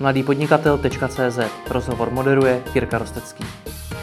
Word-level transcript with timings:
mladýpodnikatel.cz 0.00 1.38
Rozhovor 1.70 2.10
moderuje 2.10 2.62
Jirka 2.74 2.98
Rostecký. 2.98 3.44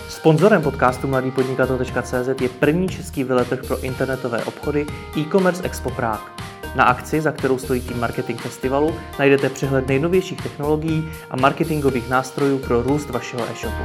Sponzorem 0.10 0.62
podcastu 0.62 1.08
mladýpodnikatel.cz 1.08 2.42
je 2.42 2.50
první 2.50 2.90
český 2.90 3.24
veletrh 3.24 3.60
pro 3.68 3.80
internetové 3.80 4.44
obchody 4.44 4.86
e-commerce 5.18 5.64
Expo 5.64 5.90
Prague. 5.90 6.32
Na 6.76 6.84
akci, 6.84 7.22
za 7.22 7.32
kterou 7.32 7.58
stojí 7.58 7.82
tým 7.82 8.00
Marketing 8.00 8.40
Festivalu, 8.40 8.96
najdete 9.20 9.50
přehled 9.50 9.88
nejnovějších 9.88 10.42
technologií 10.42 11.10
a 11.30 11.38
marketingových 11.38 12.10
nástrojů 12.10 12.58
pro 12.58 12.84
růst 12.84 13.10
vašeho 13.10 13.44
e-shopu. 13.44 13.84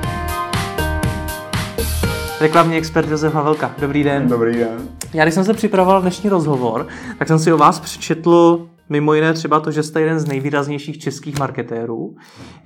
Reklamní 2.40 2.76
expert 2.76 3.08
Josef 3.10 3.34
Havelka. 3.34 3.74
Dobrý 3.78 4.04
den. 4.04 4.28
Dobrý 4.28 4.58
den. 4.58 4.88
Já 5.14 5.24
když 5.24 5.34
jsem 5.34 5.44
se 5.44 5.54
připravoval 5.54 6.02
dnešní 6.02 6.30
rozhovor, 6.30 6.86
tak 7.18 7.28
jsem 7.28 7.38
si 7.38 7.52
o 7.52 7.58
vás 7.58 7.80
přečetl 7.80 8.68
mimo 8.88 9.14
jiné 9.14 9.32
třeba 9.32 9.60
to, 9.60 9.70
že 9.70 9.82
jste 9.82 10.00
jeden 10.00 10.18
z 10.18 10.28
nejvýraznějších 10.28 10.98
českých 10.98 11.38
marketérů, 11.38 12.14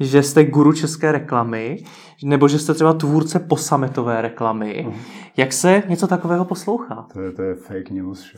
že 0.00 0.22
jste 0.22 0.44
guru 0.44 0.72
české 0.72 1.12
reklamy, 1.12 1.76
nebo 2.24 2.48
že 2.48 2.58
jste 2.58 2.74
třeba 2.74 2.92
tvůrce 2.92 3.38
posametové 3.38 4.22
reklamy. 4.22 4.88
Jak 5.36 5.52
se 5.52 5.82
něco 5.88 6.06
takového 6.06 6.44
poslouchá? 6.44 7.06
To 7.12 7.20
je, 7.20 7.32
to 7.32 7.42
je 7.42 7.54
fake 7.54 7.90
news. 7.90 8.32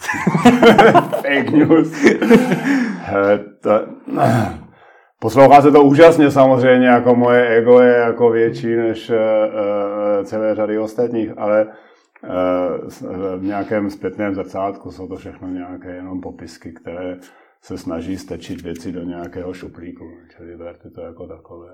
fake 1.22 1.50
news. 1.50 1.92
Poslouchá 5.20 5.62
se 5.62 5.70
to 5.70 5.82
úžasně 5.82 6.30
samozřejmě, 6.30 6.86
jako 6.86 7.14
moje 7.14 7.48
ego 7.48 7.80
je 7.80 7.92
jako 7.92 8.30
větší 8.30 8.76
než 8.76 9.10
uh, 9.10 9.16
celé 10.24 10.54
řady 10.54 10.78
ostatních, 10.78 11.30
ale 11.36 11.66
uh, 11.66 13.38
v 13.38 13.44
nějakém 13.44 13.90
zpětném 13.90 14.34
zrcátku 14.34 14.90
jsou 14.90 15.08
to 15.08 15.16
všechno 15.16 15.48
nějaké 15.48 15.94
jenom 15.94 16.20
popisky, 16.20 16.72
které 16.72 17.16
se 17.64 17.78
snaží 17.78 18.16
stečit 18.16 18.62
věci 18.62 18.92
do 18.92 19.02
nějakého 19.02 19.52
šuplíku. 19.52 20.04
Čili 20.36 20.56
berte 20.56 20.90
to 20.90 21.00
jako 21.00 21.26
takové. 21.26 21.68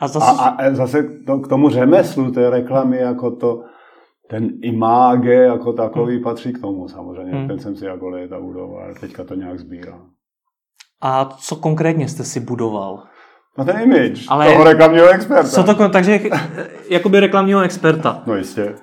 A 0.00 0.08
zase, 0.08 0.26
a, 0.26 0.48
a 0.48 0.74
zase 0.74 1.02
to, 1.26 1.38
k 1.38 1.48
tomu 1.48 1.68
řemeslu 1.68 2.32
té 2.32 2.50
reklamy, 2.50 2.98
jako 2.98 3.30
to, 3.30 3.62
ten 4.30 4.48
imáge 4.62 5.34
jako 5.34 5.72
takový 5.72 6.14
hmm. 6.14 6.24
patří 6.24 6.52
k 6.52 6.60
tomu 6.60 6.88
samozřejmě. 6.88 7.32
Hmm. 7.32 7.48
Ten 7.48 7.58
jsem 7.58 7.76
si 7.76 7.84
jako 7.84 8.08
léta 8.08 8.40
budoval, 8.40 8.94
teďka 9.00 9.24
to 9.24 9.34
nějak 9.34 9.58
sbírám. 9.58 10.10
A 11.00 11.24
co 11.24 11.56
konkrétně 11.56 12.08
jste 12.08 12.24
si 12.24 12.40
budoval? 12.40 13.02
No 13.58 13.64
ten 13.64 13.80
image 13.80 14.24
Ale 14.28 14.52
toho 14.52 14.64
reklamního 14.64 15.08
experta. 15.08 15.48
Co 15.48 15.74
to, 15.74 15.88
takže 15.88 16.20
jakoby 16.90 17.20
reklamního 17.20 17.60
experta. 17.60 18.22
No 18.26 18.36
jistě. 18.36 18.74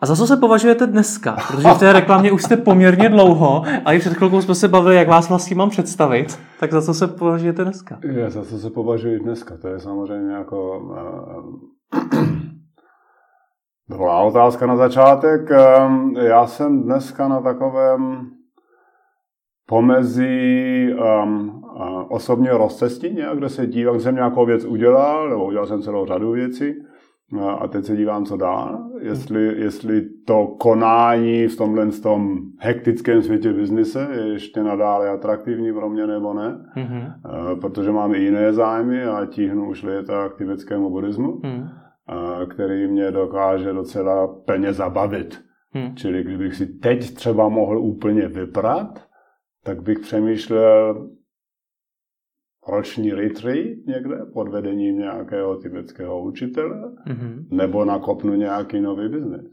A 0.00 0.06
za 0.06 0.16
co 0.16 0.26
se 0.26 0.36
považujete 0.36 0.86
dneska? 0.86 1.36
Protože 1.48 1.68
v 1.68 1.78
té 1.78 1.92
reklamě 1.92 2.32
už 2.32 2.42
jste 2.42 2.56
poměrně 2.56 3.08
dlouho 3.08 3.62
a 3.84 3.92
i 3.92 3.98
před 3.98 4.14
chvilkou 4.14 4.40
jsme 4.40 4.54
se 4.54 4.68
bavili, 4.68 4.96
jak 4.96 5.08
vás 5.08 5.28
vlastně 5.28 5.56
mám 5.56 5.70
představit. 5.70 6.38
Tak 6.60 6.72
za 6.72 6.82
co 6.82 6.94
se 6.94 7.06
považujete 7.06 7.64
dneska? 7.64 7.98
Je, 8.02 8.30
za 8.30 8.44
co 8.44 8.58
se 8.58 8.70
považuji 8.70 9.18
dneska? 9.18 9.56
To 9.56 9.68
je 9.68 9.80
samozřejmě 9.80 10.32
jako 10.34 10.82
dobrá 13.90 14.18
otázka 14.18 14.66
na 14.66 14.76
začátek. 14.76 15.50
Um, 15.86 16.16
já 16.16 16.46
jsem 16.46 16.82
dneska 16.82 17.28
na 17.28 17.40
takovém 17.40 18.26
pomezí 19.66 20.88
um, 21.24 21.48
uh, 21.48 22.04
osobně 22.08 22.50
rozcestině, 22.50 23.26
kde 23.34 23.48
se 23.48 23.66
dívám, 23.66 24.00
jsem 24.00 24.14
nějakou 24.14 24.46
věc 24.46 24.64
udělal, 24.64 25.30
nebo 25.30 25.46
udělal 25.46 25.66
jsem 25.66 25.82
celou 25.82 26.06
řadu 26.06 26.30
věcí 26.30 26.74
a 27.58 27.68
teď 27.68 27.84
se 27.84 27.96
dívám, 27.96 28.24
co 28.24 28.36
dál. 28.36 28.90
Jestli, 29.00 29.60
jestli 29.60 30.08
to 30.26 30.46
konání 30.46 31.46
v 31.46 31.56
tomhle 31.56 31.86
tom 31.86 32.38
hektickém 32.58 33.22
světě 33.22 33.52
biznise 33.52 34.08
je 34.12 34.26
ještě 34.32 34.62
nadále 34.62 35.08
atraktivní 35.08 35.72
pro 35.72 35.90
mě 35.90 36.06
nebo 36.06 36.34
ne. 36.34 36.64
Mm-hmm. 36.76 37.12
Protože 37.60 37.92
mám 37.92 38.14
i 38.14 38.18
jiné 38.18 38.52
zájmy 38.52 39.04
a 39.04 39.26
tíhnu 39.26 39.68
už 39.68 39.82
léta 39.82 40.28
k 40.28 40.38
tibetskému 40.38 40.90
buddhismu, 40.90 41.40
mm. 41.44 41.68
který 42.48 42.86
mě 42.86 43.10
dokáže 43.10 43.72
docela 43.72 44.26
plně 44.26 44.72
zabavit. 44.72 45.40
Mm. 45.74 45.96
Čili 45.96 46.24
kdybych 46.24 46.54
si 46.54 46.66
teď 46.66 47.14
třeba 47.14 47.48
mohl 47.48 47.78
úplně 47.78 48.28
vyprat, 48.28 49.04
tak 49.64 49.82
bych 49.82 49.98
přemýšlel, 49.98 51.08
roční 52.68 53.12
retreat 53.12 53.76
někde 53.86 54.16
pod 54.34 54.48
vedením 54.48 54.98
nějakého 54.98 55.56
tibetského 55.56 56.22
učitele, 56.22 56.76
mm-hmm. 57.06 57.44
nebo 57.50 57.84
nakopnu 57.84 58.34
nějaký 58.34 58.80
nový 58.80 59.08
biznes. 59.08 59.46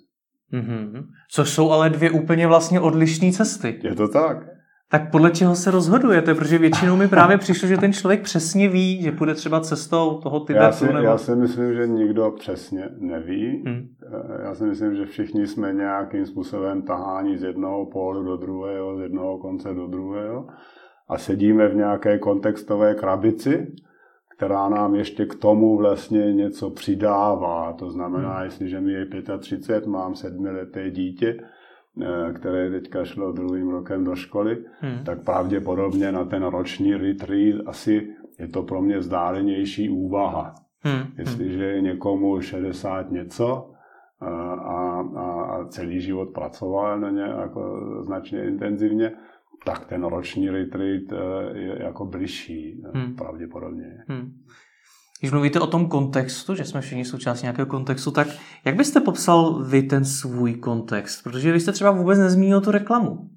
Mm-hmm. 0.53 1.05
Což 1.31 1.49
jsou 1.49 1.71
ale 1.71 1.89
dvě 1.89 2.11
úplně 2.11 2.47
vlastně 2.47 2.79
odlišné 2.79 3.31
cesty. 3.31 3.79
Je 3.83 3.95
to 3.95 4.07
tak. 4.07 4.37
Tak 4.91 5.11
podle 5.11 5.31
čeho 5.31 5.55
se 5.55 5.71
rozhodujete? 5.71 6.33
Protože 6.33 6.57
většinou 6.57 6.95
mi 6.95 7.07
právě 7.07 7.37
přišlo, 7.37 7.67
že 7.67 7.77
ten 7.77 7.93
člověk 7.93 8.21
přesně 8.21 8.69
ví, 8.69 9.01
že 9.01 9.11
půjde 9.11 9.33
třeba 9.33 9.59
cestou 9.59 10.19
toho 10.23 10.39
Tibetu. 10.39 10.63
Já 10.63 10.71
si, 10.71 10.85
nebo... 10.85 10.99
já 10.99 11.17
si 11.17 11.35
myslím, 11.35 11.73
že 11.73 11.87
nikdo 11.87 12.31
přesně 12.31 12.89
neví. 12.99 13.63
Hmm. 13.65 13.87
Já 14.43 14.55
si 14.55 14.63
myslím, 14.63 14.95
že 14.95 15.05
všichni 15.05 15.47
jsme 15.47 15.73
nějakým 15.73 16.25
způsobem 16.25 16.81
taháni 16.81 17.37
z 17.37 17.43
jednoho 17.43 17.85
pólu 17.85 18.23
do 18.23 18.37
druhého, 18.37 18.97
z 18.97 19.01
jednoho 19.01 19.37
konce 19.37 19.73
do 19.73 19.87
druhého 19.87 20.47
a 21.07 21.17
sedíme 21.17 21.67
v 21.67 21.75
nějaké 21.75 22.19
kontextové 22.19 22.95
krabici, 22.95 23.75
která 24.37 24.69
nám 24.69 24.95
ještě 24.95 25.25
k 25.25 25.35
tomu 25.35 25.77
vlastně 25.77 26.33
něco 26.33 26.69
přidává. 26.69 27.73
To 27.73 27.89
znamená, 27.89 28.33
hmm. 28.33 28.43
jestliže 28.43 28.81
mi 28.81 28.91
je 28.91 29.07
35, 29.39 29.85
mám 29.85 30.15
sedmileté 30.15 30.91
dítě, 30.91 31.37
eh, 32.01 32.33
které 32.33 32.69
teďka 32.69 33.05
šlo 33.05 33.31
druhým 33.31 33.69
rokem 33.69 34.03
do 34.03 34.15
školy, 34.15 34.57
hmm. 34.79 35.03
tak 35.05 35.23
pravděpodobně 35.23 36.11
na 36.11 36.25
ten 36.25 36.43
roční 36.43 36.95
retreat 36.95 37.61
asi 37.65 38.07
je 38.39 38.47
to 38.47 38.63
pro 38.63 38.81
mě 38.81 38.97
vzdálenější 38.97 39.89
úvaha. 39.89 40.53
Hmm. 40.81 41.03
Jestliže 41.17 41.63
je 41.63 41.81
někomu 41.81 42.41
60 42.41 43.11
něco 43.11 43.71
a, 44.21 44.27
eh, 44.27 44.59
a, 44.65 45.01
a 45.43 45.65
celý 45.65 46.01
život 46.01 46.29
pracoval 46.33 46.99
na 46.99 47.09
ně 47.09 47.21
jako 47.21 47.79
značně 48.01 48.43
intenzivně, 48.43 49.11
tak 49.65 49.85
ten 49.85 50.03
roční 50.03 50.49
retreat 50.49 51.03
eh, 51.11 51.57
je 51.57 51.83
jako 51.83 52.05
bližší 52.05 52.83
eh, 52.85 52.97
hmm. 52.97 53.15
pravděpodobně. 53.15 53.85
Hmm. 54.07 54.31
Když 55.19 55.31
mluvíte 55.31 55.59
o 55.59 55.67
tom 55.67 55.87
kontextu, 55.87 56.55
že 56.55 56.65
jsme 56.65 56.81
všichni 56.81 57.05
součástí 57.05 57.45
nějakého 57.45 57.65
kontextu, 57.65 58.11
tak 58.11 58.27
jak 58.65 58.75
byste 58.75 58.99
popsal 58.99 59.63
vy 59.63 59.83
ten 59.83 60.05
svůj 60.05 60.53
kontext? 60.53 61.23
Protože 61.23 61.51
vy 61.51 61.59
jste 61.59 61.71
třeba 61.71 61.91
vůbec 61.91 62.19
nezmínil 62.19 62.61
tu 62.61 62.71
reklamu. 62.71 63.29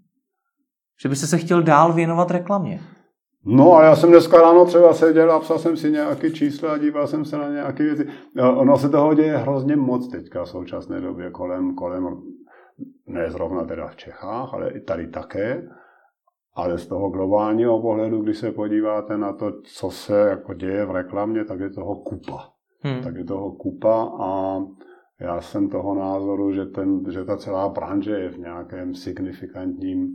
Že 1.03 1.09
byste 1.09 1.27
se 1.27 1.39
chtěl 1.39 1.63
dál 1.63 1.93
věnovat 1.93 2.31
reklamě. 2.31 2.81
No 3.45 3.75
a 3.75 3.85
já 3.85 3.97
jsem 3.97 4.11
dneska 4.11 4.41
ráno 4.41 4.65
třeba 4.65 4.95
seděl 4.95 5.33
a 5.33 5.41
psal 5.41 5.59
jsem 5.59 5.77
si 5.77 5.91
nějaké 5.91 6.31
čísla 6.31 6.73
a 6.73 6.79
díval 6.79 7.07
jsem 7.07 7.25
se 7.25 7.39
na 7.39 7.49
nějaké 7.49 7.83
věci. 7.83 8.07
Ono 8.57 8.79
se 8.79 8.89
toho 8.89 9.15
děje 9.15 9.37
hrozně 9.37 9.77
moc 9.77 10.09
teďka 10.09 10.45
v 10.45 10.49
současné 10.49 11.01
době 11.01 11.31
kolem, 11.31 11.75
kolem 11.75 12.23
ne 13.07 13.31
zrovna 13.31 13.65
teda 13.65 13.89
v 13.89 13.97
Čechách, 13.97 14.55
ale 14.55 14.71
i 14.71 14.81
tady 14.81 15.07
také. 15.07 15.69
Ale 16.59 16.79
z 16.79 16.87
toho 16.87 17.11
globálního 17.11 17.81
pohledu, 17.81 18.23
když 18.23 18.39
se 18.39 18.53
podíváte 18.53 19.19
na 19.19 19.33
to, 19.33 19.53
co 19.63 19.91
se 19.91 20.29
jako 20.29 20.55
děje 20.55 20.87
v 20.87 20.91
reklamě, 20.91 21.45
tak 21.45 21.61
je 21.61 21.71
toho 21.71 21.97
kupa. 21.97 22.51
Hmm. 22.81 23.03
Tak 23.03 23.17
je 23.17 23.25
toho 23.25 23.53
kupa 23.53 24.13
a 24.21 24.59
já 25.21 25.41
jsem 25.41 25.69
toho 25.69 25.95
názoru, 25.95 26.53
že, 26.53 26.67
ten, 26.67 27.11
že 27.11 27.25
ta 27.25 27.37
celá 27.37 27.69
branže 27.69 28.11
je 28.11 28.29
v 28.29 28.39
nějakém 28.39 28.95
signifikantním, 28.95 30.09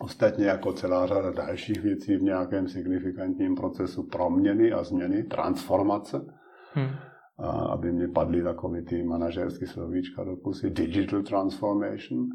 ostatně 0.00 0.46
jako 0.46 0.72
celá 0.72 1.06
řada 1.06 1.30
dalších 1.30 1.82
věcí, 1.82 2.16
v 2.16 2.22
nějakém 2.22 2.68
signifikantním 2.68 3.54
procesu 3.54 4.02
proměny 4.02 4.72
a 4.72 4.84
změny, 4.84 5.22
transformace. 5.22 6.26
Hmm. 6.74 6.90
A 7.38 7.50
aby 7.50 7.92
mě 7.92 8.08
padly 8.08 8.42
takový 8.42 8.84
ty 8.84 9.02
manažerské 9.02 9.66
slovíčka 9.66 10.24
do 10.24 10.36
pusy, 10.36 10.70
digital 10.70 11.22
transformation 11.22 12.26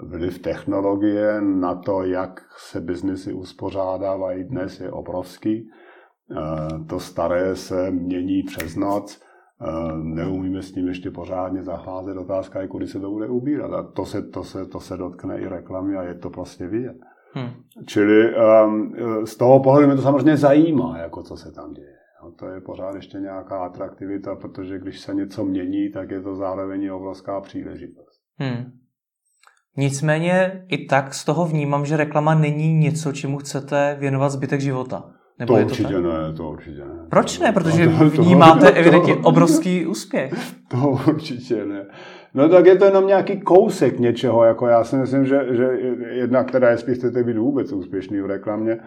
vliv 0.00 0.38
technologie 0.38 1.40
na 1.40 1.74
to, 1.74 2.02
jak 2.02 2.40
se 2.56 2.80
biznesy 2.80 3.32
uspořádávají 3.32 4.44
dnes, 4.44 4.80
je 4.80 4.90
obrovský. 4.90 5.70
Eh, 6.30 6.84
to 6.88 7.00
staré 7.00 7.56
se 7.56 7.90
mění 7.90 8.42
přes 8.42 8.76
noc, 8.76 9.22
eh, 9.62 9.66
neumíme 9.96 10.62
s 10.62 10.72
tím 10.72 10.88
ještě 10.88 11.10
pořádně 11.10 11.62
zacházet. 11.62 12.16
Otázka 12.16 12.60
je, 12.60 12.68
kudy 12.68 12.86
se 12.86 13.00
to 13.00 13.10
bude 13.10 13.28
ubírat. 13.28 13.72
A 13.72 13.82
to 13.82 14.04
se, 14.04 14.22
to 14.22 14.44
se, 14.44 14.66
to 14.66 14.80
se 14.80 14.96
dotkne 14.96 15.40
i 15.40 15.46
reklamy 15.46 15.96
a 15.96 16.02
je 16.02 16.14
to 16.14 16.30
prostě 16.30 16.66
vidět. 16.66 16.96
Hmm. 17.34 17.50
Čili 17.86 18.34
um, 18.34 18.94
z 19.24 19.36
toho 19.36 19.62
pohledu 19.62 19.86
mě 19.86 19.96
to 19.96 20.02
samozřejmě 20.02 20.36
zajímá, 20.36 20.98
jako 20.98 21.22
co 21.22 21.36
se 21.36 21.52
tam 21.52 21.72
děje. 21.72 21.96
No, 22.22 22.32
to 22.32 22.46
je 22.46 22.60
pořád 22.60 22.94
ještě 22.94 23.18
nějaká 23.18 23.58
atraktivita, 23.58 24.34
protože 24.34 24.78
když 24.78 25.00
se 25.00 25.14
něco 25.14 25.44
mění, 25.44 25.90
tak 25.90 26.10
je 26.10 26.20
to 26.20 26.34
zároveň 26.34 26.90
obrovská 26.90 27.40
příležitost. 27.40 28.20
Hmm. 28.38 28.81
Nicméně 29.76 30.64
i 30.68 30.86
tak 30.86 31.14
z 31.14 31.24
toho 31.24 31.46
vnímám, 31.46 31.86
že 31.86 31.96
reklama 31.96 32.34
není 32.34 32.74
něco, 32.74 33.12
čemu 33.12 33.38
chcete 33.38 33.96
věnovat 34.00 34.28
zbytek 34.28 34.60
života. 34.60 35.04
Nebo 35.38 35.54
to, 35.54 35.58
je 35.58 35.64
to 35.64 35.70
určitě 35.70 35.94
tak? 35.94 36.02
ne, 36.02 36.32
to 36.36 36.50
určitě 36.50 36.78
ne. 36.80 37.06
Proč 37.08 37.38
ne? 37.38 37.52
Protože 37.52 37.88
to, 37.88 38.10
to, 38.10 38.22
vnímáte 38.22 38.72
to, 38.72 38.78
evidentně 38.78 39.16
to, 39.16 39.20
obrovský 39.20 39.86
úspěch. 39.86 40.32
To 40.68 40.98
určitě 41.08 41.64
ne. 41.64 41.86
No 42.34 42.48
tak 42.48 42.66
je 42.66 42.76
to 42.76 42.84
jenom 42.84 43.06
nějaký 43.06 43.40
kousek 43.40 43.98
něčeho, 43.98 44.44
jako 44.44 44.66
já 44.66 44.84
si 44.84 44.96
myslím, 44.96 45.26
že, 45.26 45.46
že 45.50 45.64
jedna, 46.10 46.44
která, 46.44 46.70
jestli 46.70 46.94
chcete 46.94 47.24
být 47.24 47.36
vůbec 47.36 47.72
úspěšný 47.72 48.20
v 48.20 48.26
reklamě, 48.26 48.78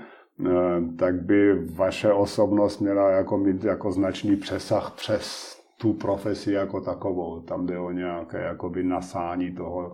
tak 1.00 1.22
by 1.22 1.66
vaše 1.76 2.14
osobnost 2.14 2.80
měla 2.80 3.10
jako 3.10 3.38
mít 3.38 3.64
jako 3.64 3.92
značný 3.92 4.36
přesah 4.36 4.94
přes 4.98 5.56
tu 5.82 5.94
profesi 5.94 6.52
jako 6.52 6.82
takovou. 6.82 7.42
Tam 7.42 7.66
jde 7.66 7.80
o 7.80 7.92
nějaké 7.92 8.42
jakoby 8.42 8.84
nasání 8.84 9.52
toho, 9.52 9.94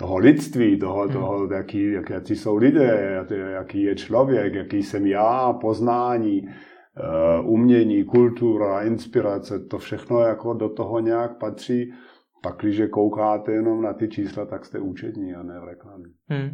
toho 0.00 0.18
lidství, 0.18 0.78
toho, 0.78 1.02
hmm. 1.02 1.12
toho 1.12 1.52
jaký, 1.52 1.92
jak, 1.92 2.10
jaký 2.10 2.36
jsou 2.36 2.56
lidé, 2.56 3.24
jaký 3.52 3.82
je 3.82 3.94
člověk, 3.94 4.54
jaký 4.54 4.82
jsem 4.82 5.06
já, 5.06 5.52
poznání, 5.52 6.42
uh, 6.42 7.52
umění, 7.52 8.04
kultura, 8.04 8.82
inspirace, 8.82 9.58
to 9.58 9.78
všechno 9.78 10.20
jako 10.20 10.54
do 10.54 10.68
toho 10.68 11.00
nějak 11.00 11.38
patří. 11.38 11.92
Pak, 12.42 12.56
když 12.60 12.82
koukáte 12.90 13.52
jenom 13.52 13.82
na 13.82 13.92
ty 13.92 14.08
čísla, 14.08 14.46
tak 14.46 14.64
jste 14.64 14.78
účetní 14.78 15.34
a 15.34 15.42
ne 15.42 15.60
v 15.60 15.64
reklamě. 15.64 16.06
Hmm. 16.28 16.50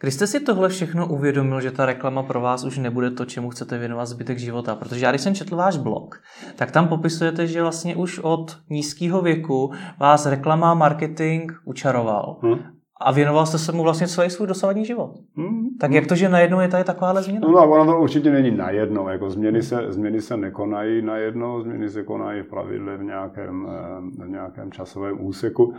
Když 0.00 0.14
jste 0.14 0.26
si 0.26 0.40
tohle 0.40 0.68
všechno 0.68 1.08
uvědomil, 1.08 1.60
že 1.60 1.70
ta 1.70 1.86
reklama 1.86 2.22
pro 2.22 2.40
vás 2.40 2.64
už 2.64 2.78
nebude 2.78 3.10
to, 3.10 3.24
čemu 3.24 3.50
chcete 3.50 3.78
věnovat 3.78 4.06
zbytek 4.06 4.38
života? 4.38 4.74
Protože 4.76 5.04
já, 5.04 5.10
když 5.10 5.20
jsem 5.20 5.34
četl 5.34 5.56
váš 5.56 5.76
blog, 5.76 6.22
tak 6.56 6.70
tam 6.70 6.88
popisujete, 6.88 7.46
že 7.46 7.62
vlastně 7.62 7.96
už 7.96 8.18
od 8.18 8.58
nízkého 8.70 9.22
věku 9.22 9.70
vás 10.00 10.26
reklama 10.26 10.74
marketing 10.74 11.52
učaroval. 11.64 12.38
Hmm 12.42 12.79
a 13.00 13.12
věnoval 13.12 13.46
jste 13.46 13.58
se 13.58 13.72
mu 13.72 13.82
vlastně 13.82 14.08
celý 14.08 14.30
svůj 14.30 14.46
dosavadní 14.46 14.84
život. 14.84 15.14
Hmm. 15.36 15.68
Tak 15.80 15.92
jak 15.92 16.06
to, 16.06 16.14
že 16.14 16.28
najednou 16.28 16.60
je 16.60 16.68
tady 16.68 16.84
takováhle 16.84 17.22
změna? 17.22 17.48
No, 17.48 17.52
no 17.52 17.70
ono 17.70 17.92
to 17.92 18.00
určitě 18.00 18.30
není 18.30 18.50
najednou. 18.50 19.08
Jako 19.08 19.30
změny, 19.30 19.62
se, 19.62 19.92
změny 19.92 20.20
se 20.20 20.36
nekonají 20.36 21.02
najednou, 21.02 21.62
změny 21.62 21.88
se 21.88 22.02
konají 22.02 22.42
v 22.42 22.46
pravidle 22.48 22.96
v 22.96 23.02
nějakém, 23.02 23.68
eh, 23.70 24.24
v 24.24 24.28
nějakém 24.28 24.72
časovém 24.72 25.26
úseku. 25.26 25.74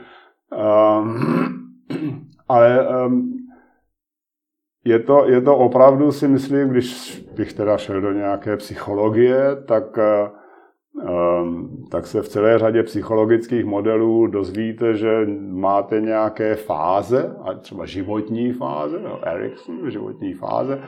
Um, 0.95 1.19
ale 2.49 2.87
um, 3.07 3.33
je 4.85 4.99
to, 4.99 5.29
je 5.29 5.41
to 5.41 5.57
opravdu, 5.57 6.11
si 6.11 6.27
myslím, 6.27 6.69
když 6.69 7.19
bych 7.35 7.53
teda 7.53 7.77
šel 7.77 8.01
do 8.01 8.11
nějaké 8.11 8.57
psychologie, 8.57 9.55
tak 9.67 9.97
uh, 9.97 10.40
tak 11.91 12.07
se 12.07 12.21
v 12.21 12.29
celé 12.29 12.59
řadě 12.59 12.83
psychologických 12.83 13.65
modelů 13.65 14.27
dozvíte, 14.27 14.93
že 14.93 15.27
máte 15.49 16.01
nějaké 16.01 16.55
fáze, 16.55 17.35
a 17.43 17.53
třeba 17.53 17.85
životní 17.85 18.51
fáze, 18.51 18.99
no, 18.99 19.19
Erikson, 19.27 19.91
životní 19.91 20.33
fáze, 20.33 20.79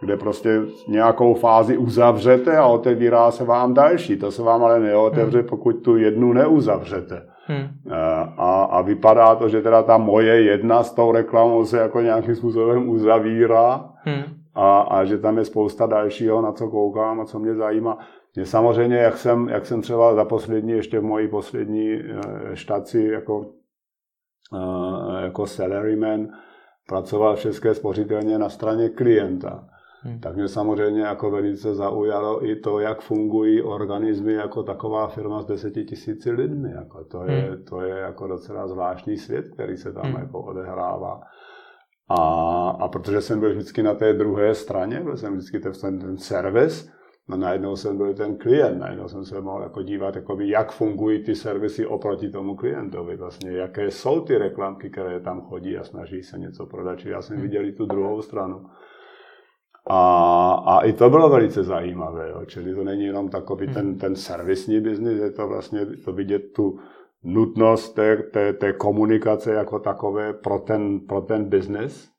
kde 0.00 0.16
prostě 0.16 0.60
nějakou 0.88 1.34
fázi 1.34 1.76
uzavřete 1.76 2.56
a 2.56 2.66
otevírá 2.66 3.30
se 3.30 3.44
vám 3.44 3.74
další. 3.74 4.16
To 4.16 4.30
se 4.30 4.42
vám 4.42 4.64
ale 4.64 4.80
neotevře, 4.80 5.38
hmm. 5.38 5.48
pokud 5.48 5.72
tu 5.72 5.96
jednu 5.96 6.32
neuzavřete. 6.32 7.22
Hmm. 7.46 7.68
A, 8.36 8.62
a 8.62 8.82
vypadá 8.82 9.34
to, 9.34 9.48
že 9.48 9.62
teda 9.62 9.82
ta 9.82 9.98
moje 9.98 10.42
jedna 10.42 10.82
s 10.82 10.94
tou 10.94 11.12
reklamou 11.12 11.64
se 11.64 11.78
jako 11.78 12.00
nějakým 12.00 12.34
způsobem 12.34 12.88
uzavírá 12.88 13.90
hmm. 14.04 14.22
a, 14.54 14.80
a 14.80 15.04
že 15.04 15.18
tam 15.18 15.38
je 15.38 15.44
spousta 15.44 15.86
dalšího, 15.86 16.42
na 16.42 16.52
co 16.52 16.68
koukám 16.68 17.20
a 17.20 17.24
co 17.24 17.38
mě 17.38 17.54
zajímá. 17.54 17.98
Mě 18.36 18.46
samozřejmě, 18.46 18.96
jak 18.96 19.18
jsem, 19.18 19.48
jak 19.48 19.66
jsem 19.66 19.82
třeba 19.82 20.14
za 20.14 20.24
poslední, 20.24 20.72
ještě 20.72 21.00
v 21.00 21.02
mojí 21.02 21.28
poslední 21.28 21.92
eh, 21.92 22.56
štaci 22.56 23.02
jako, 23.02 23.52
eh, 24.54 25.24
jako 25.24 25.46
salaryman 25.46 26.28
pracoval 26.88 27.36
v 27.36 27.40
České 27.40 27.74
spořitelně 27.74 28.38
na 28.38 28.48
straně 28.48 28.88
klienta. 28.88 29.68
Hmm. 30.02 30.20
Tak 30.20 30.36
mě 30.36 30.48
samozřejmě 30.48 31.02
jako 31.02 31.30
velice 31.30 31.74
zaujalo 31.74 32.46
i 32.46 32.56
to, 32.56 32.80
jak 32.80 33.00
fungují 33.00 33.62
organismy 33.62 34.32
jako 34.32 34.62
taková 34.62 35.08
firma 35.08 35.42
s 35.42 35.46
deseti 35.46 35.84
tisíci 35.84 36.30
lidmi. 36.30 36.70
Jako 36.70 37.04
to, 37.04 37.24
je, 37.24 37.40
hmm. 37.40 37.64
to 37.64 37.80
je 37.80 37.98
jako 37.98 38.26
docela 38.26 38.68
zvláštní 38.68 39.16
svět, 39.16 39.48
který 39.48 39.76
se 39.76 39.92
tam 39.92 40.04
hmm. 40.04 40.20
jako 40.20 40.42
odehrává. 40.42 41.20
A, 42.08 42.24
a 42.70 42.88
protože 42.88 43.20
jsem 43.20 43.40
byl 43.40 43.50
vždycky 43.50 43.82
na 43.82 43.94
té 43.94 44.12
druhé 44.12 44.54
straně, 44.54 45.00
byl 45.00 45.16
jsem 45.16 45.32
vždycky 45.32 45.60
ten, 45.60 45.98
ten 45.98 46.18
servis, 46.18 46.92
No 47.30 47.36
najednou 47.36 47.76
jsem 47.76 47.96
byl 47.96 48.14
ten 48.14 48.36
klient, 48.36 48.78
najednou 48.78 49.08
jsem 49.08 49.24
se 49.24 49.40
mohl 49.40 49.62
jako 49.62 49.82
dívat, 49.82 50.16
jakoby, 50.16 50.48
jak 50.48 50.72
fungují 50.72 51.24
ty 51.24 51.34
servisy 51.34 51.86
oproti 51.86 52.28
tomu 52.28 52.56
klientovi, 52.56 53.16
vlastně, 53.16 53.50
jaké 53.50 53.90
jsou 53.90 54.20
ty 54.20 54.38
reklamky, 54.38 54.90
které 54.90 55.20
tam 55.20 55.40
chodí 55.40 55.78
a 55.78 55.84
snaží 55.84 56.22
se 56.22 56.38
něco 56.38 56.66
prodat. 56.66 56.98
Čili 56.98 57.14
já 57.14 57.22
jsem 57.22 57.36
hmm. 57.36 57.42
viděl 57.42 57.64
i 57.64 57.72
tu 57.72 57.86
druhou 57.86 58.22
stranu. 58.22 58.66
A, 59.86 60.52
a 60.66 60.80
i 60.80 60.92
to 60.92 61.10
bylo 61.10 61.28
velice 61.28 61.62
zajímavé, 61.64 62.30
jo. 62.30 62.44
čili 62.46 62.74
to 62.74 62.84
není 62.84 63.04
jenom 63.04 63.28
takový 63.28 63.66
ten, 63.66 63.86
hmm. 63.86 63.98
ten 63.98 64.16
servisní 64.16 64.80
biznis, 64.80 65.20
je 65.20 65.30
to 65.30 65.48
vlastně 65.48 65.86
to 66.04 66.12
vidět 66.12 66.42
tu 66.56 66.78
nutnost 67.24 67.92
té, 67.92 68.16
té, 68.16 68.52
té 68.52 68.72
komunikace 68.72 69.54
jako 69.54 69.78
takové 69.78 70.32
pro 70.32 70.58
ten, 70.58 71.00
pro 71.00 71.20
ten 71.20 71.44
biznis 71.44 72.10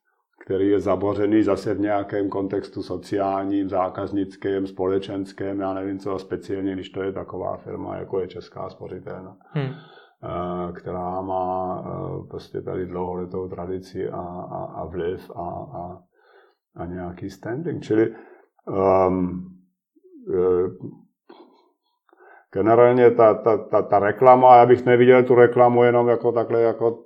který 0.44 0.68
je 0.68 0.80
zabořený 0.80 1.42
zase 1.42 1.74
v 1.74 1.80
nějakém 1.80 2.28
kontextu 2.28 2.82
sociálním, 2.82 3.68
zákaznickém, 3.68 4.66
společenském, 4.66 5.60
já 5.60 5.74
nevím 5.74 5.98
co, 5.98 6.18
speciálně, 6.18 6.72
když 6.72 6.90
to 6.90 7.02
je 7.02 7.12
taková 7.12 7.56
firma, 7.56 7.96
jako 7.96 8.20
je 8.20 8.28
Česká 8.28 8.70
spořitelna, 8.70 9.36
hmm. 9.50 9.70
Eh, 10.24 10.72
která 10.72 11.20
má 11.20 11.84
eh, 11.86 12.26
prostě 12.28 12.62
tady 12.62 12.86
dlouholetou 12.86 13.48
tradici 13.48 14.08
a, 14.08 14.20
a, 14.20 14.64
a 14.64 14.84
vliv 14.84 15.30
a, 15.30 15.42
a, 15.78 15.98
a 16.76 16.86
nějaký 16.86 17.30
standing. 17.30 17.82
Čili 17.82 18.14
um, 19.08 19.44
generálně 22.52 23.10
ta, 23.10 23.34
ta, 23.34 23.58
ta, 23.58 23.82
ta 23.82 23.98
reklama, 23.98 24.56
já 24.56 24.66
bych 24.66 24.84
neviděl 24.84 25.22
tu 25.22 25.34
reklamu 25.34 25.84
jenom 25.84 26.08
jako 26.08 26.32
takhle 26.32 26.60
jako 26.60 27.04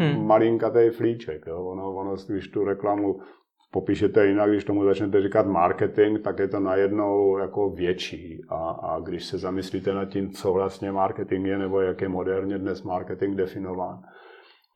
hmm. 0.00 0.26
malinkatý 0.26 0.90
flíček. 0.90 1.46
Jo. 1.46 1.64
Ono, 1.64 1.94
ono, 1.94 2.16
když 2.28 2.48
tu 2.48 2.64
reklamu 2.64 3.20
popíšete 3.70 4.26
jinak, 4.26 4.50
když 4.50 4.64
tomu 4.64 4.84
začnete 4.84 5.22
říkat 5.22 5.46
marketing, 5.46 6.20
tak 6.20 6.38
je 6.38 6.48
to 6.48 6.60
najednou 6.60 7.38
jako 7.38 7.70
větší. 7.70 8.40
A, 8.48 8.70
a 8.70 9.00
když 9.00 9.24
se 9.24 9.38
zamyslíte 9.38 9.94
nad 9.94 10.04
tím, 10.04 10.30
co 10.30 10.52
vlastně 10.52 10.92
marketing 10.92 11.46
je, 11.46 11.58
nebo 11.58 11.80
jak 11.80 12.00
je 12.00 12.08
moderně 12.08 12.58
dnes 12.58 12.82
marketing 12.82 13.36
definován, 13.36 14.02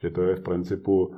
že 0.02 0.10
to 0.10 0.22
je 0.22 0.36
v 0.36 0.42
principu 0.42 1.14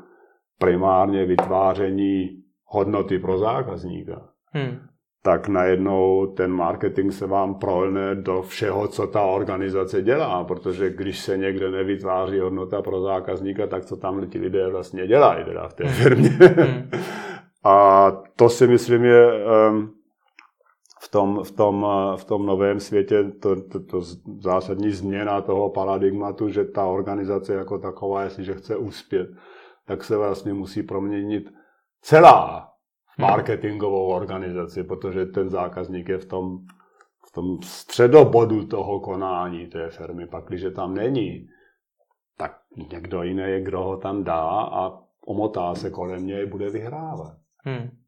primárně 0.59 1.27
vytváření 1.27 2.29
hodnoty 2.65 3.19
pro 3.19 3.39
zákazníka. 3.39 4.29
Hmm 4.53 4.92
tak 5.23 5.49
najednou 5.49 6.27
ten 6.27 6.53
marketing 6.53 7.13
se 7.13 7.27
vám 7.27 7.55
prolne 7.55 8.15
do 8.15 8.43
všeho, 8.43 8.89
co 8.89 9.07
ta 9.07 9.23
organizace 9.23 10.03
dělá, 10.03 10.45
protože 10.45 10.91
když 10.91 11.19
se 11.19 11.37
někde 11.37 11.71
nevytváří 11.71 12.39
hodnota 12.39 12.83
pro 12.83 13.01
zákazníka, 13.01 13.67
tak 13.67 13.85
co 13.85 13.97
tam 13.97 14.31
ti 14.31 14.39
lidé 14.39 14.71
vlastně 14.71 15.07
dělají 15.07 15.45
teda 15.45 15.69
v 15.69 15.75
té 15.75 15.85
hmm. 15.85 15.95
firmě. 15.95 16.29
Hmm. 16.29 16.91
A 17.65 18.11
to 18.37 18.49
si 18.49 18.67
myslím 18.67 19.05
je 19.05 19.27
v 21.03 21.09
tom, 21.11 21.45
v 21.45 21.51
tom, 21.51 21.87
v 22.17 22.25
tom 22.25 22.47
novém 22.47 22.81
světě 22.81 23.25
to, 23.25 23.63
to, 23.63 23.81
to 23.81 24.01
zásadní 24.41 24.91
změna 24.91 25.41
toho 25.41 25.71
paradigmatu, 25.71 26.49
že 26.49 26.65
ta 26.65 26.87
organizace 26.87 27.55
jako 27.55 27.79
taková, 27.79 28.23
jestliže 28.23 28.55
chce 28.55 28.77
uspět, 28.77 29.29
tak 29.87 30.05
se 30.05 30.17
vlastně 30.17 30.55
musí 30.55 30.83
proměnit 30.83 31.51
celá 32.01 32.72
marketingovou 33.19 34.07
organizaci, 34.07 34.85
protože 34.85 35.27
ten 35.27 35.51
zákazník 35.51 36.09
je 36.09 36.19
v 36.19 36.25
tom, 36.25 36.59
v 37.29 37.33
tom 37.33 37.63
středobodu 37.63 38.67
toho 38.67 39.01
konání 39.01 39.67
té 39.67 39.91
firmy. 39.91 40.27
Pak, 40.27 40.45
když 40.45 40.65
tam 40.77 40.95
není, 40.95 41.49
tak 42.37 42.59
někdo 42.93 43.23
jiný 43.23 43.43
je, 43.43 43.61
kdo 43.61 43.83
ho 43.83 43.97
tam 43.97 44.25
dá 44.25 44.43
a 44.51 44.99
omotá 45.27 45.75
se 45.75 45.91
kolem 45.91 46.27
něj, 46.27 46.47
bude 46.47 46.71
vyhrávat. 46.71 47.37
Hmm. 47.65 48.02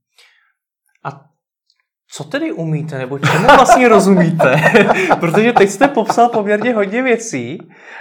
Co 2.16 2.24
tedy 2.24 2.52
umíte, 2.52 2.98
nebo 2.98 3.18
čemu 3.18 3.46
vlastně 3.46 3.88
rozumíte? 3.88 4.54
Protože 5.20 5.52
teď 5.52 5.68
jste 5.68 5.88
popsal 5.88 6.28
poměrně 6.28 6.74
hodně 6.74 7.02
věcí 7.02 7.58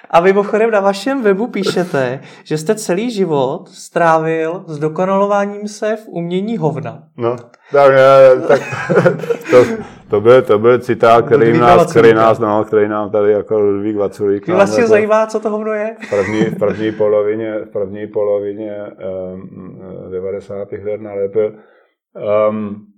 a 0.10 0.22
mimochodem 0.22 0.72
na 0.72 0.80
vašem 0.80 1.22
webu 1.22 1.48
píšete, 1.48 2.20
že 2.44 2.58
jste 2.58 2.76
celý 2.76 3.12
život 3.12 3.70
strávil 3.70 4.64
s 4.68 4.80
dokonalováním 4.80 5.68
se 5.68 5.96
v 5.96 6.08
umění 6.08 6.58
hovna. 6.58 7.04
No, 7.18 7.36
tak, 7.72 7.92
tak 8.48 8.62
to, 9.52 9.66
to, 10.10 10.22
byl, 10.22 10.42
to 10.42 10.60
byl 10.60 10.80
citát, 10.80 11.26
který 11.26 11.58
nás, 11.58 11.92
který 11.92 12.14
nás, 12.14 12.40
no, 12.40 12.64
který 12.64 12.88
nám 12.90 13.10
tady 13.10 13.32
jako 13.32 13.60
Ludvík 13.60 13.98
Vaculík. 13.98 14.48
Mě 14.48 14.56
vlastně 14.56 14.82
jako 14.82 14.90
zajímá, 14.90 15.28
co 15.28 15.40
to 15.40 15.50
hovno 15.50 15.72
je? 15.72 15.96
V 16.08 16.10
první, 16.10 16.42
v 16.42 16.60
první 16.60 16.92
polovině, 16.92 17.60
v 17.60 17.72
první 17.72 18.08
polovině 18.08 18.78
um, 19.34 20.12
90. 20.12 20.72
let 20.72 21.02
nalepil. 21.02 21.54
Um, 22.50 22.93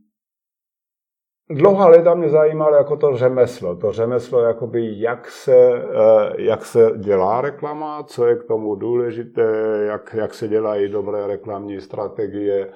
Dlouhá 1.49 1.87
léta 1.87 2.13
mě 2.13 2.29
zajímalo 2.29 2.75
jako 2.75 2.97
to 2.97 3.17
řemeslo. 3.17 3.75
To 3.75 3.91
řemeslo, 3.91 4.41
jakoby 4.41 4.99
jak 4.99 5.29
se, 5.31 5.55
eh, 5.73 6.41
jak 6.41 6.65
se 6.65 6.91
dělá 6.97 7.41
reklama, 7.41 8.03
co 8.03 8.27
je 8.27 8.35
k 8.35 8.43
tomu 8.43 8.75
důležité, 8.75 9.51
jak, 9.87 10.15
jak 10.17 10.33
se 10.33 10.47
dělají 10.47 10.89
dobré 10.89 11.27
reklamní 11.27 11.81
strategie, 11.81 12.69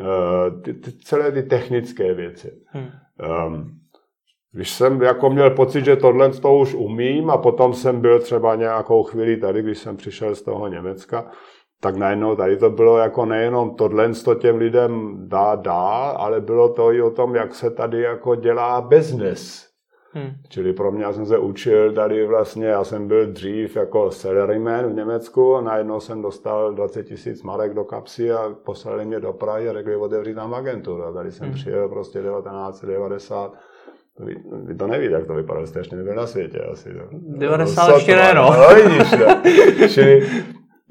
eh, 0.00 0.60
ty, 0.64 0.74
ty, 0.74 0.92
celé 0.92 1.32
ty 1.32 1.42
technické 1.42 2.14
věci. 2.14 2.52
Hmm. 2.66 2.88
Um, 3.46 3.80
když 4.52 4.70
jsem 4.70 5.02
jako 5.02 5.30
měl 5.30 5.50
pocit, 5.50 5.84
že 5.84 5.96
tohle 5.96 6.30
to 6.30 6.56
už 6.56 6.74
umím 6.74 7.30
a 7.30 7.38
potom 7.38 7.74
jsem 7.74 8.00
byl 8.00 8.20
třeba 8.20 8.54
nějakou 8.54 9.02
chvíli 9.02 9.36
tady, 9.36 9.62
když 9.62 9.78
jsem 9.78 9.96
přišel 9.96 10.34
z 10.34 10.42
toho 10.42 10.68
Německa, 10.68 11.30
tak 11.80 11.96
najednou 11.96 12.36
tady 12.36 12.56
to 12.56 12.70
bylo 12.70 12.98
jako 12.98 13.24
nejenom 13.24 13.74
tohle 13.74 14.08
to 14.24 14.34
těm 14.34 14.56
lidem 14.56 15.16
dá, 15.28 15.54
dá, 15.54 16.10
ale 16.10 16.40
bylo 16.40 16.68
to 16.68 16.92
i 16.92 17.02
o 17.02 17.10
tom, 17.10 17.34
jak 17.34 17.54
se 17.54 17.70
tady 17.70 18.00
jako 18.00 18.34
dělá 18.34 18.80
business. 18.80 19.70
Hmm. 20.12 20.30
Čili 20.48 20.72
pro 20.72 20.92
mě, 20.92 21.04
já 21.04 21.12
jsem 21.12 21.26
se 21.26 21.38
učil 21.38 21.92
tady 21.92 22.26
vlastně, 22.26 22.66
já 22.66 22.84
jsem 22.84 23.08
byl 23.08 23.26
dřív 23.26 23.76
jako 23.76 24.10
salaryman 24.10 24.86
v 24.86 24.94
Německu 24.94 25.56
a 25.56 25.60
najednou 25.60 26.00
jsem 26.00 26.22
dostal 26.22 26.74
20 26.74 27.04
tisíc 27.04 27.42
marek 27.42 27.74
do 27.74 27.84
kapsy 27.84 28.32
a 28.32 28.54
poslali 28.64 29.04
mě 29.04 29.20
do 29.20 29.32
Prahy 29.32 29.68
a 29.68 29.72
řekli, 29.72 29.96
otevřít 29.96 30.34
tam 30.34 30.54
agenturu. 30.54 31.04
A 31.04 31.12
tady 31.12 31.32
jsem 31.32 31.46
hmm. 31.46 31.54
přijel 31.54 31.88
prostě 31.88 32.18
1990 32.22 33.52
vy, 34.18 34.36
vy 34.64 34.74
to 34.74 34.86
nevíte, 34.86 35.14
jak 35.14 35.26
to 35.26 35.34
vypadalo, 35.34 35.66
jste 35.66 35.80
ještě 35.80 35.96
nebyl 35.96 36.14
na 36.14 36.26
světě 36.26 36.58
asi. 36.72 36.88
No. 36.94 37.04
90 37.12 37.88
no, 37.88 37.94
ještě 37.94 38.16
ne, 38.16 38.34
no. 38.34 38.50
no 38.56 38.74
vidíš? 38.74 39.14
Čili, 39.94 40.28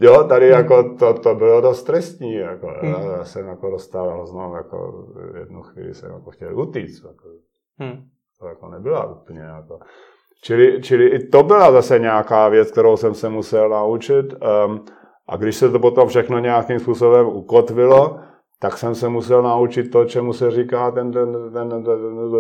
jo, 0.02 0.24
tady 0.24 0.46
hmm. 0.46 0.60
jako 0.60 0.96
to, 0.96 1.14
to 1.14 1.36
bylo 1.36 1.62
dost 1.62 1.84
trestní, 1.84 2.34
jako, 2.34 2.68
hmm. 2.82 2.94
já 2.94 3.26
jsem 3.26 3.48
jako 3.48 3.70
dostal 3.70 4.10
hroznou, 4.10 4.56
jako 4.56 5.08
jednu 5.40 5.62
chvíli 5.62 5.94
jsem 5.94 6.12
jako 6.12 6.32
chtěl 6.32 6.60
utíct, 6.60 7.04
jako, 7.04 7.28
hmm. 7.80 8.04
to 8.40 8.48
jako 8.48 8.70
nebyla 8.70 9.06
úplně 9.06 9.42
jako. 9.42 9.80
Čili, 10.44 10.82
čili 10.82 11.08
i 11.08 11.28
to 11.28 11.44
byla 11.44 11.72
zase 11.72 12.00
nějaká 12.00 12.50
věc, 12.50 12.72
kterou 12.72 12.98
jsem 12.98 13.14
se 13.14 13.30
musel 13.30 13.70
naučit. 13.70 14.34
Um, 14.66 14.86
a 15.28 15.36
když 15.36 15.56
se 15.56 15.70
to 15.70 15.80
potom 15.80 16.08
všechno 16.08 16.40
nějakým 16.40 16.80
způsobem 16.80 17.28
ukotvilo, 17.28 18.20
tak 18.62 18.78
jsem 18.78 18.96
se 18.96 19.10
musel 19.10 19.44
naučit 19.44 19.92
to, 19.92 20.06
čemu 20.06 20.34
se 20.34 20.52
říká 20.52 20.92
ten, 20.92 21.12
ten, 21.12 21.34
ten, 21.54 21.70
ten, 21.70 21.84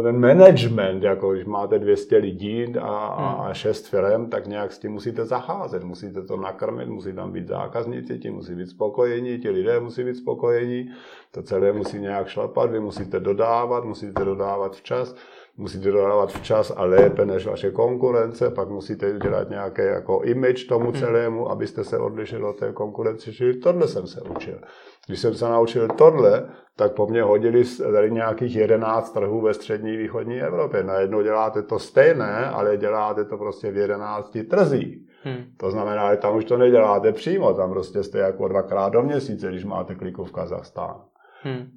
ten 0.04 0.20
management, 0.20 1.04
jako 1.04 1.34
když 1.34 1.46
máte 1.46 1.80
200 1.80 2.18
lidí 2.18 2.76
a, 2.76 2.88
a 2.88 3.44
hmm. 3.44 3.54
šest 3.54 3.88
firm, 3.88 4.30
tak 4.30 4.48
nějak 4.48 4.72
s 4.72 4.80
tím 4.80 4.92
musíte 4.92 5.26
zacházet, 5.26 5.84
musíte 5.84 6.24
to 6.24 6.38
nakrmit, 6.38 6.90
musí 6.90 7.14
tam 7.14 7.32
být 7.32 7.48
zákazníci, 7.48 8.20
ti 8.20 8.32
musí 8.32 8.56
být 8.56 8.70
spokojení, 8.70 9.40
ti 9.40 9.50
lidé 9.50 9.80
musí 9.80 10.04
být 10.04 10.16
spokojení, 10.16 10.92
to 11.32 11.44
celé 11.44 11.72
musí 11.74 12.00
nějak 12.00 12.28
šlapat, 12.28 12.72
vy 12.72 12.80
musíte 12.80 13.20
dodávat, 13.20 13.86
musíte 13.86 14.26
dodávat 14.26 14.76
včas, 14.76 15.16
musíte 15.60 15.92
dodávat 15.92 16.32
včas 16.32 16.74
a 16.76 16.86
lépe 16.86 17.26
než 17.26 17.46
vaše 17.46 17.72
konkurence, 17.72 18.50
pak 18.50 18.70
musíte 18.70 19.20
dělat 19.20 19.50
nějaké 19.50 19.86
jako 19.86 20.22
image 20.24 20.66
tomu 20.66 20.92
hmm. 20.92 21.00
celému, 21.00 21.52
abyste 21.52 21.84
se 21.84 21.98
odlišili 21.98 22.44
od 22.44 22.60
té 22.60 22.72
konkurence, 22.72 23.34
čili 23.34 23.54
tohle 23.54 23.88
jsem 23.88 24.08
se 24.08 24.22
učil. 24.22 24.60
Když 25.08 25.20
jsem 25.20 25.34
se 25.34 25.46
naučil 25.46 25.88
tohle, 25.88 26.50
tak 26.76 26.94
po 26.94 27.08
mně 27.08 27.24
hodili 27.24 27.64
tady 27.94 28.12
nějakých 28.12 28.56
11 28.56 29.14
trhů 29.14 29.42
ve 29.42 29.54
střední 29.54 29.98
východní 29.98 30.42
Evropě. 30.42 30.84
Najednou 30.84 31.22
děláte 31.22 31.64
to 31.64 31.80
stejné, 31.80 32.46
ale 32.46 32.78
děláte 32.78 33.26
to 33.26 33.38
prostě 33.38 33.72
v 33.72 33.78
11 33.78 34.38
trzích. 34.50 34.98
Hmm. 35.24 35.44
To 35.58 35.72
znamená, 35.72 36.12
že 36.12 36.18
tam 36.18 36.36
už 36.36 36.46
to 36.46 36.58
neděláte 36.58 37.12
přímo, 37.12 37.54
tam 37.54 37.70
prostě 37.70 38.04
jste 38.04 38.20
jako 38.20 38.48
dvakrát 38.48 38.90
do 38.90 39.02
měsíce, 39.02 39.48
když 39.48 39.66
máte 39.66 39.96
kliku 39.96 40.24
v 40.24 40.32
Kazachstánu. 40.32 41.02
Hmm. 41.42 41.72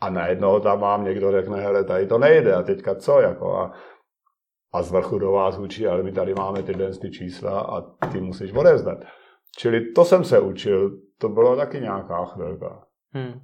A 0.00 0.10
najednou 0.10 0.60
tam 0.60 0.80
vám 0.80 1.04
někdo 1.04 1.32
řekne, 1.32 1.60
hele, 1.60 1.84
tady 1.84 2.06
to 2.06 2.18
nejde 2.18 2.54
a 2.54 2.62
teďka 2.62 2.94
co, 2.94 3.20
jako 3.20 3.56
a, 3.56 3.72
a 4.72 4.82
z 4.82 4.92
vrchu 4.92 5.18
do 5.18 5.32
vás 5.32 5.58
učí, 5.58 5.86
ale 5.86 6.02
my 6.02 6.12
tady 6.12 6.34
máme 6.34 6.62
tyhle 6.62 6.90
ty 6.90 7.10
čísla 7.10 7.60
a 7.60 8.06
ty 8.06 8.20
musíš 8.20 8.52
odevzdat. 8.52 8.98
Čili 9.58 9.92
to 9.92 10.04
jsem 10.04 10.24
se 10.24 10.40
učil, 10.40 10.90
to 11.18 11.28
bylo 11.28 11.56
taky 11.56 11.80
nějaká 11.80 12.24
chvilka. 12.24 12.86
Hmm. 13.12 13.40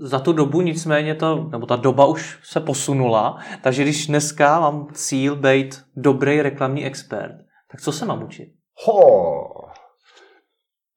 Za 0.00 0.18
tu 0.18 0.32
dobu 0.32 0.60
nicméně 0.60 1.14
to, 1.14 1.48
nebo 1.52 1.66
ta 1.66 1.76
doba 1.76 2.06
už 2.06 2.40
se 2.42 2.60
posunula, 2.60 3.38
takže 3.62 3.82
když 3.82 4.06
dneska 4.06 4.60
mám 4.60 4.88
cíl 4.92 5.36
být 5.36 5.84
dobrý 5.96 6.42
reklamní 6.42 6.84
expert, 6.84 7.32
tak 7.70 7.80
co 7.80 7.92
se 7.92 8.06
mám 8.06 8.22
učit? 8.22 8.48
Ho! 8.86 9.44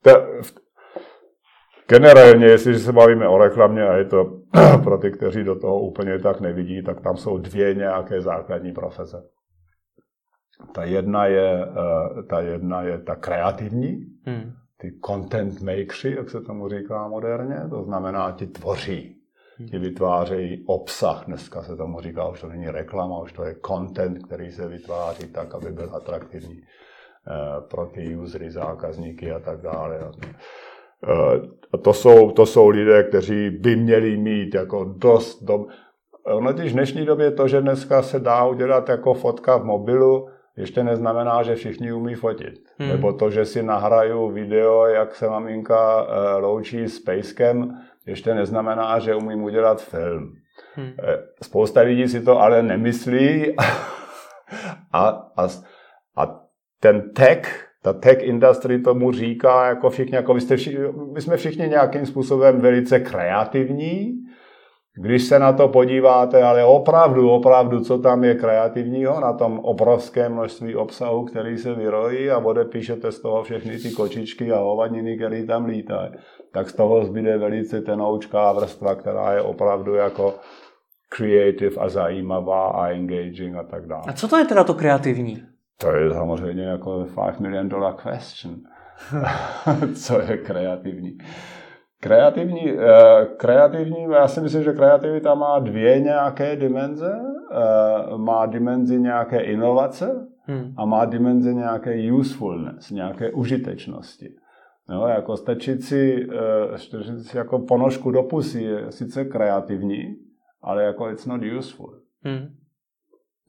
To, 0.03 0.11
generálně, 1.87 2.45
jestliže 2.45 2.79
se 2.79 2.93
bavíme 2.93 3.27
o 3.27 3.37
reklamě 3.37 3.87
a 3.87 3.93
je 3.93 4.05
to 4.05 4.39
pro 4.83 4.97
ty, 4.97 5.11
kteří 5.11 5.43
do 5.43 5.59
toho 5.59 5.79
úplně 5.79 6.19
tak 6.19 6.41
nevidí, 6.41 6.83
tak 6.83 7.01
tam 7.01 7.17
jsou 7.17 7.37
dvě 7.37 7.73
nějaké 7.73 8.21
základní 8.21 8.73
profese. 8.73 9.23
Ta 10.73 10.83
jedna 10.83 11.25
je, 11.25 11.63
eh, 11.63 12.23
ta, 12.23 12.41
jedna 12.41 12.81
je 12.81 12.97
ta 12.97 13.15
kreativní, 13.15 14.05
hmm. 14.25 14.51
ty 14.77 14.99
content 15.05 15.61
makers, 15.61 16.03
jak 16.03 16.29
se 16.29 16.41
tomu 16.41 16.69
říká 16.69 17.07
moderně, 17.07 17.61
to 17.69 17.83
znamená, 17.83 18.31
ti 18.31 18.47
tvoří, 18.47 19.15
hmm. 19.57 19.67
ti 19.67 19.79
vytvářejí 19.79 20.63
obsah, 20.67 21.25
dneska 21.25 21.63
se 21.63 21.75
tomu 21.75 22.01
říká, 22.01 22.27
už 22.27 22.41
to 22.41 22.47
není 22.47 22.69
reklama, 22.69 23.19
už 23.19 23.33
to 23.33 23.43
je 23.43 23.55
content, 23.67 24.25
který 24.25 24.51
se 24.51 24.67
vytváří 24.67 25.27
tak, 25.27 25.55
aby 25.55 25.71
byl 25.71 25.95
atraktivní 25.95 26.61
eh, 26.61 27.61
pro 27.69 27.85
ty 27.85 28.15
usery, 28.15 28.51
zákazníky 28.51 29.31
a 29.31 29.39
tak 29.39 29.61
dále. 29.61 29.99
Eh, 31.03 31.77
to 31.77 31.93
jsou, 31.93 32.31
to 32.31 32.45
jsou 32.45 32.69
lidé, 32.69 33.03
kteří 33.03 33.49
by 33.49 33.75
měli 33.75 34.17
mít 34.17 34.55
jako 34.55 34.83
dost 34.97 35.43
dob... 35.43 35.67
Ono 36.23 36.53
v 36.53 36.55
dnešní 36.55 37.05
době 37.05 37.31
to, 37.31 37.47
že 37.47 37.61
dneska 37.61 38.01
se 38.01 38.19
dá 38.19 38.45
udělat 38.45 38.89
jako 38.89 39.13
fotka 39.13 39.57
v 39.57 39.63
mobilu, 39.63 40.29
ještě 40.57 40.83
neznamená, 40.83 41.43
že 41.43 41.55
všichni 41.55 41.93
umí 41.93 42.15
fotit. 42.15 42.59
Hmm. 42.79 42.89
Nebo 42.89 43.13
to, 43.13 43.29
že 43.29 43.45
si 43.45 43.63
nahraju 43.63 44.31
video, 44.31 44.85
jak 44.85 45.15
se 45.15 45.29
maminka 45.29 46.01
uh, 46.01 46.09
loučí 46.43 46.87
s 46.87 46.99
pejskem, 46.99 47.77
ještě 48.05 48.33
neznamená, 48.33 48.99
že 48.99 49.15
umím 49.15 49.43
udělat 49.43 49.81
film. 49.81 50.33
Hmm. 50.75 50.93
Spousta 51.43 51.81
lidí 51.81 52.07
si 52.07 52.21
to 52.21 52.39
ale 52.39 52.63
nemyslí 52.63 53.55
a, 54.93 55.07
a, 55.37 55.47
a 56.17 56.41
ten 56.79 57.13
tech, 57.13 57.66
ta 57.83 57.93
tech 57.93 58.23
industry 58.23 58.79
tomu 58.79 59.11
říká, 59.11 59.67
jako 59.67 59.89
všichni, 59.89 60.15
jako 60.15 60.33
vy 60.33 60.41
jste 60.41 60.57
všichni, 60.57 60.79
my 61.13 61.21
jsme 61.21 61.37
všichni 61.37 61.67
nějakým 61.67 62.05
způsobem 62.05 62.61
velice 62.61 62.99
kreativní, 62.99 64.13
když 65.01 65.23
se 65.23 65.39
na 65.39 65.53
to 65.53 65.67
podíváte, 65.67 66.43
ale 66.43 66.63
opravdu, 66.63 67.29
opravdu, 67.29 67.79
co 67.79 67.97
tam 67.97 68.23
je 68.23 68.35
kreativního 68.35 69.19
na 69.19 69.33
tom 69.33 69.59
obrovském 69.59 70.33
množství 70.33 70.75
obsahu, 70.75 71.25
který 71.25 71.57
se 71.57 71.73
vyrojí 71.73 72.29
a 72.29 72.37
odepíšete 72.37 73.11
z 73.11 73.19
toho 73.19 73.43
všechny 73.43 73.77
ty 73.77 73.91
kočičky 73.91 74.51
a 74.51 74.59
hovadiny, 74.59 75.17
které 75.17 75.45
tam 75.45 75.65
lítají, 75.65 76.11
tak 76.53 76.69
z 76.69 76.73
toho 76.73 77.05
zbyde 77.05 77.37
velice 77.37 77.81
tenoučká 77.81 78.51
vrstva, 78.51 78.95
která 78.95 79.33
je 79.33 79.41
opravdu 79.41 79.93
jako 79.93 80.33
creative 81.09 81.75
a 81.75 81.89
zajímavá 81.89 82.67
a 82.67 82.87
engaging 82.87 83.55
a 83.55 83.63
tak 83.63 83.87
dále. 83.87 84.03
A 84.07 84.13
co 84.13 84.27
to 84.27 84.37
je 84.37 84.45
teda 84.45 84.63
to 84.63 84.73
kreativní? 84.73 85.43
To 85.77 85.91
je 85.91 86.13
samozřejmě 86.13 86.63
jako 86.63 87.07
5 87.25 87.39
million 87.39 87.69
dollar 87.69 87.93
question. 87.93 88.55
co 90.05 90.21
je 90.21 90.37
kreativní? 90.37 91.17
Kreativní, 91.99 92.71
eh, 92.71 93.25
kreativní, 93.37 94.03
já 94.03 94.27
si 94.27 94.41
myslím, 94.41 94.63
že 94.63 94.73
kreativita 94.73 95.35
má 95.35 95.59
dvě 95.59 95.99
nějaké 95.99 96.55
dimenze. 96.55 97.19
Eh, 97.51 98.17
má 98.17 98.45
dimenzi 98.45 98.99
nějaké 98.99 99.41
inovace 99.41 100.27
hmm. 100.41 100.73
a 100.77 100.85
má 100.85 101.05
dimenzi 101.05 101.55
nějaké 101.55 102.11
usefulness, 102.13 102.91
nějaké 102.91 103.31
užitečnosti. 103.31 104.29
No, 104.89 105.07
jako 105.07 105.37
stačit 105.37 105.83
si, 105.83 106.27
eh, 106.73 106.77
stačit 106.77 107.19
si 107.19 107.37
jako 107.37 107.59
ponožku 107.59 108.11
do 108.11 108.23
pusy 108.23 108.63
je 108.63 108.91
sice 108.91 109.25
kreativní, 109.25 110.15
ale 110.61 110.83
jako 110.83 111.09
it's 111.09 111.25
not 111.25 111.41
useful. 111.57 111.99
Hmm. 112.21 112.47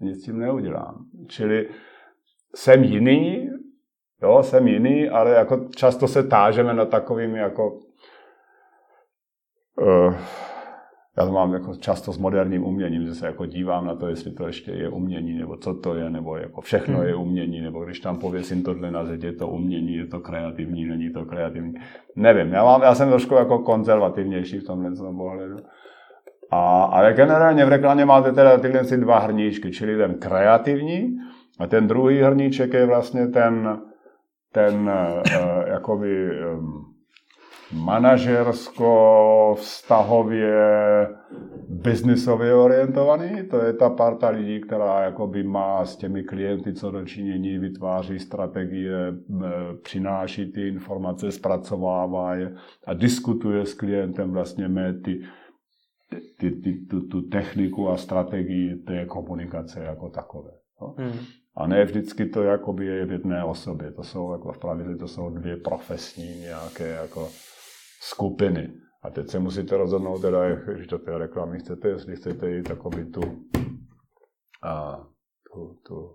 Nic 0.01 0.25
tím 0.25 0.39
neudělám. 0.39 1.05
Čili 1.27 1.69
jsem 2.59 2.85
jiný, 2.85 3.50
jo, 4.23 4.43
jsem 4.43 4.69
jiný, 4.69 5.09
ale 5.09 5.31
jako 5.31 5.69
často 5.77 6.09
se 6.09 6.23
tážeme 6.23 6.75
na 6.75 6.85
takovými 6.85 7.38
jako 7.38 7.73
uh, 9.81 10.15
já 11.17 11.27
to 11.27 11.33
mám 11.33 11.53
jako 11.53 11.75
často 11.75 12.12
s 12.12 12.19
moderním 12.19 12.65
uměním, 12.65 13.07
že 13.07 13.15
se 13.15 13.27
jako 13.27 13.47
dívám 13.47 13.87
na 13.87 13.95
to, 13.95 14.09
jestli 14.09 14.33
to 14.33 14.47
ještě 14.47 14.71
je 14.71 14.88
umění, 14.88 15.38
nebo 15.38 15.57
co 15.57 15.75
to 15.75 15.95
je, 15.95 16.11
nebo 16.11 16.37
jako 16.37 16.61
všechno 16.61 16.99
hmm. 16.99 17.07
je 17.07 17.15
umění, 17.15 17.61
nebo 17.61 17.85
když 17.85 18.00
tam 18.00 18.19
pověsím 18.19 18.62
tohle 18.62 18.91
na 18.91 19.05
zeď, 19.05 19.23
je 19.23 19.33
to 19.33 19.49
umění, 19.49 19.95
je 19.95 20.07
to 20.07 20.21
kreativní, 20.21 20.85
není 20.85 21.11
to 21.11 21.25
kreativní. 21.25 21.75
Nevím, 22.17 22.53
já, 22.53 22.65
mám, 22.65 22.83
já 22.83 22.95
jsem 22.95 23.09
trošku 23.09 23.35
jako 23.35 23.59
konzervativnější 23.59 24.59
v 24.59 24.67
tomhle 24.67 24.91
pohledu. 25.17 25.57
A, 26.50 26.85
ale 26.85 27.12
generálně 27.12 27.65
v 27.65 27.69
reklamě 27.69 28.05
máte 28.05 28.33
teda 28.33 28.59
tyhle 28.59 28.85
si 28.85 28.97
dva 28.97 29.19
hrníčky, 29.19 29.71
čili 29.71 29.97
ten 29.97 30.15
kreativní 30.15 31.17
a 31.59 31.67
ten 31.67 31.87
druhý 31.87 32.21
hrníček 32.21 32.73
je 32.73 32.87
vlastně 32.87 33.29
ten, 33.29 33.81
ten 34.53 34.75
uh, 34.75 35.23
jakoby 35.69 36.31
um, 36.31 36.88
manažersko, 37.73 39.55
vztahově, 39.59 40.57
biznisově 41.69 42.55
orientovaný. 42.55 43.49
To 43.50 43.65
je 43.65 43.73
ta 43.73 43.91
parta 43.91 44.29
lidí, 44.29 44.61
která 44.61 45.03
jakoby 45.03 45.43
má 45.43 45.85
s 45.85 45.97
těmi 45.97 46.23
klienty 46.23 46.73
co 46.73 46.91
dočinění, 46.91 47.59
vytváří 47.59 48.19
strategie, 48.19 49.15
přináší 49.83 50.53
ty 50.53 50.69
informace, 50.69 51.33
zpracovává 51.33 52.35
je 52.35 52.55
a 52.87 52.95
diskutuje 52.95 53.67
s 53.67 53.75
klientem 53.75 54.33
vlastně 54.33 54.69
ty, 55.05 55.21
ty, 56.38 56.50
ty, 56.50 56.87
tu, 56.91 57.07
tu 57.07 57.23
techniku 57.23 57.88
a 57.88 57.97
strategii 57.97 58.77
té 58.77 59.07
komunikace 59.07 59.81
jako 59.81 60.09
takové. 60.11 60.50
Jo? 60.81 60.95
Hmm. 60.99 61.12
A 61.59 61.67
ne 61.67 61.85
vždycky 61.85 62.27
to 62.27 62.43
jakoby 62.43 62.87
je 62.87 63.07
v 63.07 63.12
jedné 63.12 63.45
osobě. 63.45 63.93
To 63.93 64.03
jsou 64.03 64.33
jako 64.33 64.53
v 64.53 64.59
pravidle 64.59 64.97
to 64.97 65.09
jsou 65.09 65.31
dvě 65.31 65.57
profesní 65.57 66.41
nějaké 66.41 66.88
jako 66.88 67.29
skupiny. 68.00 68.73
A 69.03 69.11
teď 69.11 69.29
se 69.29 69.38
musíte 69.38 69.77
rozhodnout, 69.77 70.19
teda, 70.19 70.55
když 70.55 70.87
do 70.87 70.99
té 70.99 71.19
reklamy 71.19 71.59
chcete, 71.59 71.88
jestli 71.88 72.17
chcete 72.17 72.50
jít 72.50 72.69
takový 72.69 73.12
tu, 73.12 73.21
a, 74.62 75.03
tu, 75.53 75.75
tu 75.87 76.15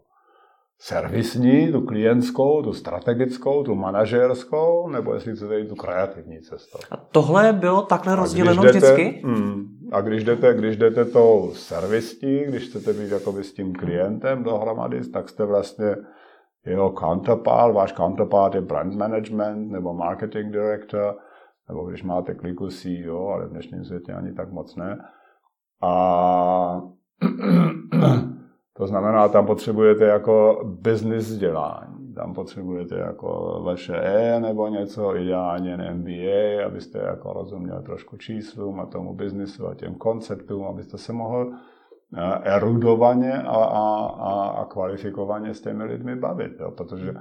servisní, 0.79 1.71
tu 1.71 1.81
klientskou, 1.81 2.63
tu 2.63 2.73
strategickou, 2.73 3.63
tu 3.63 3.75
manažerskou, 3.75 4.89
nebo 4.89 5.13
jestli 5.13 5.35
chcete 5.35 5.59
jít 5.59 5.67
tu 5.67 5.75
kreativní 5.75 6.41
cestou. 6.41 6.79
A 6.91 6.97
tohle 6.97 7.53
bylo 7.53 7.81
takhle 7.81 8.15
rozděleno 8.15 8.63
jdete, 8.63 8.77
vždycky? 8.77 9.21
Mm, 9.25 9.72
a 9.93 10.01
když 10.01 10.23
jdete, 10.23 10.53
když 10.53 10.77
jdete 10.77 11.05
tou 11.05 11.51
servisní, 11.53 12.43
když 12.43 12.69
chcete 12.69 12.93
být 12.93 13.11
jakoby 13.11 13.43
s 13.43 13.53
tím 13.53 13.73
klientem 13.73 14.43
dohromady, 14.43 15.09
tak 15.09 15.29
jste 15.29 15.45
vlastně 15.45 15.95
jeho 16.65 16.91
counterpart, 16.91 17.73
váš 17.73 17.93
counterpart 17.93 18.55
je 18.55 18.61
brand 18.61 18.95
management 18.95 19.71
nebo 19.71 19.93
marketing 19.93 20.51
director, 20.51 21.17
nebo 21.69 21.85
když 21.85 22.03
máte 22.03 22.33
kliku 22.33 22.67
CEO, 22.67 23.27
ale 23.27 23.47
v 23.47 23.49
dnešním 23.49 23.85
světě 23.85 24.13
ani 24.13 24.33
tak 24.33 24.51
moc 24.51 24.75
ne. 24.75 24.97
A 25.83 26.81
to 28.73 28.87
znamená, 28.87 29.27
tam 29.27 29.45
potřebujete 29.45 30.05
jako 30.05 30.61
business 30.63 31.25
vzdělání. 31.25 32.13
Tam 32.13 32.33
potřebujete 32.33 32.95
jako 32.95 33.61
vaše 33.65 33.95
E 33.95 34.39
nebo 34.39 34.67
něco, 34.67 35.15
ideálně 35.15 35.77
MBA, 35.93 36.65
abyste 36.65 36.99
jako 36.99 37.33
rozuměl 37.33 37.81
trošku 37.81 38.17
číslům 38.17 38.79
a 38.79 38.85
tomu 38.85 39.13
biznisu 39.13 39.67
a 39.67 39.75
těm 39.75 39.95
konceptům, 39.95 40.63
abyste 40.65 40.97
se 40.97 41.13
mohl 41.13 41.51
eh, 42.17 42.39
erudovaně 42.43 43.33
a, 43.41 43.55
a, 43.55 44.05
a, 44.05 44.49
a 44.49 44.65
kvalifikovaně 44.65 45.53
s 45.53 45.61
těmi 45.61 45.83
lidmi 45.83 46.15
bavit. 46.15 46.53
Jo? 46.59 46.71
Protože 46.71 47.13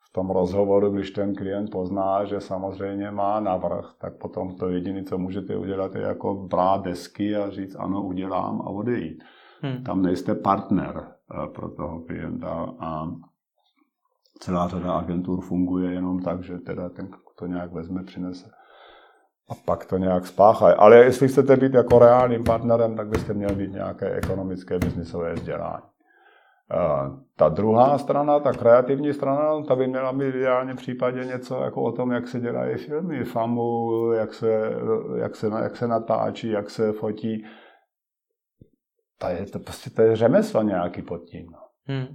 v 0.00 0.12
tom 0.12 0.30
rozhovoru, 0.30 0.90
když 0.90 1.10
ten 1.10 1.34
klient 1.34 1.70
pozná, 1.70 2.24
že 2.24 2.40
samozřejmě 2.40 3.10
má 3.10 3.40
navrh, 3.40 3.94
tak 4.00 4.18
potom 4.18 4.56
to 4.56 4.68
jediné, 4.68 5.02
co 5.02 5.18
můžete 5.18 5.56
udělat, 5.56 5.94
je 5.94 6.02
jako 6.02 6.34
brát 6.34 6.82
desky 6.82 7.36
a 7.36 7.50
říct 7.50 7.76
ano, 7.78 8.02
udělám 8.02 8.60
a 8.60 8.70
odejít. 8.70 9.22
Hmm. 9.62 9.84
Tam 9.84 10.02
nejste 10.02 10.34
partner 10.34 10.94
eh, 10.96 11.46
pro 11.54 11.68
toho 11.68 12.00
klienta 12.00 12.74
a 12.78 13.06
celá 14.40 14.68
řada 14.68 14.92
agentur 14.92 15.40
funguje 15.40 15.92
jenom 15.92 16.22
tak, 16.22 16.42
že 16.42 16.58
teda 16.58 16.88
ten 16.88 17.08
to 17.38 17.46
nějak 17.46 17.72
vezme, 17.72 18.02
přinese 18.04 18.50
a 19.50 19.54
pak 19.64 19.86
to 19.86 19.96
nějak 19.96 20.26
spáchá. 20.26 20.74
Ale 20.74 20.96
jestli 20.96 21.28
chcete 21.28 21.56
být 21.56 21.74
jako 21.74 21.98
reálným 21.98 22.44
partnerem, 22.44 22.96
tak 22.96 23.08
byste 23.08 23.34
měli 23.34 23.54
být 23.54 23.72
nějaké 23.72 24.10
ekonomické, 24.10 24.78
biznisové 24.78 25.32
vzdělání. 25.32 25.82
Eh, 26.72 27.10
ta 27.36 27.48
druhá 27.48 27.98
strana, 27.98 28.40
ta 28.40 28.52
kreativní 28.52 29.12
strana, 29.12 29.62
ta 29.62 29.76
by 29.76 29.86
měla 29.86 30.12
být 30.12 30.34
v 30.72 30.76
případě 30.76 31.24
něco 31.24 31.62
jako 31.62 31.82
o 31.82 31.92
tom, 31.92 32.12
jak 32.12 32.28
se 32.28 32.40
dělají 32.40 32.76
filmy, 32.76 33.24
famu, 33.24 33.90
jak 34.12 34.34
se, 34.34 34.72
jak 35.16 35.36
se, 35.36 35.46
jak 35.62 35.76
se 35.76 35.88
natáčí, 35.88 36.50
jak 36.50 36.70
se 36.70 36.92
fotí, 36.92 37.44
to 39.22 39.28
je, 39.28 39.46
to 39.46 39.58
prostě 39.58 39.90
to 39.90 40.02
je 40.02 40.16
řemeslo 40.16 40.62
nějaký 40.62 41.02
pod 41.02 41.18
tím. 41.18 41.46
No. 41.52 41.58
Hmm. 41.86 42.06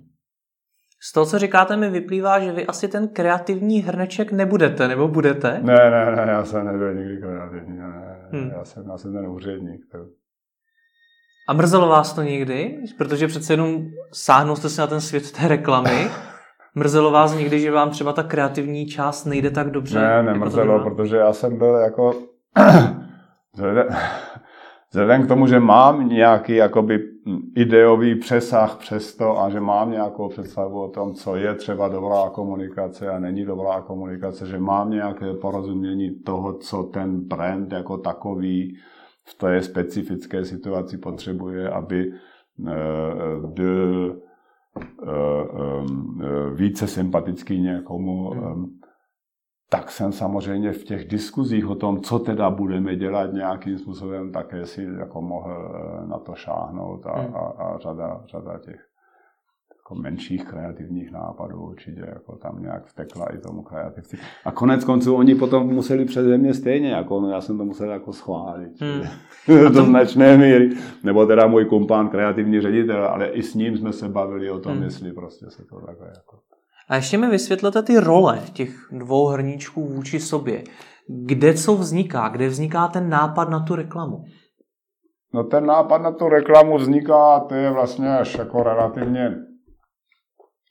Z 1.02 1.14
toho, 1.14 1.26
co 1.26 1.40
říkáte, 1.40 1.78
mi 1.78 1.90
vyplývá, 1.90 2.40
že 2.40 2.52
vy 2.52 2.68
asi 2.68 2.88
ten 2.88 3.08
kreativní 3.08 3.80
hrneček 3.80 4.32
nebudete, 4.32 4.88
nebo 4.88 5.08
budete? 5.08 5.60
Ne, 5.64 5.92
ne, 5.92 6.16
ne, 6.16 6.32
já 6.32 6.46
jsem 6.46 6.66
nebyl 6.66 6.94
nikdy 6.94 7.18
kreativní, 7.18 7.78
ne, 7.78 8.30
hmm. 8.32 8.52
já, 8.58 8.66
jsem, 8.66 8.90
já 8.92 8.98
jsem 8.98 9.14
ten 9.14 9.28
úředník. 9.28 9.82
To... 9.92 9.98
A 11.50 11.54
mrzelo 11.54 11.88
vás 11.88 12.14
to 12.14 12.22
někdy? 12.22 12.78
Protože 12.98 13.28
přece 13.28 13.54
jenom 13.54 13.86
sáhnul 14.14 14.56
jste 14.56 14.70
se 14.70 14.82
na 14.82 14.88
ten 14.88 15.02
svět 15.02 15.32
té 15.32 15.48
reklamy. 15.48 16.08
Mrzelo 16.76 17.12
vás 17.12 17.36
někdy, 17.36 17.60
že 17.60 17.72
vám 17.72 17.90
třeba 17.90 18.14
ta 18.14 18.24
kreativní 18.24 18.86
část 18.86 19.26
nejde 19.26 19.52
tak 19.52 19.72
dobře? 19.72 20.00
Ne, 20.00 20.24
nemrzelo, 20.24 20.74
jako 20.74 20.90
protože 20.90 21.18
já 21.18 21.34
jsem 21.34 21.58
byl 21.58 21.76
jako 21.76 22.14
Vzhledem 24.90 25.24
k 25.24 25.28
tomu, 25.28 25.48
že 25.48 25.60
mám 25.60 26.10
nějaký 26.10 26.56
jakoby 26.56 27.00
ideový 27.56 28.16
přesah 28.16 28.78
přes 28.78 29.16
to 29.16 29.42
a 29.42 29.50
že 29.50 29.60
mám 29.60 29.92
nějakou 29.92 30.30
představu 30.30 30.84
o 30.84 30.88
tom, 30.88 31.14
co 31.14 31.36
je 31.36 31.56
třeba 31.56 31.88
dobrá 31.88 32.30
komunikace 32.30 33.10
a 33.10 33.20
není 33.20 33.46
dobrá 33.46 33.82
komunikace, 33.82 34.46
že 34.46 34.60
mám 34.60 34.90
nějaké 34.90 35.34
porozumění 35.34 36.20
toho, 36.20 36.54
co 36.54 36.84
ten 36.84 37.20
brand 37.20 37.72
jako 37.72 37.98
takový 37.98 38.78
v 39.24 39.38
té 39.38 39.62
specifické 39.62 40.46
situaci 40.46 40.98
potřebuje, 40.98 41.70
aby 41.70 42.12
eh, 42.68 42.74
byl 43.48 44.18
eh, 44.82 45.08
eh, 45.08 46.56
více 46.56 46.88
sympatický 46.88 47.62
někomu, 47.62 48.30
hmm 48.30 48.78
tak 49.70 49.92
jsem 49.92 50.12
samozřejmě 50.12 50.72
v 50.72 50.84
těch 50.84 51.08
diskuzích 51.08 51.68
o 51.68 51.76
tom, 51.76 52.02
co 52.02 52.20
teda 52.20 52.50
budeme 52.50 52.96
dělat 52.96 53.34
nějakým 53.34 53.78
způsobem, 53.78 54.32
také 54.32 54.66
si 54.66 54.88
jako 55.00 55.22
mohl 55.22 55.72
eh, 55.76 56.08
na 56.08 56.20
to 56.20 56.36
šáhnout 56.36 57.06
a, 57.06 57.20
hmm. 57.20 57.36
a, 57.36 57.40
a 57.40 57.78
řada, 57.78 58.24
řada 58.28 58.60
těch 58.60 58.88
jako 59.88 59.96
menších 60.02 60.46
kreativních 60.46 61.12
nápadů 61.12 61.62
určitě 61.62 62.02
jako 62.08 62.36
tam 62.36 62.62
nějak 62.62 62.86
vtekla 62.86 63.26
i 63.34 63.38
tomu 63.38 63.62
kreativci. 63.62 64.18
A 64.46 64.52
konec 64.52 64.84
konců 64.84 65.16
oni 65.16 65.36
potom 65.36 65.68
museli 65.68 66.06
přeze 66.06 66.38
mě 66.38 66.54
stejně, 66.54 66.92
jako 66.92 67.22
no, 67.22 67.30
já 67.30 67.42
jsem 67.42 67.58
to 67.58 67.66
musel 67.66 67.90
jako 67.90 68.14
schválit. 68.14 68.82
Hmm. 68.82 69.02
do 69.74 69.86
značné 69.86 70.38
míry. 70.38 70.70
Nebo 71.04 71.26
teda 71.26 71.48
můj 71.48 71.66
kumpán, 71.66 72.10
kreativní 72.10 72.62
ředitel, 72.62 73.06
ale 73.06 73.28
i 73.28 73.44
s 73.44 73.56
ním 73.56 73.78
jsme 73.78 73.94
se 73.94 74.10
bavili 74.10 74.52
o 74.52 74.60
tom, 74.60 74.74
hmm. 74.74 74.84
jestli 74.84 75.14
prostě 75.14 75.46
se 75.50 75.66
to 75.66 75.82
takhle 75.82 76.08
jako 76.08 76.38
a 76.90 76.96
ještě 76.96 77.18
mi 77.18 77.28
vysvětlete 77.28 77.82
ty 77.82 78.00
role 78.00 78.42
těch 78.54 78.70
dvou 78.92 79.28
hrníčků 79.28 79.88
vůči 79.88 80.20
sobě. 80.20 80.64
Kde 81.08 81.54
co 81.54 81.76
vzniká? 81.76 82.30
Kde 82.30 82.48
vzniká 82.48 82.88
ten 82.88 83.10
nápad 83.10 83.50
na 83.50 83.60
tu 83.60 83.76
reklamu? 83.76 84.24
No 85.34 85.44
ten 85.44 85.66
nápad 85.66 85.98
na 85.98 86.12
tu 86.12 86.30
reklamu 86.30 86.78
vzniká, 86.78 87.40
to 87.40 87.56
je 87.56 87.72
vlastně 87.72 88.18
až 88.18 88.38
jako 88.38 88.64
relativně 88.64 89.36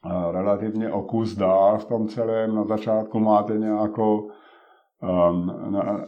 eh, 0.06 0.32
relativně 0.32 0.92
okus 0.92 1.34
dál 1.34 1.78
v 1.78 1.84
tom 1.84 2.08
celém. 2.08 2.54
Na 2.54 2.64
začátku 2.64 3.20
máte 3.20 3.52
nějakou 3.52 4.30
um, 5.02 5.72
na, 5.72 6.04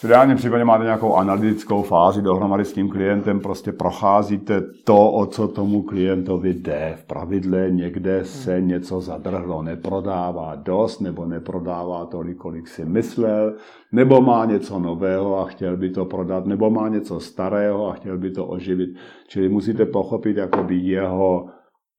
v 0.00 0.04
ideálním 0.04 0.36
případě 0.36 0.64
máte 0.64 0.84
nějakou 0.84 1.14
analytickou 1.14 1.82
fázi 1.82 2.22
dohromady 2.22 2.64
s 2.64 2.72
tím 2.72 2.88
klientem, 2.88 3.40
prostě 3.40 3.72
procházíte 3.72 4.62
to, 4.84 5.10
o 5.10 5.26
co 5.26 5.48
tomu 5.48 5.82
klientovi 5.82 6.54
jde. 6.54 6.94
V 6.96 7.04
pravidle 7.04 7.70
někde 7.70 8.24
se 8.24 8.60
něco 8.60 9.00
zadrhlo, 9.00 9.62
neprodává 9.62 10.54
dost, 10.54 11.00
nebo 11.00 11.26
neprodává 11.26 12.06
tolik, 12.06 12.36
kolik 12.36 12.68
si 12.68 12.84
myslel, 12.84 13.54
nebo 13.92 14.20
má 14.20 14.44
něco 14.44 14.78
nového 14.78 15.38
a 15.38 15.44
chtěl 15.44 15.76
by 15.76 15.90
to 15.90 16.04
prodat, 16.04 16.46
nebo 16.46 16.70
má 16.70 16.88
něco 16.88 17.20
starého 17.20 17.88
a 17.88 17.92
chtěl 17.92 18.18
by 18.18 18.30
to 18.30 18.46
oživit. 18.46 18.90
Čili 19.28 19.48
musíte 19.48 19.86
pochopit 19.86 20.36
jakoby 20.36 20.76
jeho 20.76 21.46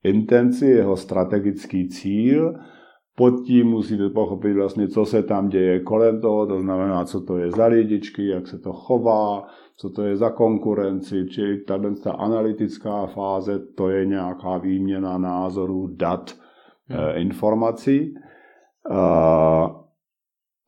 intenci, 0.04 0.66
jeho 0.66 0.98
strategický 0.98 1.90
cíl, 1.90 2.54
pod 3.22 3.46
tím 3.46 3.68
musíte 3.68 4.10
pochopit 4.10 4.54
vlastně, 4.54 4.88
co 4.88 5.06
se 5.06 5.24
tam 5.24 5.50
děje 5.50 5.80
kolem 5.80 6.22
toho, 6.22 6.48
to 6.48 6.62
znamená, 6.62 7.06
co 7.06 7.22
to 7.22 7.38
je 7.38 7.52
za 7.52 7.66
lidičky, 7.66 8.28
jak 8.28 8.48
se 8.48 8.60
to 8.60 8.74
chová, 8.74 9.48
co 9.78 9.90
to 9.90 10.04
je 10.04 10.18
za 10.18 10.30
konkurenci, 10.30 11.26
či 11.30 11.58
tady 11.68 11.96
ta 11.96 12.12
analytická 12.12 13.06
fáze, 13.06 13.60
to 13.60 13.90
je 13.90 14.06
nějaká 14.06 14.58
výměna 14.58 15.18
názorů, 15.18 15.88
dat, 15.88 16.32
hmm. 16.88 17.00
eh, 17.00 17.22
informací. 17.22 18.14
Eh, 18.92 19.70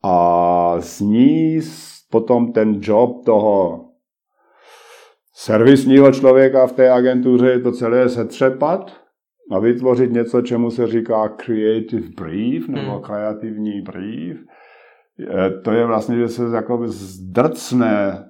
a 0.04 0.76
z 0.78 1.00
ní 1.00 1.60
potom 2.10 2.52
ten 2.52 2.78
job 2.80 3.24
toho 3.24 3.84
servisního 5.32 6.12
člověka 6.12 6.66
v 6.66 6.72
té 6.72 6.90
agentuře 6.90 7.50
je 7.50 7.60
to 7.60 7.72
celé 7.72 8.08
setřepat, 8.08 9.03
a 9.50 9.58
vytvořit 9.58 10.12
něco, 10.12 10.42
čemu 10.42 10.70
se 10.70 10.86
říká 10.86 11.28
creative 11.28 12.08
brief 12.16 12.68
nebo 12.68 12.92
hmm. 12.92 13.02
kreativní 13.02 13.82
brief. 13.82 14.38
To 15.64 15.72
je 15.72 15.86
vlastně, 15.86 16.16
že 16.16 16.28
se 16.28 16.42
jako 16.54 16.82
zdrcne 16.86 18.24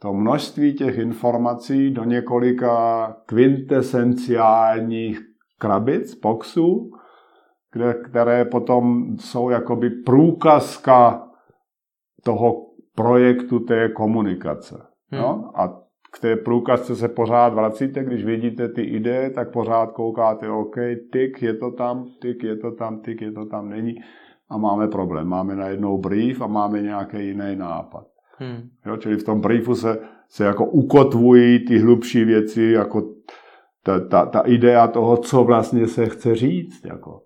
to 0.00 0.12
množství 0.12 0.74
těch 0.74 0.98
informací 0.98 1.90
do 1.90 2.04
několika 2.04 3.16
kvintesenciálních 3.26 5.20
krabic, 5.58 6.14
boxů, 6.14 6.90
kde, 7.72 7.94
které 7.94 8.44
potom 8.44 9.16
jsou 9.18 9.50
jakoby 9.50 9.90
průkazka 9.90 11.28
toho 12.24 12.66
projektu 12.94 13.58
té 13.58 13.88
komunikace. 13.88 14.86
Hmm. 15.10 15.22
No? 15.22 15.50
A 15.54 15.82
k 16.12 16.18
té 16.18 16.36
průkazce 16.36 16.96
se 16.96 17.08
pořád 17.08 17.54
vracíte, 17.54 18.04
když 18.04 18.24
vidíte 18.24 18.68
ty 18.68 18.82
ideje, 18.82 19.30
tak 19.30 19.52
pořád 19.52 19.92
koukáte, 19.92 20.50
OK, 20.50 20.76
tyk, 21.12 21.42
je 21.42 21.54
to 21.54 21.70
tam, 21.70 22.06
tyk, 22.20 22.42
je 22.42 22.56
to 22.56 22.70
tam, 22.70 23.00
tyk, 23.00 23.22
je 23.22 23.32
to 23.32 23.46
tam, 23.46 23.68
není 23.68 23.94
a 24.50 24.58
máme 24.58 24.88
problém. 24.88 25.28
Máme 25.28 25.56
najednou 25.56 25.98
brief 25.98 26.42
a 26.42 26.46
máme 26.46 26.82
nějaký 26.82 27.26
jiný 27.26 27.56
nápad. 27.56 28.06
Hmm. 28.38 28.68
Jo, 28.86 28.96
čili 28.96 29.16
v 29.16 29.24
tom 29.24 29.40
briefu 29.40 29.74
se, 29.74 29.98
se 30.28 30.44
jako 30.44 30.64
ukotvují 30.64 31.64
ty 31.66 31.78
hlubší 31.78 32.24
věci, 32.24 32.62
jako 32.62 33.02
ta, 33.84 34.00
ta, 34.00 34.26
ta 34.26 34.40
idea 34.40 34.88
toho, 34.88 35.16
co 35.16 35.44
vlastně 35.44 35.86
se 35.86 36.06
chce 36.06 36.34
říct. 36.34 36.84
Jako. 36.84 37.22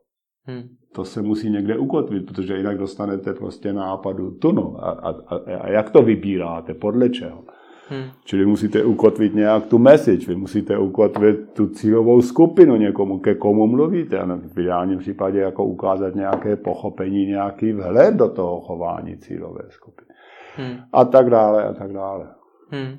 Hmm. 0.46 0.62
To 0.94 1.04
se 1.04 1.22
musí 1.22 1.50
někde 1.50 1.78
ukotvit, 1.78 2.26
protože 2.26 2.56
jinak 2.56 2.78
dostanete 2.78 3.34
prostě 3.34 3.72
nápadu 3.72 4.30
tunu. 4.30 4.84
A, 4.84 4.90
a, 4.90 5.36
a 5.60 5.68
jak 5.68 5.90
to 5.90 6.02
vybíráte? 6.02 6.74
Podle 6.74 7.08
čeho? 7.08 7.44
Hmm. 7.88 8.10
Čili 8.24 8.46
musíte 8.46 8.84
ukotvit 8.84 9.34
nějak 9.34 9.66
tu 9.66 9.78
message, 9.78 10.26
vy 10.26 10.36
musíte 10.36 10.78
ukotvit 10.78 11.52
tu 11.52 11.68
cílovou 11.68 12.22
skupinu 12.22 12.76
někomu, 12.76 13.18
ke 13.18 13.34
komu 13.34 13.66
mluvíte. 13.66 14.18
A 14.18 14.38
v 14.54 14.58
ideálním 14.58 14.98
případě 14.98 15.38
jako 15.38 15.64
ukázat 15.64 16.14
nějaké 16.14 16.56
pochopení, 16.56 17.26
nějaký 17.26 17.72
vhled 17.72 18.14
do 18.14 18.28
toho 18.28 18.60
chování 18.60 19.16
cílové 19.16 19.62
skupiny. 19.68 20.08
Hmm. 20.56 20.76
A 20.92 21.04
tak 21.04 21.30
dále, 21.30 21.64
a 21.64 21.72
tak 21.72 21.92
dále. 21.92 22.26
Hmm. 22.70 22.98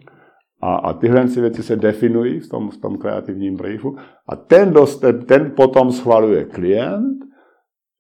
A, 0.62 0.76
a 0.76 0.94
tyhle 0.94 1.26
věci 1.26 1.64
se 1.64 1.76
definují 1.76 2.40
v 2.40 2.50
tom, 2.50 2.70
v 2.70 2.78
tom 2.78 2.98
kreativním 2.98 3.56
briefu 3.56 3.96
a 4.30 4.36
ten, 4.36 4.74
dost, 4.74 5.04
ten 5.26 5.52
potom 5.56 5.92
schvaluje 5.92 6.46
klient, 6.46 7.18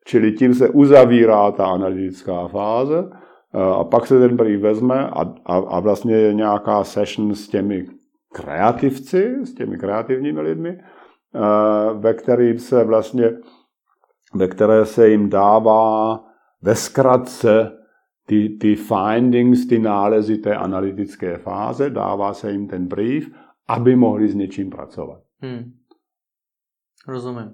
čili 0.05 0.31
tím 0.31 0.53
se 0.53 0.69
uzavírá 0.69 1.51
ta 1.51 1.65
analytická 1.65 2.47
fáze 2.47 3.09
a 3.55 3.83
pak 3.83 4.07
se 4.07 4.19
ten 4.19 4.37
brief 4.37 4.61
vezme 4.61 5.09
a, 5.09 5.21
a, 5.45 5.57
a 5.57 5.79
vlastně 5.79 6.15
je 6.15 6.33
nějaká 6.33 6.83
session 6.83 7.35
s 7.35 7.47
těmi 7.47 7.85
kreativci, 8.33 9.35
s 9.45 9.53
těmi 9.53 9.77
kreativními 9.77 10.41
lidmi, 10.41 10.79
ve 11.93 12.13
kterým 12.13 12.59
se 12.59 12.83
vlastně, 12.83 13.31
ve 14.33 14.47
které 14.47 14.85
se 14.85 15.09
jim 15.09 15.29
dává 15.29 16.19
ve 16.61 16.75
zkratce 16.75 17.71
ty, 18.25 18.49
ty 18.49 18.75
findings, 18.75 19.67
ty 19.67 19.79
nálezy 19.79 20.37
té 20.37 20.55
analytické 20.55 21.37
fáze, 21.37 21.89
dává 21.89 22.33
se 22.33 22.51
jim 22.51 22.67
ten 22.67 22.87
brief, 22.87 23.31
aby 23.67 23.95
mohli 23.95 24.29
s 24.29 24.35
něčím 24.35 24.69
pracovat. 24.69 25.21
Hmm. 25.41 25.73
Rozumím. 27.07 27.53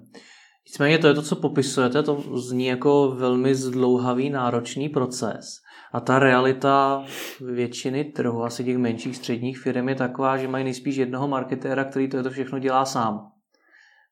Nicméně 0.68 0.98
to 0.98 1.06
je 1.06 1.14
to, 1.14 1.22
co 1.22 1.36
popisujete, 1.36 2.02
to 2.02 2.20
zní 2.38 2.66
jako 2.66 3.10
velmi 3.10 3.54
zdlouhavý, 3.54 4.30
náročný 4.30 4.88
proces. 4.88 5.61
A 5.92 6.00
ta 6.00 6.18
realita 6.18 7.04
většiny 7.40 8.04
trhu, 8.04 8.44
asi 8.44 8.64
těch 8.64 8.78
menších 8.78 9.16
středních 9.16 9.58
firm 9.58 9.88
je 9.88 9.94
taková, 9.94 10.36
že 10.36 10.48
mají 10.48 10.64
nejspíš 10.64 10.96
jednoho 10.96 11.28
marketéra, 11.28 11.84
který 11.84 12.08
to, 12.08 12.16
je 12.16 12.22
to 12.22 12.30
všechno 12.30 12.58
dělá 12.58 12.84
sám. 12.84 13.28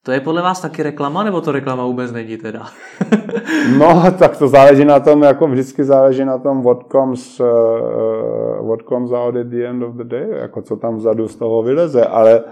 To 0.05 0.13
je 0.13 0.21
podle 0.21 0.43
vás 0.43 0.61
taky 0.61 0.83
reklama, 0.83 1.23
nebo 1.23 1.41
to 1.41 1.53
reklama 1.53 1.85
vůbec 1.85 2.13
není 2.13 2.37
teda? 2.37 2.67
no, 3.79 4.03
tak 4.19 4.37
to 4.37 4.49
záleží 4.49 4.85
na 4.85 5.01
tom, 5.01 5.23
jako 5.23 5.47
vždycky 5.47 5.85
záleží 5.85 6.25
na 6.25 6.39
tom, 6.39 6.63
what 6.63 6.79
comes, 6.93 7.41
uh, 7.41 8.69
what 8.69 8.81
comes 8.89 9.11
out 9.13 9.37
at 9.37 9.47
the 9.47 9.67
end 9.67 9.83
of 9.83 9.95
the 9.95 10.05
day, 10.05 10.29
jako 10.31 10.63
co 10.63 10.77
tam 10.77 10.97
vzadu 10.97 11.29
z 11.29 11.37
toho 11.37 11.63
vyleze, 11.63 12.05
ale 12.05 12.45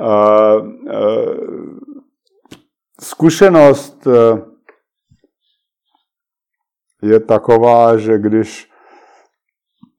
uh, 0.00 0.66
uh, 0.66 1.36
zkušenost 3.00 4.06
uh, 4.06 4.38
je 7.06 7.20
taková, 7.20 7.96
že 7.96 8.18
když 8.18 8.70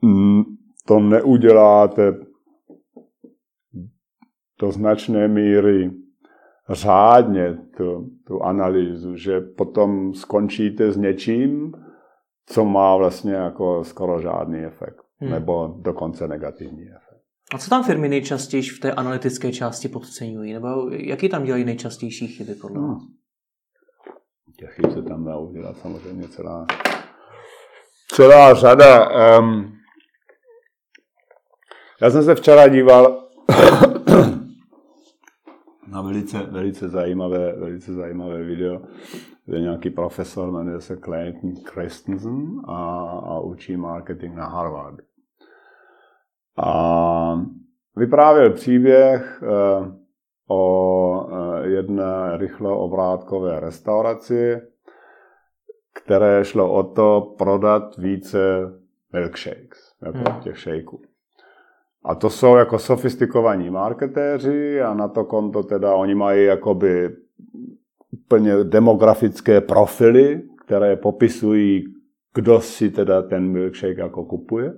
mm, 0.02 0.44
to 0.86 1.00
neuděláte 1.00 2.14
do 4.60 4.72
značné 4.72 5.28
míry 5.28 5.92
řádně 6.70 7.58
tu, 7.78 8.10
tu 8.28 8.44
analýzu, 8.44 9.16
že 9.16 9.40
potom 9.40 10.14
skončíte 10.14 10.92
s 10.92 10.98
něčím, 10.98 11.72
co 12.46 12.66
má 12.66 12.96
vlastně 12.96 13.34
jako 13.34 13.84
skoro 13.84 14.22
žádný 14.22 14.60
efekt, 14.60 14.98
hmm. 15.20 15.32
nebo 15.32 15.76
dokonce 15.82 16.28
negativní 16.28 16.84
efekt. 16.90 17.22
A 17.54 17.58
co 17.58 17.70
tam 17.70 17.84
firmy 17.84 18.10
nejčastěji 18.10 18.64
v 18.64 18.80
té 18.80 18.92
analytické 18.92 19.52
části 19.52 19.88
podceňují? 19.88 20.54
Nebo 20.54 20.90
jaký 20.92 21.30
tam 21.30 21.44
dělají 21.44 21.66
nejčastější 21.66 22.28
chyby 22.28 22.56
podle 22.56 22.80
hmm. 22.80 22.90
vás? 22.90 23.02
Hmm. 23.02 23.14
Chyb 24.78 24.92
se 24.92 25.02
tam 25.02 25.26
dá 25.26 25.38
udělat 25.38 25.78
samozřejmě 25.78 26.28
celá, 26.28 26.66
celá 28.12 28.54
řada. 28.54 29.10
Um, 29.40 29.78
já 32.02 32.10
jsem 32.10 32.24
se 32.24 32.36
včera 32.36 32.68
díval 32.68 33.28
na 35.88 36.02
velice, 36.02 36.44
velice, 36.44 36.90
zajímavé, 36.90 37.60
velice 37.60 37.94
zajímavé 37.94 38.44
video, 38.44 38.82
kde 39.46 39.60
nějaký 39.60 39.90
profesor, 39.90 40.52
jmenuje 40.52 40.82
se 40.82 40.98
Clayton 40.98 41.56
Christensen 41.66 42.62
a, 42.68 43.02
a 43.10 43.40
učí 43.40 43.78
marketing 43.78 44.36
na 44.36 44.46
Harvard. 44.46 45.00
A 46.58 47.42
vyprávěl 47.96 48.54
příběh 48.54 49.44
eh, 49.44 49.48
o 50.50 51.07
jedné 51.68 52.38
rychle 52.38 52.72
obrátkové 52.72 53.60
restauraci, 53.60 54.62
které 55.94 56.46
šlo 56.46 56.74
o 56.74 56.84
to 56.84 57.36
prodat 57.38 57.98
více 57.98 58.40
milkshakes, 59.14 59.96
jako 60.06 60.18
hmm. 60.18 60.42
těch 60.42 60.58
shakeů. 60.58 61.02
A 62.04 62.16
to 62.16 62.30
jsou 62.30 62.56
jako 62.56 62.80
sofistikovaní 62.80 63.70
marketéři 63.70 64.82
a 64.82 64.94
na 64.94 65.08
to 65.08 65.26
konto 65.26 65.64
teda 65.64 65.96
oni 65.96 66.16
mají 66.16 66.46
jakoby 66.46 67.16
úplně 68.12 68.64
demografické 68.64 69.62
profily, 69.62 70.42
které 70.66 70.96
popisují, 70.96 71.84
kdo 72.34 72.62
si 72.62 72.90
teda 72.90 73.22
ten 73.22 73.52
milkshake 73.52 73.98
jako 73.98 74.26
kupuje. 74.26 74.74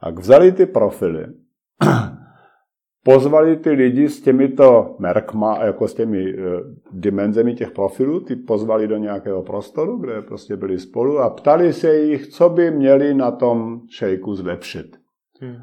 A 0.00 0.10
vzali 0.10 0.52
ty 0.52 0.66
profily, 0.66 1.26
pozvali 3.04 3.56
ty 3.56 3.70
lidi 3.70 4.08
s 4.08 4.20
těmito 4.20 4.96
merkma, 4.98 5.64
jako 5.64 5.88
s 5.88 5.94
těmi 5.94 6.34
uh, 6.34 6.42
dimenzemi 6.92 7.54
těch 7.54 7.70
profilů, 7.70 8.20
ty 8.20 8.36
pozvali 8.36 8.88
do 8.88 8.96
nějakého 8.96 9.42
prostoru, 9.42 9.96
kde 9.96 10.22
prostě 10.22 10.56
byli 10.56 10.78
spolu 10.78 11.18
a 11.18 11.30
ptali 11.30 11.72
se 11.72 11.96
jich, 11.96 12.26
co 12.26 12.48
by 12.48 12.70
měli 12.70 13.14
na 13.14 13.30
tom 13.30 13.80
šejku 13.88 14.34
zlepšit. 14.34 14.96
Hmm 15.40 15.56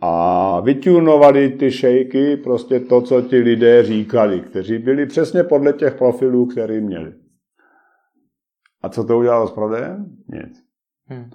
a 0.00 0.60
vytunovali 0.60 1.48
ty 1.48 1.70
šejky, 1.70 2.36
prostě 2.36 2.80
to, 2.80 3.02
co 3.02 3.22
ti 3.22 3.36
lidé 3.36 3.82
říkali, 3.82 4.40
kteří 4.40 4.78
byli 4.78 5.06
přesně 5.06 5.44
podle 5.44 5.72
těch 5.72 5.94
profilů, 5.94 6.46
který 6.46 6.80
měli. 6.80 7.14
A 8.82 8.88
co 8.88 9.04
to 9.04 9.18
udělalo 9.18 9.48
s 9.48 9.52
prodejem? 9.52 10.16
Nic. 10.28 10.62
Hmm. 11.06 11.30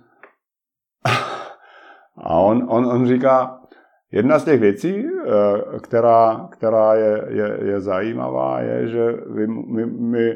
A 2.17 2.39
on, 2.39 2.65
on, 2.69 2.85
on 2.85 3.07
říká, 3.07 3.61
jedna 4.15 4.39
z 4.39 4.45
těch 4.45 4.60
věcí, 4.60 5.06
eh, 5.06 5.80
která, 5.80 6.47
která 6.51 6.95
je, 6.95 7.25
je, 7.28 7.58
je 7.63 7.82
zajímavá, 7.82 8.62
je, 8.62 8.88
že 8.88 9.06
my, 9.30 9.47
my, 9.47 9.86
my, 9.86 10.36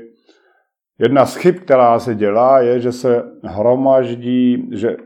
jedna 1.00 1.26
z 1.26 1.36
chyb, 1.36 1.56
která 1.56 2.00
se 2.00 2.16
dělá, 2.16 2.60
je, 2.60 2.80
že 2.80 2.92
se 2.92 3.24
hromaždí, 3.44 4.70
že 4.72 4.98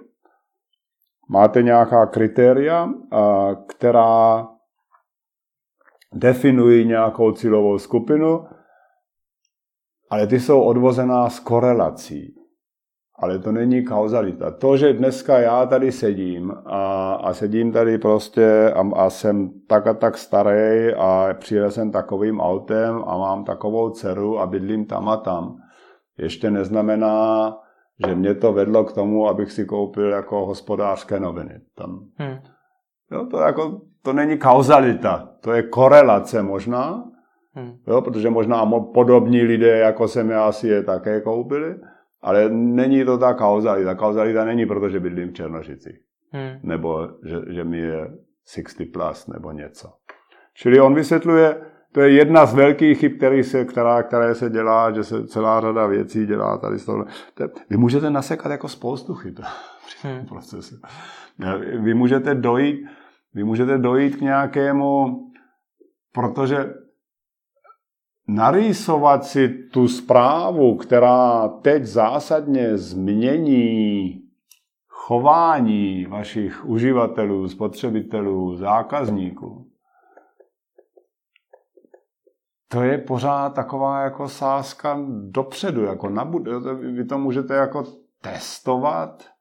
máte 1.30 1.62
nějaká 1.62 2.06
kritéria, 2.06 2.90
která 3.68 4.48
definují 6.14 6.86
nějakou 6.86 7.32
cílovou 7.32 7.78
skupinu, 7.78 8.46
ale 10.10 10.28
ty 10.28 10.40
jsou 10.40 10.62
odvozená 10.62 11.30
z 11.30 11.40
korelací. 11.40 12.43
Ale 13.24 13.40
to 13.40 13.52
není 13.52 13.84
kauzalita. 13.84 14.52
To, 14.52 14.78
že 14.78 14.94
dneska 14.94 15.40
já 15.40 15.66
tady 15.66 15.92
sedím 15.92 16.54
a, 16.66 17.14
a 17.14 17.34
sedím 17.34 17.72
tady 17.72 17.98
prostě 17.98 18.74
a, 18.76 18.84
a 18.96 19.10
jsem 19.10 19.50
tak 19.68 19.88
a 19.88 19.94
tak 19.94 20.18
starý 20.18 20.94
a 20.98 21.30
přijel 21.40 21.72
jsem 21.72 21.92
takovým 21.92 22.40
autem 22.40 23.04
a 23.08 23.18
mám 23.18 23.44
takovou 23.44 23.90
dceru 23.90 24.40
a 24.40 24.48
bydlím 24.48 24.86
tam 24.86 25.10
a 25.10 25.18
tam, 25.18 25.56
ještě 26.18 26.52
neznamená, 26.52 27.58
že 28.08 28.16
mě 28.16 28.36
to 28.36 28.54
vedlo 28.54 28.84
k 28.84 28.94
tomu, 28.94 29.28
abych 29.28 29.52
si 29.52 29.66
koupil 29.66 30.10
jako 30.10 30.46
hospodářské 30.46 31.20
noviny. 31.20 31.60
Tam. 31.76 32.00
Hmm. 32.16 32.38
Jo, 33.12 33.26
to, 33.32 33.38
jako, 33.38 33.82
to 34.02 34.14
není 34.14 34.38
kauzalita, 34.38 35.30
to 35.42 35.52
je 35.52 35.64
korelace 35.64 36.44
možná, 36.44 37.04
hmm. 37.54 37.72
jo, 37.88 38.02
protože 38.02 38.30
možná 38.30 38.72
podobní 38.94 39.42
lidé, 39.42 39.78
jako 39.78 40.08
jsem 40.08 40.30
já, 40.30 40.52
si 40.52 40.68
je 40.68 40.84
také 40.84 41.22
koupili, 41.22 41.76
ale 42.24 42.50
není 42.50 43.06
to 43.06 43.18
ta 43.18 43.34
kauzalita. 43.34 43.96
Kauzalita 43.96 44.46
není, 44.46 44.66
protože 44.66 45.00
bydlím 45.00 45.30
v 45.30 45.34
Černošicích. 45.34 46.00
Hmm. 46.32 46.60
Nebo 46.64 47.08
že, 47.24 47.54
že 47.54 47.64
mi 47.64 47.78
je 47.78 48.12
60 48.46 48.88
plus 48.94 49.28
nebo 49.28 49.52
něco. 49.52 49.94
Čili 50.54 50.80
on 50.80 50.96
vysvětluje, 50.96 51.62
to 51.92 52.02
je 52.02 52.12
jedna 52.12 52.46
z 52.46 52.54
velkých 52.54 53.00
chyb, 53.00 53.18
který 53.18 53.44
se, 53.44 53.66
která, 53.66 54.04
které 54.04 54.36
se 54.36 54.50
dělá, 54.50 54.92
že 54.92 55.04
se 55.04 55.28
celá 55.28 55.62
řada 55.62 55.88
věcí 55.88 56.26
dělá 56.26 56.58
tady 56.58 56.80
z 56.80 56.86
toho. 56.86 57.06
Vy 57.70 57.78
můžete 57.78 58.10
nasekat 58.10 58.52
jako 58.52 58.68
spoustu 58.68 59.14
chyb 59.14 59.40
při 59.88 60.08
hmm. 60.08 60.26
procesu. 60.26 60.76
Vy 61.80 61.94
můžete 61.94 62.36
dojít, 62.36 62.86
vy 63.34 63.44
můžete 63.44 63.78
dojít 63.78 64.16
k 64.16 64.22
nějakému, 64.22 65.20
protože 66.12 66.74
narýsovat 68.28 69.26
si 69.26 69.50
tu 69.50 69.88
zprávu, 69.88 70.76
která 70.76 71.48
teď 71.48 71.84
zásadně 71.84 72.78
změní 72.78 74.20
chování 74.88 76.06
vašich 76.06 76.66
uživatelů, 76.66 77.50
spotřebitelů, 77.50 78.56
zákazníků, 78.56 79.68
to 82.74 82.84
je 82.84 82.98
pořád 82.98 83.50
taková 83.50 84.02
jako 84.02 84.30
sázka 84.30 85.00
dopředu, 85.22 85.84
jako 85.84 86.10
na 86.10 86.32
vy 86.74 87.06
to 87.06 87.18
můžete 87.18 87.54
jako 87.54 87.84
testovat. 88.22 89.33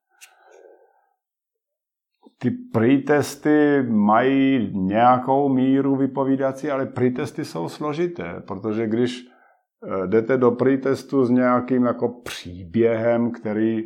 Ty 2.43 2.51
pretesty 2.51 3.83
mají 3.89 4.71
nějakou 4.73 5.49
míru 5.49 5.97
vypovídací, 5.97 6.71
ale 6.71 6.87
pretesty 6.87 7.45
jsou 7.45 7.69
složité, 7.69 8.43
protože 8.47 8.87
když 8.87 9.21
eh, 9.23 10.07
jdete 10.07 10.37
do 10.37 10.51
pretestu 10.51 11.25
s 11.25 11.31
nějakým 11.31 11.85
jako 11.85 12.09
příběhem, 12.09 13.31
který 13.31 13.83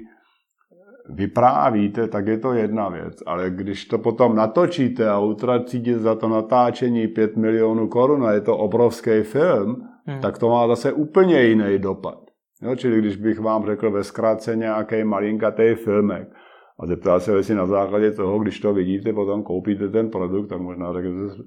vyprávíte, 1.11 2.09
tak 2.09 2.27
je 2.27 2.38
to 2.38 2.53
jedna 2.53 2.88
věc. 2.88 3.23
Ale 3.27 3.51
když 3.51 3.85
to 3.85 3.99
potom 3.99 4.37
natočíte 4.37 5.09
a 5.09 5.19
utracíte 5.19 5.99
za 5.99 6.14
to 6.14 6.29
natáčení 6.29 7.09
5 7.09 7.37
milionů 7.37 7.88
korun 7.88 8.27
a 8.27 8.33
je 8.33 8.40
to 8.40 8.57
obrovský 8.57 9.23
film, 9.23 9.77
hmm. 10.07 10.21
tak 10.21 10.38
to 10.38 10.49
má 10.49 10.69
zase 10.69 10.92
úplně 10.92 11.42
jiný 11.42 11.79
dopad. 11.79 12.19
Jo, 12.62 12.77
čili 12.77 12.99
když 12.99 13.16
bych 13.16 13.40
vám 13.40 13.66
řekl 13.66 13.90
ve 13.90 14.05
zkratce 14.05 14.57
nějaký 14.57 15.05
malinkatý 15.05 15.75
filmek 15.75 16.29
a 16.81 16.87
zeptal 16.87 17.21
se, 17.21 17.33
jestli 17.33 17.55
na 17.55 17.67
základě 17.67 18.11
toho, 18.11 18.39
když 18.39 18.61
to 18.61 18.75
vidíte, 18.75 19.12
potom 19.12 19.43
koupíte 19.43 19.89
ten 19.89 20.11
produkt, 20.11 20.49
tak 20.49 20.61
možná 20.61 20.93
řeknete, 20.93 21.43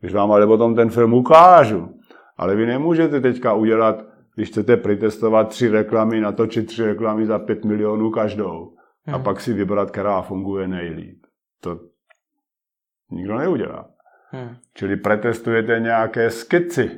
když 0.00 0.14
vám 0.14 0.32
ale 0.32 0.46
potom 0.46 0.74
ten 0.74 0.90
film 0.90 1.14
ukážu. 1.14 1.88
Ale 2.36 2.56
vy 2.56 2.66
nemůžete 2.66 3.20
teďka 3.20 3.54
udělat, 3.54 4.04
když 4.34 4.48
chcete 4.48 4.76
pritestovat 4.76 5.48
tři 5.48 5.68
reklamy, 5.68 6.20
natočit 6.20 6.66
tři 6.66 6.86
reklamy 6.86 7.26
za 7.26 7.38
5 7.38 7.64
milionů 7.64 8.10
každou 8.10 8.74
hmm. 9.06 9.14
a 9.14 9.18
pak 9.18 9.40
si 9.40 9.52
vybrat, 9.52 9.90
která 9.90 10.22
funguje 10.22 10.68
nejlíp. 10.68 11.18
To 11.60 11.80
nikdo 13.10 13.38
neudělá. 13.38 13.88
Hmm. 14.30 14.56
Čili 14.74 14.96
pretestujete 14.96 15.80
nějaké 15.80 16.30
skici. 16.30 16.90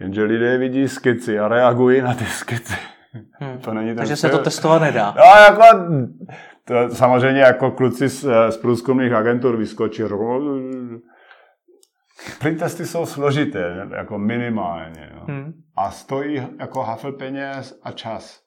Jenže 0.00 0.24
lidé 0.24 0.58
vidí 0.58 0.88
skici 0.88 1.38
a 1.38 1.48
reagují 1.48 2.00
na 2.00 2.14
ty 2.14 2.24
skici. 2.24 2.74
Hmm. 3.12 3.58
To 3.58 3.74
není 3.74 3.96
Takže 3.96 4.16
se 4.16 4.28
to 4.28 4.38
testovat 4.38 4.82
nedá. 4.82 5.14
No, 5.16 5.22
jako, 5.42 5.62
to 6.64 6.94
samozřejmě 6.94 7.40
jako 7.40 7.70
kluci 7.70 8.08
z, 8.08 8.26
z 8.50 8.56
průzkumných 8.56 9.12
agentur 9.12 9.56
vyskočí. 9.56 10.02
Print 12.38 12.58
testy 12.58 12.86
jsou 12.86 13.06
složité, 13.06 13.88
jako 13.96 14.18
minimálně. 14.18 15.10
Jo. 15.14 15.20
Hmm. 15.28 15.52
A 15.76 15.90
stojí 15.90 16.46
jako 16.60 16.82
hafel 16.82 17.12
peněz 17.12 17.80
a 17.82 17.92
čas. 17.92 18.40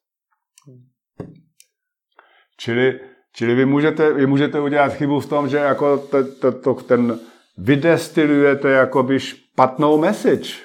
Čili, 2.57 2.99
čili 3.33 3.55
vy, 3.55 3.65
můžete, 3.65 4.13
vy 4.13 4.27
můžete 4.27 4.59
udělat 4.59 4.93
chybu 4.93 5.19
v 5.19 5.29
tom, 5.29 5.49
že 5.49 5.57
jako 5.57 5.97
to, 5.97 6.33
to, 6.33 6.51
to, 6.51 6.73
ten 6.73 7.19
vydestilujete 7.57 8.69
jakoby 8.69 9.19
špatnou 9.19 9.97
message. 9.97 10.64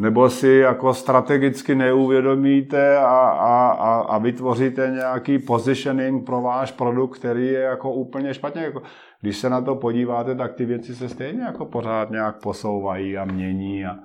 Nebo 0.00 0.30
si 0.30 0.48
jako 0.48 0.94
strategicky 0.94 1.74
neuvědomíte 1.74 2.96
a, 2.96 3.28
a, 3.28 3.70
a, 3.70 4.00
a 4.00 4.18
vytvoříte 4.18 4.90
nějaký 4.94 5.38
positioning 5.38 6.26
pro 6.26 6.40
váš 6.40 6.72
produkt, 6.72 7.18
který 7.18 7.46
je 7.46 7.60
jako 7.60 7.92
úplně 7.92 8.34
špatně. 8.34 8.62
Jako, 8.62 8.82
když 9.20 9.36
se 9.36 9.50
na 9.50 9.60
to 9.60 9.74
podíváte, 9.74 10.34
tak 10.34 10.54
ty 10.54 10.64
věci 10.64 10.94
se 10.94 11.08
stejně 11.08 11.42
jako 11.42 11.66
pořád 11.66 12.10
nějak 12.10 12.42
posouvají 12.42 13.18
a 13.18 13.24
mění. 13.24 13.86
A, 13.86 13.96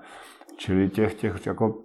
čili 0.57 0.89
těch, 0.89 1.13
těch 1.13 1.45
jako 1.45 1.75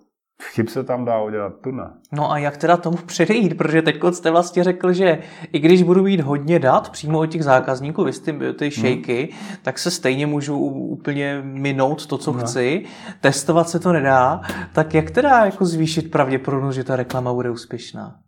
chyb 0.43 0.69
se 0.69 0.85
tam 0.85 1.05
dá 1.05 1.23
udělat 1.23 1.53
tuna. 1.61 1.95
No 2.13 2.33
a 2.33 2.39
jak 2.39 2.57
teda 2.57 2.77
tomu 2.77 2.97
předejít? 2.97 3.57
Protože 3.57 3.83
teď 3.83 3.97
jste 4.13 4.31
vlastně 4.31 4.65
řekl, 4.65 4.93
že 4.93 5.19
i 5.53 5.59
když 5.59 5.83
budu 5.83 6.03
mít 6.03 6.21
hodně 6.21 6.59
dat 6.59 6.91
přímo 6.91 7.19
od 7.19 7.27
těch 7.27 7.45
zákazníků, 7.45 8.05
vy 8.05 8.13
ty, 8.13 8.39
ty 8.59 8.71
šejky, 8.71 9.29
hmm. 9.33 9.57
tak 9.63 9.79
se 9.79 9.91
stejně 9.91 10.27
můžu 10.27 10.59
úplně 10.59 11.41
minout 11.43 12.07
to, 12.07 12.19
co 12.19 12.33
no. 12.33 12.39
chci. 12.39 12.85
Testovat 13.21 13.69
se 13.69 13.81
to 13.81 13.93
nedá. 13.93 14.41
Tak 14.73 14.95
jak 14.95 15.11
teda 15.11 15.45
jako 15.45 15.65
zvýšit 15.65 16.11
pravděpodobnost, 16.11 16.75
že 16.75 16.85
ta 16.85 16.97
reklama 16.97 17.33
bude 17.33 17.51
úspěšná? 17.51 18.21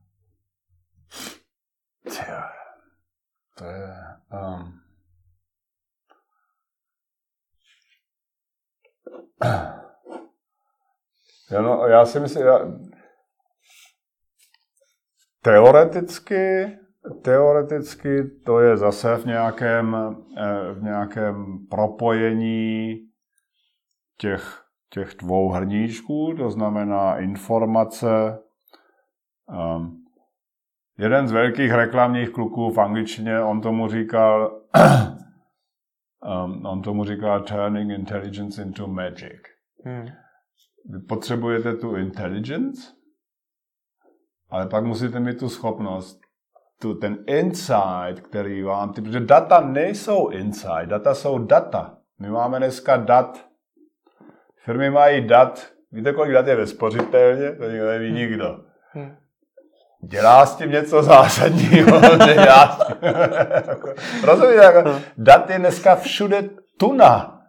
To 3.59 3.65
je... 3.65 3.95
Um... 4.33 4.73
No, 11.61 11.87
já 11.87 12.05
si 12.05 12.21
myslím, 12.21 12.47
já... 12.47 12.59
teoreticky, 15.43 16.71
teoreticky 17.23 18.25
to 18.47 18.61
je 18.61 18.77
zase 18.77 19.17
v 19.17 19.25
nějakém, 19.27 19.97
eh, 20.39 20.73
v 20.73 20.83
nějakém 20.83 21.59
propojení 21.71 22.97
těch, 24.19 24.63
těch 24.91 25.15
dvou 25.15 25.49
hrníčků, 25.49 26.35
to 26.39 26.51
znamená 26.51 27.19
informace. 27.19 28.39
Um, 29.49 30.05
jeden 30.99 31.29
z 31.29 31.33
velkých 31.33 31.73
reklamních 31.73 32.31
kluků 32.31 32.71
v 32.71 32.81
angličtině, 32.81 33.41
on 33.41 33.61
tomu 33.61 33.89
říkal, 33.89 34.61
um, 36.45 36.67
on 36.71 36.83
tomu 36.83 37.05
říkal 37.05 37.41
turning 37.43 37.91
intelligence 37.91 38.63
into 38.63 38.87
magic. 38.87 39.43
Hmm. 39.85 40.07
Vy 40.85 40.99
potřebujete 40.99 41.75
tu 41.75 41.97
intelligence, 41.97 42.83
ale 44.51 44.67
pak 44.67 44.85
musíte 44.85 45.21
mít 45.21 45.39
tu 45.39 45.49
schopnost, 45.49 46.21
tu, 46.81 46.95
ten 46.95 47.19
insight, 47.27 48.21
který 48.23 48.63
vám, 48.63 48.93
ty, 48.93 49.03
protože 49.03 49.21
data 49.21 49.61
nejsou 49.61 50.29
insight, 50.29 50.87
data 50.87 51.15
jsou 51.15 51.39
data. 51.39 51.99
My 52.21 52.31
máme 52.31 52.59
dneska 52.59 52.97
dat, 52.97 53.47
firmy 54.65 54.91
mají 54.91 55.27
dat, 55.27 55.67
víte, 55.93 56.13
kolik 56.13 56.33
dat 56.33 56.47
je 56.47 56.57
ve 56.57 56.67
spořitelně? 56.67 57.53
To 57.53 57.65
nikdo 57.65 57.87
neví 57.87 58.09
hmm. 58.09 58.17
nikdo. 58.17 58.61
Hmm. 58.93 59.17
Dělá 60.05 60.47
s 60.47 60.57
tím 60.57 60.71
něco 60.71 61.03
zásadního? 61.03 62.01
Rozumíte? 64.25 64.65
Jako, 64.65 64.91
hmm. 64.91 65.01
dat 65.19 65.51
je 65.51 65.59
dneska 65.59 65.97
všude 65.97 66.51
tuna 66.79 67.42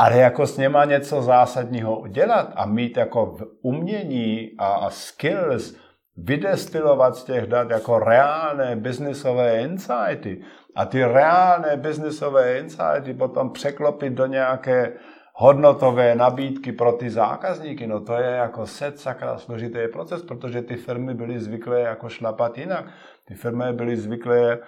ale 0.00 0.16
jako 0.16 0.46
s 0.46 0.56
něma 0.56 0.84
něco 0.84 1.22
zásadního 1.22 2.00
udělat 2.00 2.52
a 2.56 2.66
mít 2.66 2.96
jako 2.96 3.26
v 3.26 3.46
umění 3.62 4.50
a, 4.58 4.66
a 4.66 4.90
skills 4.90 5.76
vydestilovat 6.16 7.16
z 7.16 7.24
těch 7.24 7.46
dat 7.46 7.70
jako 7.70 7.98
reálné 7.98 8.76
biznisové 8.76 9.60
insighty 9.60 10.42
a 10.76 10.84
ty 10.86 11.04
reálné 11.04 11.76
biznisové 11.76 12.58
insighty 12.58 13.14
potom 13.14 13.52
překlopit 13.52 14.12
do 14.12 14.26
nějaké 14.26 14.92
hodnotové 15.34 16.14
nabídky 16.14 16.72
pro 16.72 16.92
ty 16.92 17.10
zákazníky, 17.10 17.86
no 17.86 18.00
to 18.00 18.14
je 18.14 18.30
jako 18.30 18.66
set 18.66 18.98
sakra 18.98 19.38
složitý 19.38 19.78
proces, 19.92 20.22
protože 20.22 20.62
ty 20.62 20.76
firmy 20.76 21.14
byly 21.14 21.40
zvyklé 21.40 21.80
jako 21.80 22.08
šlapat 22.08 22.58
jinak. 22.58 22.84
Ty 23.28 23.34
firmy 23.34 23.72
byly 23.72 23.96
zvyklé 23.96 24.58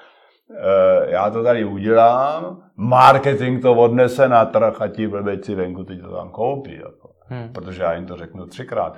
já 1.06 1.30
to 1.30 1.42
tady 1.42 1.64
udělám, 1.64 2.62
marketing 2.76 3.62
to 3.62 3.74
odnese 3.74 4.28
na 4.28 4.44
trh 4.44 4.82
a 4.82 4.88
ti 4.88 5.08
blbeci 5.08 5.54
venku 5.54 5.84
teď 5.84 6.00
to 6.00 6.16
tam 6.16 6.30
koupí. 6.30 6.76
Jako. 6.76 7.12
Hmm. 7.26 7.52
Protože 7.52 7.82
já 7.82 7.94
jim 7.94 8.06
to 8.06 8.16
řeknu 8.16 8.46
třikrát. 8.46 8.96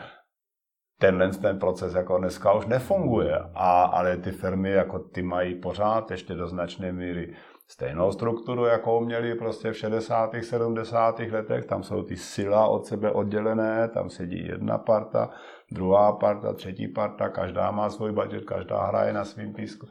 Tenhle 1.01 1.29
ten 1.29 1.59
proces 1.59 1.95
jako 1.95 2.19
dneska 2.19 2.53
už 2.53 2.67
nefunguje, 2.67 3.39
a, 3.55 3.83
ale 3.83 4.17
ty 4.17 4.31
firmy 4.31 4.71
jako 4.71 4.99
ty 4.99 5.23
mají 5.23 5.55
pořád 5.55 6.11
ještě 6.11 6.35
do 6.35 6.49
značné 6.49 6.93
míry 6.93 7.35
stejnou 7.69 8.13
strukturu, 8.13 8.65
jakou 8.65 9.05
měli 9.05 9.35
prostě 9.35 9.71
v 9.71 9.77
60. 9.77 10.31
70. 10.43 11.19
letech. 11.19 11.65
Tam 11.65 11.83
jsou 11.83 12.03
ty 12.03 12.17
sila 12.17 12.67
od 12.67 12.87
sebe 12.87 13.11
oddělené, 13.11 13.89
tam 13.89 14.11
sedí 14.11 14.47
jedna 14.47 14.79
parta, 14.79 15.31
druhá 15.73 16.13
parta, 16.13 16.53
třetí 16.53 16.89
parta, 16.89 17.29
každá 17.29 17.71
má 17.71 17.91
svůj 17.91 18.13
budget, 18.13 18.45
každá 18.45 18.87
hraje 18.87 19.13
na 19.13 19.25
svým 19.25 19.53
písku 19.53 19.87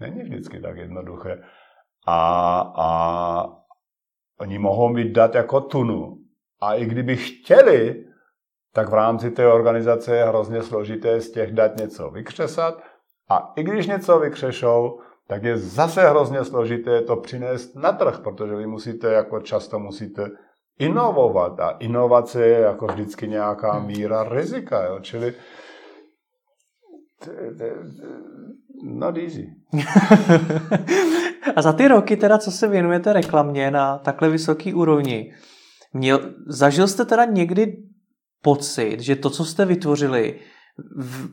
není 0.00 0.22
vždycky 0.22 0.60
tak 0.60 0.76
jednoduché. 0.76 1.42
A, 2.06 2.60
a 2.76 2.90
oni 4.40 4.58
mohou 4.58 4.88
mít 4.88 5.12
dat 5.12 5.34
jako 5.34 5.60
tunu. 5.60 6.16
A 6.60 6.74
i 6.74 6.86
kdyby 6.86 7.16
chtěli, 7.16 8.04
tak 8.72 8.88
v 8.88 8.94
rámci 8.94 9.30
té 9.30 9.46
organizace 9.46 10.16
je 10.16 10.24
hrozně 10.24 10.62
složité 10.62 11.20
z 11.20 11.30
těch 11.30 11.52
dat 11.52 11.76
něco 11.76 12.10
vykřesat. 12.10 12.82
A 13.28 13.52
i 13.56 13.62
když 13.62 13.86
něco 13.86 14.18
vykřešou, 14.18 15.00
tak 15.28 15.42
je 15.42 15.56
zase 15.56 16.08
hrozně 16.08 16.44
složité 16.44 17.02
to 17.02 17.16
přinést 17.16 17.76
na 17.76 17.92
trh, 17.92 18.20
protože 18.20 18.54
vy 18.54 18.66
musíte, 18.66 19.12
jako 19.12 19.40
často 19.40 19.78
musíte 19.78 20.30
inovovat. 20.78 21.60
A 21.60 21.70
inovace 21.70 22.46
je 22.46 22.60
jako 22.60 22.86
vždycky 22.86 23.28
nějaká 23.28 23.78
míra 23.78 24.24
rizika. 24.28 24.84
Jo? 24.84 25.00
Čili 25.00 25.34
Not 28.82 29.16
easy. 29.16 29.46
a 31.56 31.62
za 31.62 31.72
ty 31.72 31.88
roky 31.88 32.16
teda, 32.16 32.38
co 32.38 32.50
se 32.50 32.68
věnujete 32.68 33.12
reklamě 33.12 33.70
na 33.70 33.98
takhle 33.98 34.28
vysoký 34.28 34.74
úrovni, 34.74 35.34
měl, 35.92 36.20
zažil 36.46 36.88
jste 36.88 37.04
teda 37.04 37.24
někdy 37.24 37.76
pocit, 38.42 39.00
že 39.00 39.16
to, 39.16 39.30
co 39.30 39.44
jste 39.44 39.64
vytvořili, 39.64 40.40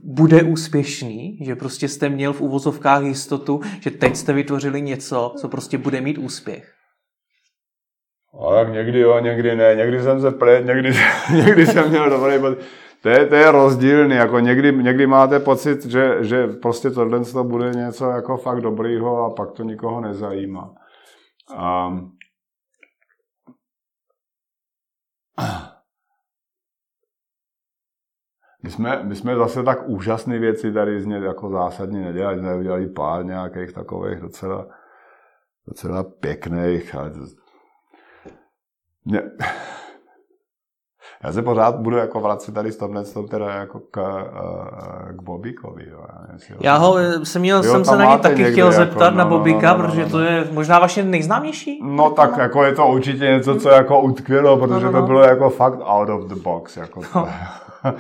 bude 0.04 0.44
úspěšný, 0.44 1.40
že 1.46 1.56
prostě 1.56 1.88
jste 1.88 2.10
měl 2.10 2.34
v 2.34 2.42
uvozovkách 2.42 3.04
jistotu, 3.04 3.62
že 3.82 3.92
teď 3.92 4.16
jste 4.16 4.34
vytvořili 4.34 4.82
něco, 4.82 5.34
co 5.38 5.48
prostě 5.48 5.78
bude 5.78 6.02
mít 6.02 6.18
úspěch? 6.18 6.74
A 8.50 8.56
tak 8.56 8.74
někdy 8.74 9.00
jo, 9.00 9.20
někdy 9.20 9.56
ne, 9.56 9.76
někdy 9.76 10.04
jsem 10.04 10.22
se 10.22 10.32
plet, 10.32 10.66
někdy, 10.66 10.94
někdy 11.34 11.68
jsem 11.68 11.90
měl 11.90 12.10
dobrý 12.10 12.40
pocit. 12.40 12.66
To 13.02 13.10
je, 13.10 13.26
to 13.26 13.36
je 13.36 13.52
rozdílný, 13.52 14.16
jako 14.16 14.40
někdy, 14.40 14.72
někdy 14.72 15.08
máte 15.08 15.40
pocit, 15.40 15.86
že, 15.86 16.24
že 16.24 16.48
prostě 16.48 16.90
tohle 16.90 17.26
to 17.26 17.44
bude 17.44 17.72
něco 17.72 18.10
jako 18.10 18.38
fakt 18.38 18.62
dobrýho 18.62 19.26
a 19.26 19.30
pak 19.30 19.52
to 19.52 19.64
nikoho 19.64 20.02
nezajímá. 20.02 20.76
A, 21.56 21.90
my 28.64 28.72
jsme, 28.72 29.04
my 29.04 29.16
jsme 29.16 29.36
zase 29.36 29.64
tak 29.64 29.90
úžasné 29.90 30.40
věci 30.40 30.74
tady 30.74 31.02
z 31.02 31.06
ně 31.06 31.16
jako 31.18 31.50
zásadně 31.50 32.02
nedělali, 32.02 32.40
jsme 32.40 32.56
udělali 32.56 32.90
pár 32.90 33.26
nějakých 33.26 33.74
takových 33.74 34.20
docela, 34.20 34.68
docela 35.68 36.04
pěkných, 36.04 36.96
ale 36.96 37.10
to, 37.10 37.20
ne, 39.06 39.32
já 41.24 41.32
se 41.32 41.42
pořád 41.42 41.76
budu 41.76 41.98
jako 41.98 42.20
vracet 42.20 42.54
tady 42.54 42.72
s 42.72 42.78
tomhle 42.78 43.04
tom 43.04 43.28
teda 43.28 43.50
jako 43.54 43.80
k, 43.92 43.98
eh, 44.00 45.14
k 45.14 45.22
Bobíkovi. 45.22 45.86
Jo. 45.92 46.06
Já 46.60 46.78
ho 46.78 46.98
jsem, 47.24 47.42
měl, 47.42 47.64
jsem 47.64 47.86
se 47.86 47.98
na 47.98 48.16
ně 48.16 48.18
taky 48.18 48.52
chtěl 48.52 48.68
jako, 48.68 48.78
zeptat 48.78 49.10
no, 49.10 49.18
na 49.18 49.26
Bobíka, 49.26 49.74
no, 49.74 49.78
no, 49.78 49.84
no, 49.84 49.90
protože 49.90 50.04
no. 50.04 50.10
to 50.10 50.20
je 50.20 50.48
možná 50.52 50.80
vaše 50.80 51.04
nejznámější. 51.04 51.80
No 51.84 52.10
tak 52.10 52.38
jako 52.38 52.64
je 52.64 52.76
to 52.76 52.88
určitě 52.88 53.26
něco, 53.26 53.56
co 53.56 53.70
jako 53.70 54.02
utkvělo, 54.02 54.58
protože 54.58 54.86
no, 54.86 54.92
no, 54.92 54.92
no. 54.92 55.02
to 55.02 55.08
bylo 55.08 55.24
jako 55.24 55.50
fakt 55.50 55.80
out 55.84 56.10
of 56.10 56.26
the 56.26 56.36
box. 56.36 56.78
Jako 56.78 57.02
no. 57.16 57.28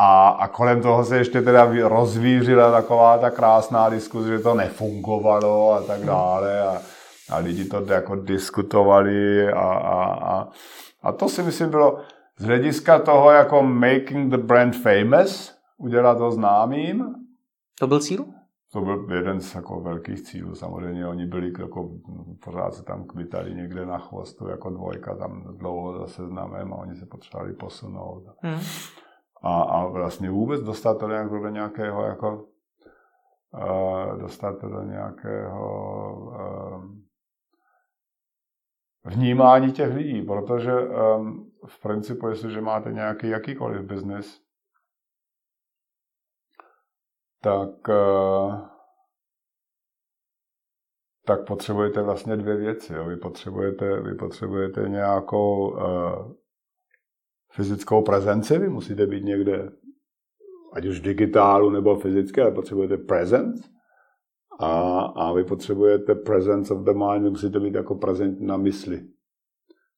A, 0.00 0.28
a 0.28 0.48
kolem 0.48 0.82
toho 0.82 1.04
se 1.04 1.16
ještě 1.16 1.42
teda 1.42 1.68
rozvířila 1.82 2.70
taková 2.70 3.18
ta 3.18 3.30
krásná 3.30 3.88
diskuze, 3.88 4.28
že 4.28 4.38
to 4.38 4.54
nefungovalo 4.54 5.72
a 5.72 5.82
tak 5.82 6.00
dále. 6.00 6.62
A, 6.62 6.78
a 7.30 7.38
lidi 7.38 7.64
to 7.64 7.84
jako 7.88 8.16
diskutovali 8.16 9.48
a, 9.52 9.60
a, 9.60 10.04
a, 10.04 10.48
a 11.02 11.12
to 11.12 11.28
si 11.28 11.42
myslím 11.42 11.70
bylo 11.70 11.98
z 12.36 12.44
hlediska 12.44 12.98
toho 12.98 13.30
jako 13.30 13.62
making 13.62 14.30
the 14.30 14.36
brand 14.38 14.76
famous, 14.76 15.58
udělat 15.76 16.18
to 16.18 16.30
známým. 16.30 17.14
To 17.78 17.86
byl 17.86 18.00
cíl? 18.00 18.24
To 18.72 18.80
byl 18.80 19.06
jeden 19.14 19.40
z 19.40 19.54
jako 19.54 19.80
velkých 19.80 20.22
cílů. 20.22 20.54
Samozřejmě 20.54 21.06
oni 21.06 21.26
byli 21.26 21.52
jako, 21.58 21.90
pořád 22.44 22.74
se 22.74 22.82
tam 22.82 23.04
kvitali 23.04 23.54
někde 23.54 23.86
na 23.86 23.98
chvostu 23.98 24.48
jako 24.48 24.70
dvojka, 24.70 25.14
tam 25.14 25.56
dlouho 25.56 25.98
za 25.98 26.06
seznamem 26.06 26.72
a 26.72 26.76
oni 26.76 26.96
se 26.96 27.06
potřebovali 27.06 27.52
posunout. 27.52 28.24
Hmm. 28.38 28.60
A, 29.42 29.62
a 29.62 29.86
vlastně 29.86 30.30
vůbec 30.30 30.60
dostat 30.60 30.98
to 30.98 31.08
do 31.08 31.48
nějakého 31.48 32.02
jako 32.02 32.44
uh, 33.54 34.18
dostat 34.18 34.58
to 34.60 34.68
do 34.68 34.82
nějakého 34.82 36.22
uh, 36.26 36.84
vnímání 39.08 39.72
těch 39.72 39.94
lidí, 39.94 40.22
protože 40.22 40.72
um, 40.72 41.52
v 41.66 41.82
principu, 41.82 42.28
jestliže 42.28 42.60
máte 42.60 42.92
nějaký 42.92 43.28
jakýkoliv 43.28 43.82
biznis, 43.82 44.40
tak, 47.42 47.88
uh, 47.88 48.68
tak 51.26 51.46
potřebujete 51.46 52.02
vlastně 52.02 52.36
dvě 52.36 52.56
věci. 52.56 52.92
Jo. 52.92 53.04
Vy, 53.04 53.16
potřebujete, 53.16 54.00
vy 54.00 54.14
potřebujete 54.14 54.88
nějakou 54.88 55.70
uh, 55.70 56.32
fyzickou 57.52 58.02
prezenci, 58.02 58.58
vy 58.58 58.68
musíte 58.68 59.06
být 59.06 59.24
někde, 59.24 59.70
ať 60.72 60.86
už 60.86 61.00
digitálu 61.00 61.70
nebo 61.70 61.96
fyzické, 61.96 62.42
ale 62.42 62.50
potřebujete 62.50 62.96
presence 62.96 63.77
a, 64.58 65.00
a 65.00 65.32
vy 65.32 65.44
potřebujete 65.44 66.14
presence 66.14 66.74
of 66.74 66.84
the 66.84 66.92
mind, 66.92 67.22
vy 67.22 67.30
musíte 67.30 67.60
být 67.60 67.74
jako 67.74 67.94
prezent 67.94 68.40
na 68.40 68.56
mysli. 68.56 69.02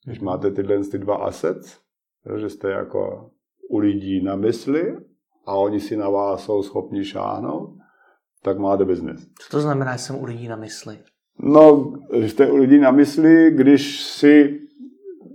Když 0.05 0.19
mhm. 0.19 0.27
máte 0.27 0.51
tyhle 0.51 0.79
ty 0.79 0.99
dva 0.99 1.17
assets, 1.17 1.79
že 2.37 2.49
jste 2.49 2.71
jako 2.71 3.31
u 3.69 3.79
lidí 3.79 4.23
na 4.23 4.37
mysli 4.37 4.97
a 5.47 5.55
oni 5.55 5.81
si 5.81 5.97
na 5.97 6.09
vás 6.09 6.45
jsou 6.45 6.63
schopni 6.63 7.05
šáhnout, 7.05 7.71
tak 8.43 8.59
máte 8.59 8.85
biznis. 8.85 9.27
Co 9.41 9.51
to 9.51 9.61
znamená, 9.61 9.93
že 9.93 9.99
jsem 9.99 10.17
u 10.17 10.25
lidí 10.25 10.49
na 10.49 10.57
mysli? 10.57 10.99
No, 11.39 11.93
že 12.21 12.29
jste 12.29 12.51
u 12.51 12.57
lidí 12.57 12.79
na 12.79 12.91
mysli, 12.91 13.51
když 13.51 14.01
si 14.01 14.61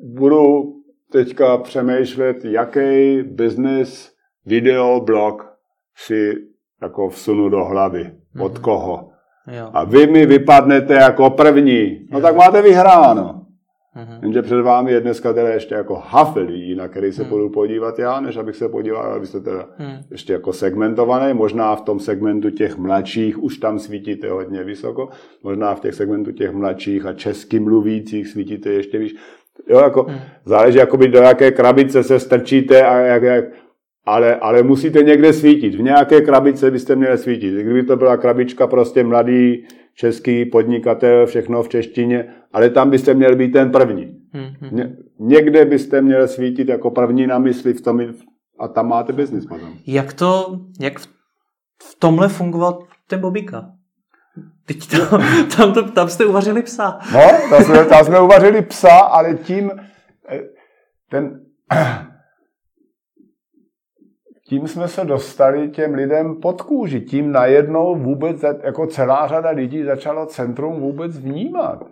budu 0.04 0.74
teďka 1.12 1.58
přemýšlet, 1.58 2.46
jaký 2.46 3.22
business 3.24 4.12
videoblog 4.46 5.58
si 5.96 6.34
jako 6.82 7.10
vsunu 7.10 7.50
do 7.50 7.66
hlavy. 7.66 8.12
Od 8.40 8.60
koho. 8.60 9.15
Jo. 9.48 9.70
A 9.74 9.84
vy 9.84 10.08
mi 10.08 10.26
vypadnete 10.26 10.94
jako 10.94 11.30
první. 11.30 12.00
No 12.12 12.20
jo. 12.20 12.22
tak 12.22 12.36
máte 12.36 12.62
vyhráno. 12.62 13.46
Mm-hmm. 13.96 14.20
Jenže 14.22 14.42
před 14.42 14.62
vámi 14.62 14.92
je 14.92 15.02
dneska 15.02 15.34
teda 15.34 15.50
ještě 15.50 15.76
jako 15.76 16.04
hafel 16.08 16.44
lidí, 16.44 16.76
na 16.76 16.88
který 16.88 17.12
se 17.12 17.24
mm. 17.24 17.30
budu 17.30 17.50
podívat 17.50 18.00
já, 18.00 18.20
než 18.20 18.38
abych 18.38 18.56
se 18.56 18.70
podíval, 18.70 19.14
abyste 19.14 19.40
teda 19.40 19.66
mm. 19.80 19.98
ještě 20.12 20.34
jako 20.34 20.54
segmentovaný. 20.54 21.34
Možná 21.34 21.76
v 21.76 21.82
tom 21.82 22.00
segmentu 22.00 22.50
těch 22.50 22.78
mladších 22.78 23.44
už 23.44 23.58
tam 23.58 23.80
svítíte 23.80 24.30
hodně 24.30 24.64
vysoko. 24.64 25.10
Možná 25.44 25.76
v 25.76 25.80
těch 25.80 25.96
segmentu 25.96 26.32
těch 26.32 26.52
mladších 26.52 27.06
a 27.06 27.14
česky 27.14 27.60
mluvících 27.60 28.28
svítíte 28.28 28.70
ještě 28.70 28.98
víc. 28.98 29.16
Jo, 29.68 29.80
jako 29.80 30.06
mm. 30.10 30.16
záleží, 30.46 30.78
jakoby 30.78 31.08
do 31.08 31.20
jaké 31.20 31.52
krabice 31.52 32.04
se 32.04 32.20
strčíte 32.20 32.86
a 32.86 32.98
jak, 32.98 33.24
jak 33.24 33.46
ale, 34.06 34.36
ale 34.36 34.64
musíte 34.64 35.04
někde 35.04 35.34
svítit. 35.34 35.76
V 35.76 35.82
nějaké 35.82 36.22
krabice 36.22 36.72
byste 36.72 36.96
měli 36.96 37.18
svítit. 37.18 37.52
Kdyby 37.52 37.84
to 37.84 37.96
byla 37.96 38.18
krabička 38.18 38.68
prostě 38.68 39.04
mladý 39.04 39.68
český 39.96 40.46
podnikatel, 40.46 41.26
všechno 41.26 41.64
v 41.64 41.70
češtině, 41.70 42.28
ale 42.54 42.70
tam 42.70 42.90
byste 42.90 43.14
měli 43.14 43.36
být 43.36 43.52
ten 43.52 43.72
první. 43.72 44.18
Mm-hmm. 44.34 44.96
Někde 45.20 45.66
byste 45.66 46.02
měli 46.02 46.28
svítit 46.28 46.70
jako 46.70 46.92
první 46.92 47.28
na 47.28 47.40
mysli 47.40 47.74
v 47.74 47.82
tom, 47.82 48.02
a 48.60 48.68
tam 48.68 48.88
máte 48.88 49.14
biznis 49.14 49.46
potom. 49.46 49.74
Jak 49.88 50.14
to, 50.14 50.60
jak 50.80 51.00
v, 51.00 51.08
v 51.84 52.00
tomhle 52.00 52.30
fungoval 52.30 52.80
ten 53.08 53.20
Bobika? 53.20 53.72
Teď 54.66 54.90
to, 54.90 55.18
tam, 55.58 55.74
to, 55.74 55.92
tam 55.92 56.10
jste 56.10 56.26
uvařili 56.26 56.64
psa. 56.64 57.00
No, 57.14 57.22
tam 57.50 57.64
jsme, 57.64 57.86
tam 57.86 58.06
jsme 58.06 58.20
uvařili 58.20 58.62
psa, 58.62 59.00
ale 59.00 59.34
tím 59.34 59.72
eh, 60.30 60.42
ten 61.10 61.40
tím 64.48 64.68
jsme 64.68 64.88
se 64.88 65.06
dostali 65.06 65.70
těm 65.70 65.94
lidem 65.94 66.36
pod 66.36 66.62
kůži. 66.62 67.02
Tím 67.02 67.32
najednou 67.32 67.96
vůbec, 67.96 68.46
jako 68.64 68.88
celá 68.88 69.28
řada 69.28 69.50
lidí 69.50 69.84
začalo 69.84 70.26
centrum 70.26 70.80
vůbec 70.80 71.18
vnímat. 71.18 71.84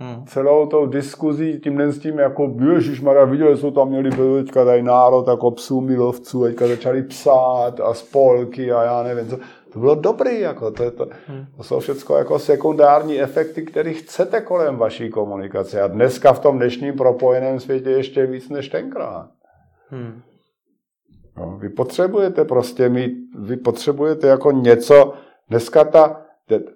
Hmm. 0.00 0.24
Celou 0.26 0.66
tou 0.66 0.86
diskuzí, 0.86 1.60
tímhle 1.60 1.92
s 1.92 1.98
tím, 1.98 2.18
jako 2.18 2.56
Mara, 3.02 3.24
viděli 3.24 3.56
jsou 3.56 3.70
tam 3.70 3.88
měli 3.88 4.10
teďka 4.10 4.64
tady 4.64 4.82
národ 4.82 5.28
jako 5.28 5.50
psů 5.50 5.80
milovců, 5.80 6.44
teďka 6.44 6.66
začali 6.66 7.02
psát 7.02 7.80
a 7.80 7.94
spolky 7.94 8.72
a 8.72 8.82
já 8.82 9.02
nevím 9.02 9.28
co. 9.28 9.38
To 9.72 9.78
bylo 9.78 9.94
dobrý, 9.94 10.40
jako 10.40 10.70
to, 10.70 10.90
to, 10.90 11.06
hmm. 11.26 11.46
to 11.56 11.62
jsou 11.62 11.80
všechno 11.80 12.16
jako 12.16 12.38
sekundární 12.38 13.20
efekty, 13.20 13.62
které 13.62 13.92
chcete 13.92 14.40
kolem 14.40 14.76
vaší 14.76 15.10
komunikace. 15.10 15.82
A 15.82 15.86
dneska 15.86 16.32
v 16.32 16.40
tom 16.40 16.56
dnešním 16.56 16.94
propojeném 16.94 17.60
světě 17.60 17.90
ještě 17.90 18.26
víc 18.26 18.48
než 18.48 18.68
tenkrát. 18.68 19.28
Hmm. 19.88 20.22
No, 21.36 21.58
vy 21.60 21.68
potřebujete 21.68 22.44
prostě 22.44 22.88
mít, 22.88 23.12
vy 23.38 23.56
potřebujete 23.56 24.26
jako 24.26 24.50
něco, 24.52 25.14
dneska 25.48 25.84
ta, 25.84 26.20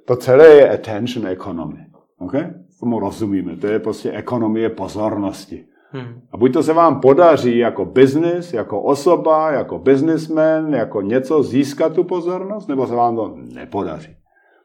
to 0.05 0.17
celé 0.17 0.47
je 0.47 0.71
attention 0.71 1.27
economy. 1.27 1.87
Okay? 2.19 2.55
Tomu 2.81 3.01
rozumíme, 3.01 3.57
to 3.57 3.67
je 3.67 3.79
prostě 3.79 4.13
ekonomie 4.13 4.71
pozornosti. 4.71 5.67
Hmm. 5.91 6.21
A 6.33 6.37
buď 6.37 6.53
to 6.53 6.63
se 6.63 6.73
vám 6.73 7.01
podaří 7.01 7.59
jako 7.59 7.85
business, 7.85 8.53
jako 8.53 8.83
osoba, 8.83 9.51
jako 9.51 9.79
businessman, 9.79 10.75
jako 10.75 11.03
něco 11.03 11.43
získat 11.43 11.95
tu 11.95 12.05
pozornost, 12.05 12.69
nebo 12.69 12.87
se 12.87 12.95
vám 12.95 13.17
to 13.17 13.37
nepodaří. 13.37 14.17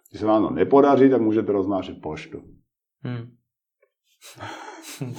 Když 0.09 0.19
se 0.19 0.25
vám 0.25 0.47
to 0.47 0.53
nepodaří, 0.53 1.09
tak 1.09 1.21
můžete 1.21 1.51
roznášet 1.51 2.01
poštu. 2.01 2.41
Hmm. 3.03 3.31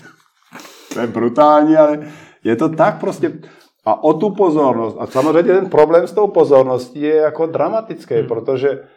to 0.95 1.01
je 1.01 1.07
brutální, 1.07 1.77
ale 1.77 2.13
je 2.45 2.57
to 2.57 2.69
tak 2.69 3.01
prostě. 3.01 3.41
A 3.85 4.05
o 4.05 4.15
tu 4.15 4.35
pozornost, 4.35 4.97
a 5.01 5.07
samozřejmě 5.07 5.53
ten 5.53 5.71
problém 5.71 6.07
s 6.07 6.13
tou 6.13 6.29
pozorností 6.29 7.01
je 7.01 7.15
jako 7.15 7.47
dramatický, 7.47 8.15
hmm. 8.15 8.29
protože 8.29 8.89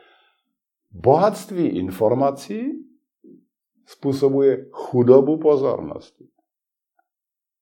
bohatství 0.91 1.68
informací 1.68 2.72
způsobuje 3.86 4.66
chudobu 4.72 5.38
pozornosti. 5.38 6.26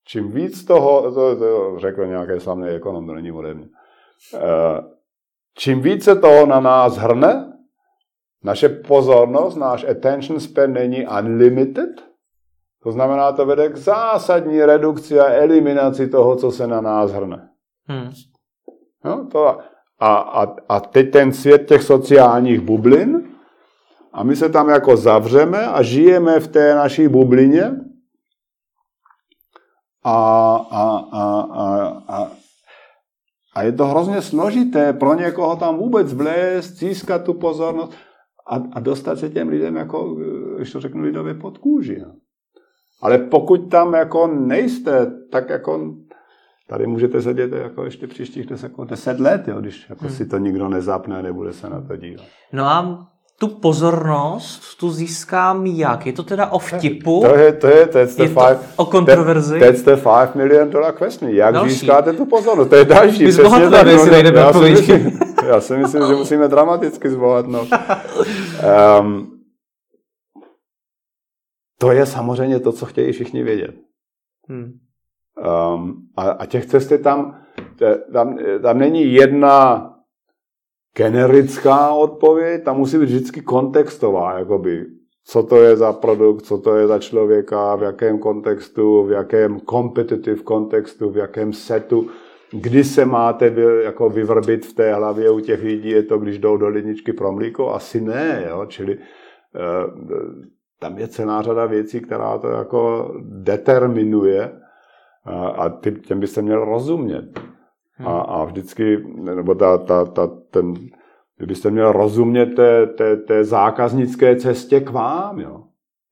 Čím 0.07 0.31
víc 0.31 0.65
toho, 0.65 1.11
to, 1.11 1.35
to 1.35 1.79
řekl 1.79 2.05
nějaký 2.05 2.39
slavný 2.39 2.67
ekonom, 2.67 3.07
to 3.07 3.13
není 3.13 3.31
ode 3.31 3.53
mě, 3.53 3.67
eh, 4.33 4.39
čím 5.57 5.81
více 5.81 6.15
toho 6.15 6.45
na 6.45 6.59
nás 6.59 6.97
hrne, 6.97 7.51
naše 8.43 8.69
pozornost, 8.69 9.55
náš 9.55 9.83
attention 9.83 10.39
span 10.39 10.73
není 10.73 11.07
unlimited, 11.19 12.14
to 12.85 12.91
znamená, 12.91 13.31
to 13.31 13.45
vede 13.45 13.69
k 13.69 13.77
zásadní 13.77 14.61
redukci 14.61 15.19
a 15.19 15.33
eliminaci 15.33 16.07
toho, 16.07 16.35
co 16.35 16.51
se 16.51 16.67
na 16.67 16.81
nás 16.81 17.11
hrne. 17.11 17.49
Hmm. 17.87 18.11
No, 19.05 19.27
to, 19.31 19.47
a, 19.99 20.15
a, 20.17 20.55
a 20.69 20.79
teď 20.79 21.11
ten 21.11 21.33
svět 21.33 21.67
těch 21.67 21.83
sociálních 21.83 22.61
bublin 22.61 23.29
a 24.13 24.23
my 24.23 24.35
se 24.35 24.49
tam 24.49 24.69
jako 24.69 24.97
zavřeme 24.97 25.67
a 25.67 25.81
žijeme 25.81 26.39
v 26.39 26.47
té 26.47 26.75
naší 26.75 27.07
bublině 27.07 27.71
a, 30.03 30.55
a, 30.71 30.97
a, 31.11 31.39
a, 31.39 31.87
a, 32.07 32.31
a 33.55 33.61
je 33.63 33.71
to 33.71 33.85
hrozně 33.85 34.21
složité 34.21 34.93
pro 34.93 35.13
někoho 35.13 35.55
tam 35.55 35.77
vůbec 35.77 36.13
vlézt, 36.13 36.77
získat 36.77 37.23
tu 37.23 37.33
pozornost 37.33 37.93
a, 38.47 38.55
a 38.73 38.79
dostat 38.79 39.19
se 39.19 39.29
těm 39.29 39.49
lidem, 39.49 39.75
jako, 39.75 40.15
když 40.55 40.71
to 40.71 40.79
řeknu 40.79 41.01
lidově, 41.01 41.33
pod 41.33 41.57
kůži. 41.57 42.03
Ale 43.01 43.17
pokud 43.17 43.57
tam 43.57 43.93
jako 43.93 44.27
nejste, 44.27 45.11
tak 45.31 45.49
jako 45.49 45.95
tady 46.67 46.87
můžete 46.87 47.21
sedět 47.21 47.51
jako 47.51 47.83
ještě 47.83 48.07
příštích 48.07 48.45
10, 48.45 48.63
jako 48.63 48.85
10 48.85 49.19
let, 49.19 49.47
jo, 49.47 49.61
když 49.61 49.89
jako 49.89 50.05
hmm. 50.05 50.15
si 50.15 50.25
to 50.25 50.37
nikdo 50.37 50.69
nezapne 50.69 51.19
a 51.19 51.21
nebude 51.21 51.53
se 51.53 51.69
na 51.69 51.81
to 51.81 51.97
dívat. 51.97 52.25
No 52.53 52.65
a 52.65 53.07
tu 53.39 53.47
pozornost 53.47 54.77
tu 54.79 54.91
získám 54.91 55.65
jak? 55.65 56.05
Je 56.05 56.13
to 56.13 56.23
teda 56.23 56.47
o 56.47 56.59
vtipu? 56.59 57.21
To 57.21 57.35
je, 57.35 57.53
to 57.53 57.67
je, 57.67 57.87
that's 57.87 58.15
the 58.15 58.23
je 58.23 58.27
five, 58.27 58.55
to 58.55 58.61
o 58.75 58.85
kontroverzi? 58.85 59.59
That, 59.59 59.67
that's 59.69 59.81
the 59.81 59.95
five 59.95 60.29
million 60.35 60.69
dollar 60.69 60.93
question. 60.93 61.31
Jak 61.31 61.53
další. 61.53 61.73
získáte 61.73 62.13
tu 62.13 62.25
pozornost? 62.25 62.69
To 62.69 62.75
je 62.75 62.85
další. 62.85 63.23
My 63.23 63.31
přesně 63.31 63.69
tak, 63.69 63.87
no, 63.87 63.91
já, 64.33 64.53
si 64.53 64.59
myslím, 64.59 65.19
já 65.47 65.61
si 65.61 65.77
myslím, 65.77 66.07
že 66.07 66.15
musíme 66.15 66.47
dramaticky 66.47 67.09
zbohatnout. 67.09 67.67
Um, 68.99 69.31
to 71.79 71.91
je 71.91 72.05
samozřejmě 72.05 72.59
to, 72.59 72.71
co 72.71 72.85
chtějí 72.85 73.11
všichni 73.11 73.43
vědět. 73.43 73.75
Hmm. 74.49 74.71
Um, 75.73 76.07
a, 76.15 76.29
a 76.29 76.45
těch 76.45 76.65
cest 76.65 76.91
je 76.91 76.97
tam, 76.97 77.41
tam, 78.13 78.37
tam 78.61 78.79
není 78.79 79.13
jedna 79.13 79.91
generická 80.97 81.93
odpověď, 81.93 82.63
tam 82.63 82.77
musí 82.77 82.97
být 82.97 83.05
vždycky 83.05 83.41
kontextová, 83.41 84.39
jakoby, 84.39 84.85
co 85.25 85.43
to 85.43 85.63
je 85.63 85.75
za 85.75 85.93
produkt, 85.93 86.41
co 86.41 86.57
to 86.57 86.75
je 86.75 86.87
za 86.87 86.99
člověka, 86.99 87.75
v 87.75 87.83
jakém 87.83 88.19
kontextu, 88.19 89.03
v 89.03 89.11
jakém 89.11 89.59
competitive 89.59 90.43
kontextu, 90.43 91.09
v 91.09 91.17
jakém 91.17 91.53
setu, 91.53 92.09
kdy 92.51 92.83
se 92.83 93.05
máte 93.05 93.49
vy, 93.49 93.83
jako 93.83 94.09
vyvrbit 94.09 94.65
v 94.65 94.73
té 94.73 94.93
hlavě 94.93 95.31
u 95.31 95.39
těch 95.39 95.63
lidí, 95.63 95.89
je 95.89 96.03
to, 96.03 96.17
když 96.17 96.37
jdou 96.37 96.57
do 96.57 96.69
ledničky 96.69 97.13
pro 97.13 97.31
mlíko? 97.31 97.73
Asi 97.73 98.01
ne, 98.01 98.45
jo? 98.49 98.65
čili 98.65 98.97
uh, 98.97 99.03
tam 100.79 100.97
je 100.97 101.07
celá 101.07 101.41
řada 101.41 101.65
věcí, 101.65 102.01
která 102.01 102.37
to 102.37 102.47
jako 102.47 103.11
determinuje 103.21 104.61
a, 105.25 105.47
a 105.47 105.69
ty, 105.69 105.91
těm 105.91 106.19
by 106.19 106.27
se 106.27 106.41
měl 106.41 106.65
rozumět. 106.65 107.39
Hmm. 107.91 108.07
A, 108.07 108.21
a 108.21 108.43
vždycky, 108.43 109.03
nebo 109.35 109.55
ta, 109.55 109.77
ta, 109.77 110.05
ta, 110.05 110.27
ten, 110.51 110.73
byste 111.39 111.71
měl 111.71 111.91
rozumět 111.91 112.45
té, 112.45 112.87
té, 112.87 113.17
té 113.17 113.43
zákaznické 113.43 114.35
cestě 114.35 114.81
k 114.81 114.89
vám, 114.89 115.39
jo. 115.39 115.63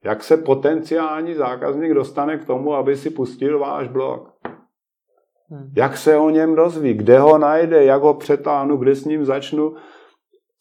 Jak 0.03 0.24
se 0.24 0.38
potenciální 0.38 1.34
zákazník 1.34 1.93
dostane 1.93 2.38
k 2.38 2.45
tomu, 2.45 2.74
aby 2.74 2.95
si 2.95 3.09
pustil 3.09 3.59
váš 3.59 3.88
blog? 3.88 4.34
Hmm. 5.49 5.72
Jak 5.76 5.97
se 5.97 6.18
o 6.18 6.30
něm 6.30 6.55
dozví? 6.55 6.93
Kde 6.93 7.20
ho 7.20 7.38
najde? 7.38 7.84
Jak 7.84 8.01
ho 8.01 8.14
přetáhnu? 8.14 8.78
Kde 8.78 8.95
s 8.95 9.05
ním 9.05 9.26
začnu? 9.26 9.76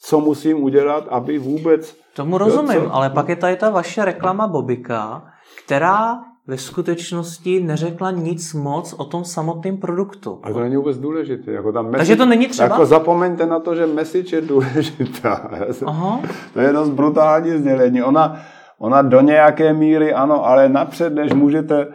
Co 0.05 0.21
musím 0.21 0.63
udělat, 0.63 1.05
aby 1.11 1.39
vůbec... 1.39 1.97
Tomu 2.17 2.39
rozumím, 2.39 2.83
co... 2.83 2.95
ale 2.95 3.11
pak 3.11 3.29
je 3.29 3.37
tady 3.37 3.57
ta 3.57 3.71
vaše 3.71 4.05
reklama 4.05 4.47
Bobika, 4.47 5.23
která 5.65 6.19
ve 6.47 6.59
skutečnosti 6.59 7.61
neřekla 7.61 8.11
nic 8.11 8.55
moc 8.55 8.93
o 8.93 9.05
tom 9.05 9.25
samotném 9.25 9.77
produktu. 9.77 10.41
Ale 10.43 10.55
to 10.55 10.61
není 10.61 10.77
vůbec 10.77 10.99
důležité. 10.99 11.53
Jako 11.53 11.73
tam 11.73 11.85
message, 11.85 11.99
Takže 11.99 12.17
to 12.17 12.27
není 12.27 12.49
třeba? 12.49 12.69
Jako 12.69 12.87
zapomeňte 12.87 13.47
na 13.47 13.61
to, 13.61 13.75
že 13.75 13.87
message 13.87 14.37
je 14.37 14.41
důležitá. 14.41 15.51
Aha. 15.87 16.21
To 16.55 16.61
je 16.61 16.73
dost 16.73 16.89
brutální 16.89 17.51
sdělení. 17.51 18.03
Ona, 18.03 18.37
ona 18.79 19.03
do 19.03 19.21
nějaké 19.21 19.73
míry 19.73 20.15
ano, 20.15 20.47
ale 20.47 20.69
napřed, 20.69 21.15
než 21.15 21.33
můžete 21.33 21.87
uh, 21.87 21.93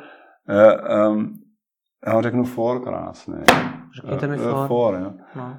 um, 1.11 1.33
já 2.07 2.13
ho 2.13 2.21
řeknu 2.21 2.43
for 2.43 2.83
krásně. 2.83 3.35
Řekněte 3.95 4.27
mi 4.27 4.35
eh, 4.35 4.39
for. 4.39 4.67
for 4.67 4.95
jo. 4.95 5.11
No. 5.35 5.57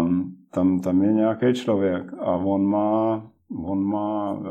Um, 0.00 0.37
tam, 0.50 0.80
tam 0.80 1.02
je 1.02 1.12
nějaký 1.12 1.54
člověk 1.54 2.04
a 2.20 2.30
on 2.30 2.66
má, 2.66 3.22
on 3.64 3.84
má 3.84 4.32
uh, 4.32 4.46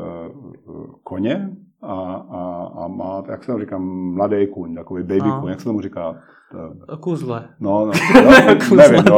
koně, 1.02 1.50
a, 1.82 2.24
a, 2.30 2.70
a 2.84 2.88
má, 2.88 3.24
jak 3.30 3.44
se 3.44 3.52
to 3.52 3.58
říká, 3.58 3.78
mladý 3.78 4.46
kůň, 4.46 4.74
takový 4.74 5.02
baby 5.02 5.30
a. 5.30 5.40
kůň, 5.40 5.50
jak 5.50 5.60
se 5.60 5.64
tomu 5.64 5.80
říká? 5.80 6.16
Kuzle. 7.00 7.48
No, 7.60 7.86
no, 7.86 7.92
no 8.46 8.54
Kuzle, 8.54 8.76
nevím, 8.76 9.04
no. 9.10 9.16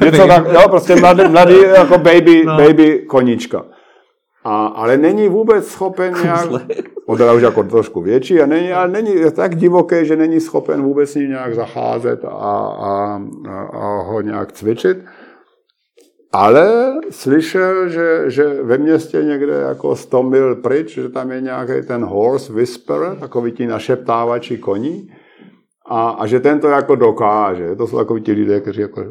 Něco 0.04 0.26
tak, 0.26 0.44
jo, 0.52 0.60
prostě 0.70 0.96
mladý, 0.96 1.28
mladý 1.28 1.54
jako 1.62 1.98
baby, 1.98 2.44
no. 2.44 2.56
baby 2.56 2.98
koníčka. 3.08 3.64
A, 4.44 4.66
ale 4.66 4.96
není 4.96 5.28
vůbec 5.28 5.66
schopen 5.66 6.14
nějak, 6.22 6.48
on 7.06 7.18
teda 7.18 7.32
už 7.32 7.42
jako 7.42 7.62
trošku 7.62 8.00
větší, 8.00 8.40
a 8.40 8.46
není, 8.46 8.72
ale 8.72 8.88
není 8.88 9.14
je 9.14 9.30
tak 9.30 9.56
divoký, 9.56 9.96
že 10.02 10.16
není 10.16 10.40
schopen 10.40 10.82
vůbec 10.82 11.10
s 11.10 11.14
ním 11.14 11.28
nějak 11.28 11.54
zacházet 11.54 12.24
a, 12.24 12.28
a, 12.28 13.20
a, 13.48 13.62
a 13.72 14.02
ho 14.02 14.20
nějak 14.20 14.52
cvičit. 14.52 14.98
Ale 16.32 16.94
slyšel, 17.10 17.88
že, 17.88 18.30
že 18.30 18.62
ve 18.62 18.78
městě 18.78 19.22
někde 19.22 19.52
jako 19.52 19.96
100 19.96 20.22
mil 20.22 20.56
pryč, 20.56 20.94
že 20.94 21.08
tam 21.08 21.30
je 21.30 21.40
nějaký 21.40 21.86
ten 21.86 22.04
horse 22.04 22.52
whisperer, 22.52 23.16
takový 23.16 23.52
ti 23.52 23.66
našeptávači 23.66 24.58
koní, 24.58 25.10
a, 25.86 26.10
a 26.10 26.26
že 26.26 26.40
ten 26.40 26.60
to 26.60 26.68
jako 26.68 26.94
dokáže. 26.94 27.76
To 27.76 27.86
jsou 27.86 27.96
takový 27.96 28.22
ti 28.22 28.32
lidé, 28.32 28.60
kteří 28.60 28.80
jako... 28.80 29.04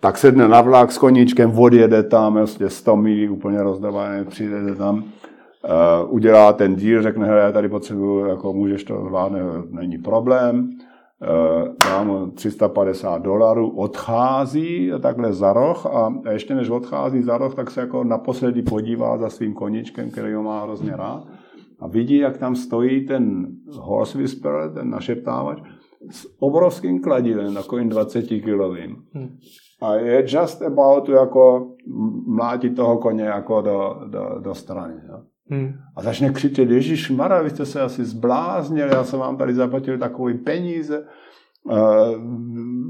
Tak 0.00 0.18
sedne 0.18 0.48
na 0.48 0.60
vlak 0.60 0.92
s 0.92 0.98
koníčkem, 0.98 1.58
odjede 1.58 2.02
tam, 2.02 2.34
vlastně 2.34 2.70
100 2.70 2.96
milí 2.96 3.28
úplně 3.28 3.62
rozdávané, 3.62 4.24
přijde 4.24 4.74
tam, 4.74 4.96
uh, 4.96 6.14
udělá 6.14 6.52
ten 6.52 6.76
díl, 6.76 7.02
řekne, 7.02 7.26
hele, 7.26 7.40
já 7.40 7.52
tady 7.52 7.68
potřebuji, 7.68 8.26
jako 8.26 8.52
můžeš 8.52 8.84
to 8.84 9.04
zvládnout, 9.08 9.70
není 9.70 9.98
problém 9.98 10.70
dám 11.84 12.30
350 12.34 13.22
dolarů, 13.22 13.76
odchází 13.76 14.90
takhle 15.02 15.32
za 15.32 15.52
roh 15.52 15.86
a 15.86 16.14
ještě 16.30 16.54
než 16.54 16.70
odchází 16.70 17.22
za 17.22 17.38
roh, 17.38 17.54
tak 17.54 17.70
se 17.70 17.80
jako 17.80 18.04
naposledy 18.04 18.62
podívá 18.62 19.18
za 19.18 19.30
svým 19.30 19.54
koníčkem, 19.54 20.10
který 20.10 20.32
ho 20.32 20.42
má 20.42 20.62
hrozně 20.62 20.96
rád 20.96 21.24
a 21.80 21.88
vidí, 21.88 22.16
jak 22.18 22.38
tam 22.38 22.56
stojí 22.56 23.06
ten 23.06 23.46
horse 23.72 24.18
whisperer, 24.18 24.72
ten 24.74 24.90
našeptávač, 24.90 25.58
s 26.10 26.28
obrovským 26.38 27.02
kladivem, 27.02 27.54
takovým 27.54 27.88
20 27.88 28.22
kilovým. 28.22 28.96
Hmm. 29.12 29.28
A 29.82 29.94
je 29.94 30.24
just 30.28 30.62
about 30.62 31.06
to 31.06 31.12
jako 31.12 31.74
mlátit 32.26 32.76
toho 32.76 32.98
koně 32.98 33.24
jako 33.24 33.62
do, 33.62 34.00
do, 34.06 34.40
do 34.40 34.54
strany. 34.54 34.94
Jo. 35.08 35.22
Hmm. 35.50 35.72
A 35.96 36.02
začne 36.02 36.30
křičet, 36.30 36.70
Ježíš 36.70 37.10
Mara, 37.10 37.42
vy 37.42 37.50
jste 37.50 37.66
se 37.66 37.80
asi 37.80 38.04
zbláznili, 38.04 38.90
já 38.90 39.04
jsem 39.04 39.18
vám 39.18 39.36
tady 39.36 39.54
zaplatil 39.54 39.98
takové 39.98 40.34
peníze, 40.34 41.06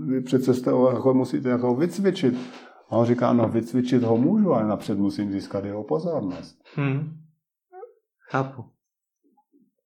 vy 0.06 0.20
přece 0.20 0.54
jste 0.54 0.70
ho 0.70 0.90
jako 0.90 1.14
musíte 1.14 1.48
jako 1.48 1.74
vycvičit. 1.74 2.34
A 2.90 2.96
on 2.96 3.06
říká, 3.06 3.32
no 3.32 3.48
vycvičit 3.48 4.02
ho 4.02 4.16
můžu, 4.16 4.52
ale 4.52 4.68
napřed 4.68 4.98
musím 4.98 5.32
získat 5.32 5.64
jeho 5.64 5.84
pozornost. 5.84 6.56
Hmm. 6.74 7.12
Chápu. 8.30 8.64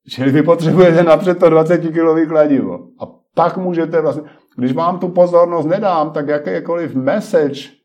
Čili 0.08 0.32
vy 0.32 0.42
potřebujete 0.42 1.02
napřed 1.02 1.38
to 1.38 1.50
20 1.50 1.78
kilový 1.78 2.26
kladivo. 2.26 2.88
A 3.00 3.06
pak 3.34 3.56
můžete 3.56 4.00
vlastně, 4.00 4.22
když 4.56 4.72
vám 4.72 4.98
tu 4.98 5.08
pozornost 5.08 5.66
nedám, 5.66 6.10
tak 6.10 6.28
jakýkoliv 6.28 6.94
message 6.94 7.79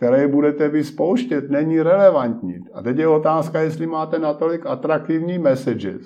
které 0.00 0.28
budete 0.28 0.68
vy 0.68 0.84
spouštět, 0.84 1.50
není 1.50 1.82
relevantní. 1.82 2.54
A 2.74 2.82
teď 2.82 2.98
je 2.98 3.08
otázka, 3.08 3.60
jestli 3.60 3.86
máte 3.86 4.18
natolik 4.18 4.66
atraktivní 4.66 5.38
messages, 5.38 6.02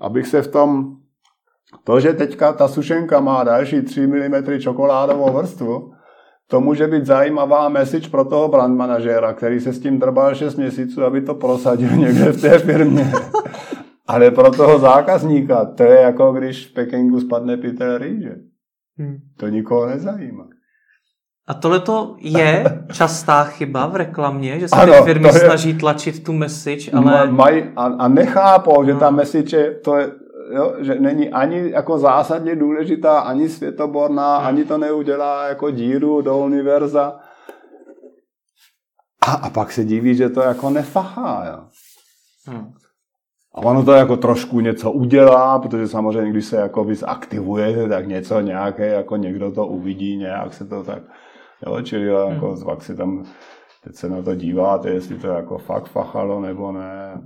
abych 0.00 0.26
se 0.26 0.42
v 0.42 0.48
tom, 0.48 0.96
to, 1.84 2.00
že 2.00 2.12
teďka 2.12 2.52
ta 2.52 2.68
sušenka 2.68 3.20
má 3.20 3.44
další 3.44 3.82
3 3.82 4.06
mm 4.06 4.58
čokoládovou 4.58 5.32
vrstvu, 5.32 5.92
to 6.46 6.60
může 6.60 6.86
být 6.86 7.06
zajímavá 7.06 7.68
message 7.68 8.10
pro 8.10 8.24
toho 8.24 8.48
brand 8.48 8.76
manažera, 8.76 9.32
který 9.32 9.60
se 9.60 9.72
s 9.72 9.80
tím 9.80 9.98
drbal 9.98 10.34
6 10.34 10.56
měsíců, 10.56 11.04
aby 11.04 11.20
to 11.20 11.34
prosadil 11.34 11.90
někde 11.96 12.32
v 12.32 12.40
té 12.40 12.58
firmě. 12.58 13.12
Ale 14.06 14.30
pro 14.30 14.50
toho 14.50 14.78
zákazníka, 14.78 15.64
to 15.64 15.82
je 15.82 16.00
jako 16.00 16.32
když 16.32 16.66
v 16.66 16.74
Pekingu 16.74 17.20
spadne 17.20 17.56
pytel 17.56 17.98
rýže. 17.98 18.36
Hmm. 18.98 19.16
To 19.36 19.48
nikoho 19.48 19.86
nezajímá. 19.86 20.55
A 21.46 21.54
tohle 21.54 21.80
to 21.80 22.16
je 22.18 22.64
častá 22.92 23.44
chyba 23.44 23.86
v 23.86 23.96
reklamě, 23.96 24.60
že 24.60 24.68
se 24.68 24.76
ano, 24.76 24.92
ty 24.92 25.02
firmy 25.02 25.28
je, 25.28 25.32
snaží 25.32 25.78
tlačit 25.78 26.24
tu 26.24 26.32
message, 26.32 26.90
ale... 26.92 27.30
Maj, 27.30 27.72
a, 27.76 27.84
a 27.84 28.08
nechápou, 28.08 28.84
že 28.84 28.94
no. 28.94 29.00
ta 29.00 29.10
message 29.10 29.56
je, 29.56 29.74
to 29.74 29.96
je, 29.96 30.10
jo, 30.54 30.74
že 30.78 30.94
není 30.94 31.30
ani 31.30 31.70
jako 31.70 31.98
zásadně 31.98 32.56
důležitá, 32.56 33.18
ani 33.18 33.48
světoborná, 33.48 34.38
hmm. 34.38 34.46
ani 34.46 34.64
to 34.64 34.78
neudělá 34.78 35.48
jako 35.48 35.70
díru 35.70 36.22
do 36.22 36.38
univerza. 36.38 37.16
A, 39.26 39.32
a 39.32 39.50
pak 39.50 39.72
se 39.72 39.84
diví, 39.84 40.14
že 40.14 40.28
to 40.28 40.40
jako 40.40 40.70
nefachá. 40.70 41.44
Jo. 41.46 41.64
Hmm. 42.46 42.72
A 43.54 43.58
ono 43.58 43.84
to 43.84 43.92
jako 43.92 44.16
trošku 44.16 44.60
něco 44.60 44.92
udělá, 44.92 45.58
protože 45.58 45.88
samozřejmě, 45.88 46.30
když 46.30 46.44
se 46.44 46.56
jako 46.56 46.84
vy 46.84 46.94
zaktivujete, 46.94 47.88
tak 47.88 48.06
něco 48.06 48.40
nějaké, 48.40 48.86
jako 48.86 49.16
někdo 49.16 49.52
to 49.52 49.66
uvidí, 49.66 50.16
nějak 50.16 50.54
se 50.54 50.64
to 50.64 50.82
tak 50.82 51.02
Jo, 51.66 51.82
čili 51.82 52.06
jako 52.06 52.46
hmm. 52.46 52.56
zvak 52.56 52.82
si 52.82 52.96
tam 52.96 53.24
teď 53.84 53.94
se 53.94 54.08
na 54.08 54.22
to 54.22 54.34
díváte, 54.34 54.90
jestli 54.90 55.18
to 55.18 55.26
jako 55.26 55.58
fakt 55.58 55.88
fachalo 55.88 56.40
nebo 56.40 56.72
ne. 56.72 57.22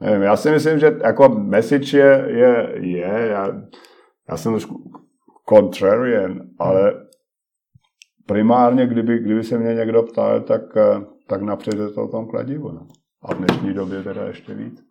Nevím, 0.00 0.22
já 0.22 0.36
si 0.36 0.50
myslím, 0.50 0.78
že 0.78 0.98
jako 1.04 1.28
message 1.28 1.98
je, 1.98 2.24
je, 2.28 2.72
je 2.80 3.28
já, 3.28 3.48
já 4.28 4.36
jsem 4.36 4.52
trošku 4.52 4.92
contrarian, 5.48 6.40
ale 6.58 6.94
primárně, 8.26 8.86
kdyby, 8.86 9.18
kdyby 9.18 9.44
se 9.44 9.58
mě 9.58 9.74
někdo 9.74 10.02
ptal, 10.02 10.40
tak, 10.40 10.62
tak 11.26 11.42
napřed 11.42 11.74
je 11.74 11.88
to 11.88 12.04
o 12.04 12.08
tom 12.08 12.28
kladivu. 12.28 12.72
No. 12.72 12.86
A 13.22 13.34
v 13.34 13.38
dnešní 13.38 13.74
době 13.74 14.02
teda 14.02 14.24
ještě 14.24 14.54
víc. 14.54 14.82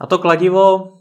A 0.00 0.06
to 0.06 0.18
kladivo 0.18 0.92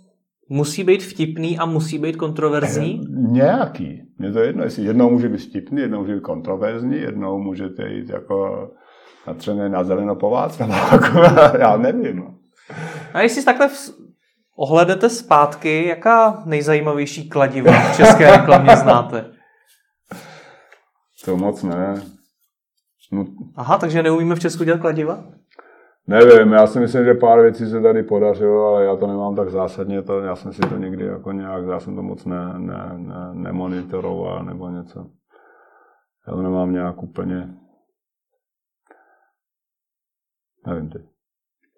musí 0.51 0.83
být 0.83 1.03
vtipný 1.03 1.57
a 1.57 1.65
musí 1.65 1.97
být 1.97 2.15
kontroverzní? 2.15 3.01
Nějaký. 3.09 4.01
Mně 4.17 4.31
to 4.31 4.39
jedno, 4.39 4.63
jestli 4.63 4.83
jednou 4.83 5.09
může 5.09 5.29
být 5.29 5.37
vtipný, 5.41 5.81
jednou 5.81 5.99
může 6.01 6.15
být 6.15 6.21
kontroverzní, 6.21 6.97
jednou 6.97 7.39
můžete 7.39 7.89
jít 7.89 8.09
jako 8.09 8.69
natřené 9.27 9.69
na 9.69 9.83
zeleno 9.83 10.15
po 10.15 10.37
já 11.59 11.77
nevím. 11.77 12.23
A 13.13 13.21
jestli 13.21 13.43
takhle 13.43 13.67
v... 13.67 13.91
ohledete 14.55 15.09
zpátky, 15.09 15.87
jaká 15.87 16.43
nejzajímavější 16.45 17.29
kladiva 17.29 17.71
v 17.71 17.97
české 17.97 18.31
reklamě 18.31 18.77
znáte? 18.77 19.25
To 21.25 21.37
moc 21.37 21.63
ne. 21.63 22.01
No. 23.11 23.25
Aha, 23.55 23.77
takže 23.77 24.03
neumíme 24.03 24.35
v 24.35 24.39
Česku 24.39 24.63
dělat 24.63 24.81
kladiva? 24.81 25.23
Nevím, 26.07 26.53
já 26.53 26.67
si 26.67 26.79
myslím, 26.79 27.05
že 27.05 27.13
pár 27.13 27.41
věcí 27.41 27.65
se 27.65 27.81
tady 27.81 28.03
podařilo, 28.03 28.65
ale 28.65 28.85
já 28.85 28.95
to 28.95 29.07
nemám 29.07 29.35
tak 29.35 29.49
zásadně, 29.49 30.01
to, 30.01 30.19
já 30.19 30.35
jsem 30.35 30.53
si 30.53 30.61
to 30.61 30.77
někdy 30.77 31.05
jako 31.05 31.31
nějak, 31.31 31.65
já 31.65 31.79
jsem 31.79 31.95
to 31.95 32.03
moc 32.03 32.25
ne, 32.25 32.53
ne, 32.57 32.93
ne, 32.97 33.33
nemonitoroval 33.33 34.43
nebo 34.43 34.69
něco. 34.69 35.09
Já 36.27 36.33
to 36.33 36.41
nemám 36.41 36.71
nějak 36.71 37.03
úplně, 37.03 37.53
nevím 40.67 40.89
ty. 40.89 40.99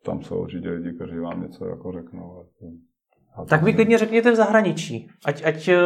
Tam 0.06 0.22
jsou 0.22 0.42
určitě 0.42 0.70
lidi, 0.70 0.94
kteří 0.94 1.20
vám 1.20 1.42
něco 1.42 1.66
jako 1.66 1.92
řeknou. 1.92 2.46
Tak 3.50 3.64
vy 3.64 3.74
klidně 3.74 3.98
řekněte 3.98 4.32
v 4.32 4.36
zahraničí. 4.36 5.10
Ať, 5.26 5.44
ať 5.46 5.68
eh, 5.68 5.78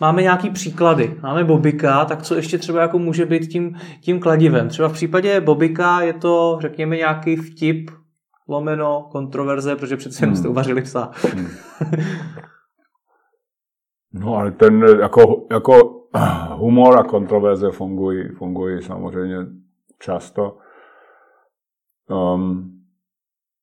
máme 0.00 0.22
nějaký 0.22 0.50
příklady. 0.50 1.16
Máme 1.22 1.44
Bobika, 1.44 2.04
tak 2.04 2.22
co 2.22 2.34
ještě 2.34 2.58
třeba 2.58 2.80
jako 2.80 2.98
může 2.98 3.26
být 3.26 3.46
tím, 3.46 3.76
tím 4.00 4.20
kladivem? 4.20 4.68
Třeba 4.68 4.88
v 4.88 4.92
případě 4.92 5.40
Bobika 5.40 6.00
je 6.00 6.12
to, 6.12 6.58
řekněme, 6.60 6.96
nějaký 6.96 7.36
vtip, 7.36 7.90
lomeno, 8.48 9.08
kontroverze, 9.12 9.76
protože 9.76 9.96
přece 9.96 10.22
jenom 10.22 10.36
jste 10.36 10.42
hmm. 10.42 10.52
uvařili 10.52 10.82
psa. 10.82 11.10
Hmm. 11.34 11.48
No 14.18 14.34
ale 14.36 14.50
ten 14.50 14.82
jako, 15.00 15.46
jako 15.50 16.02
humor 16.54 16.98
a 16.98 17.02
kontroverze 17.02 17.70
fungují, 17.70 18.28
fungují 18.28 18.82
samozřejmě 18.82 19.36
často. 19.98 20.56
Um, 22.10 22.72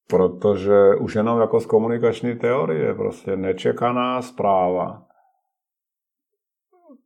protože 0.09 0.95
už 0.99 1.15
jenom 1.15 1.41
jako 1.41 1.59
z 1.59 1.65
komunikační 1.65 2.35
teorie, 2.35 2.93
prostě 2.93 3.35
nečekaná 3.35 4.21
zpráva 4.21 5.01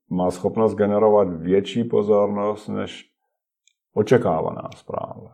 má 0.10 0.32
schopnost 0.32 0.76
generovat 0.76 1.28
větší 1.30 1.84
pozornost 1.84 2.68
než 2.68 3.12
očekávaná 3.94 4.70
zpráva. 4.76 5.32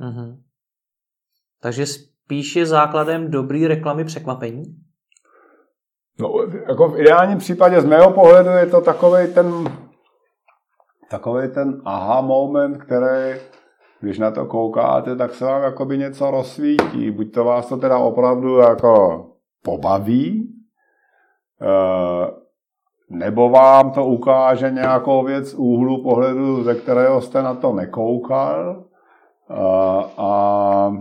Mm-hmm. 0.00 0.36
Takže 1.60 1.86
spíš 1.86 2.56
je 2.56 2.66
základem 2.66 3.30
dobrý 3.30 3.66
reklamy 3.66 4.04
překvapení? 4.04 4.62
No, 6.20 6.28
jako 6.68 6.88
v 6.88 7.00
ideálním 7.00 7.38
případě 7.38 7.80
z 7.80 7.84
mého 7.84 8.12
pohledu 8.12 8.50
je 8.50 8.66
to 8.66 8.80
takový 8.80 9.34
ten 9.34 9.64
takový 11.10 11.48
ten 11.48 11.82
aha 11.84 12.20
moment, 12.20 12.76
který 12.76 13.40
když 14.00 14.18
na 14.18 14.30
to 14.30 14.46
koukáte, 14.46 15.16
tak 15.16 15.34
se 15.34 15.44
vám 15.44 15.62
jakoby 15.62 15.98
něco 15.98 16.30
rozsvítí. 16.30 17.10
Buď 17.10 17.34
to 17.34 17.44
vás 17.44 17.68
to 17.68 17.76
teda 17.76 17.98
opravdu 17.98 18.56
jako 18.56 19.26
pobaví, 19.62 20.54
eh, 21.62 22.43
nebo 23.10 23.50
vám 23.50 23.92
to 23.92 24.06
ukáže 24.06 24.70
nějakou 24.70 25.24
věc 25.24 25.50
z 25.50 25.54
úhlu 25.54 26.02
pohledu, 26.02 26.62
ze 26.62 26.74
kterého 26.74 27.20
jste 27.20 27.42
na 27.42 27.54
to 27.54 27.72
nekoukal 27.72 28.84
a, 29.48 30.00
a, 30.16 30.92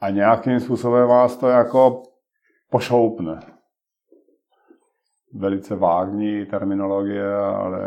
a 0.00 0.10
nějakým 0.10 0.60
způsobem 0.60 1.08
vás 1.08 1.36
to 1.36 1.48
jako 1.48 2.02
pošoupne. 2.70 3.40
Velice 5.34 5.76
vágní 5.76 6.46
terminologie, 6.46 7.36
ale 7.36 7.80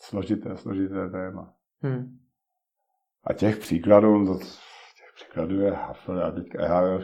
složité, 0.00 0.56
složité 0.56 1.10
téma. 1.10 1.52
Hmm. 1.82 2.18
A 3.24 3.32
těch 3.32 3.56
příkladů, 3.56 4.26
to, 4.26 4.38
těch 4.38 5.12
příkladů 5.14 5.60
je 5.60 5.72
hafel. 5.72 6.18
Já 6.18 6.30
teďka, 6.30 6.62
já, 6.62 6.98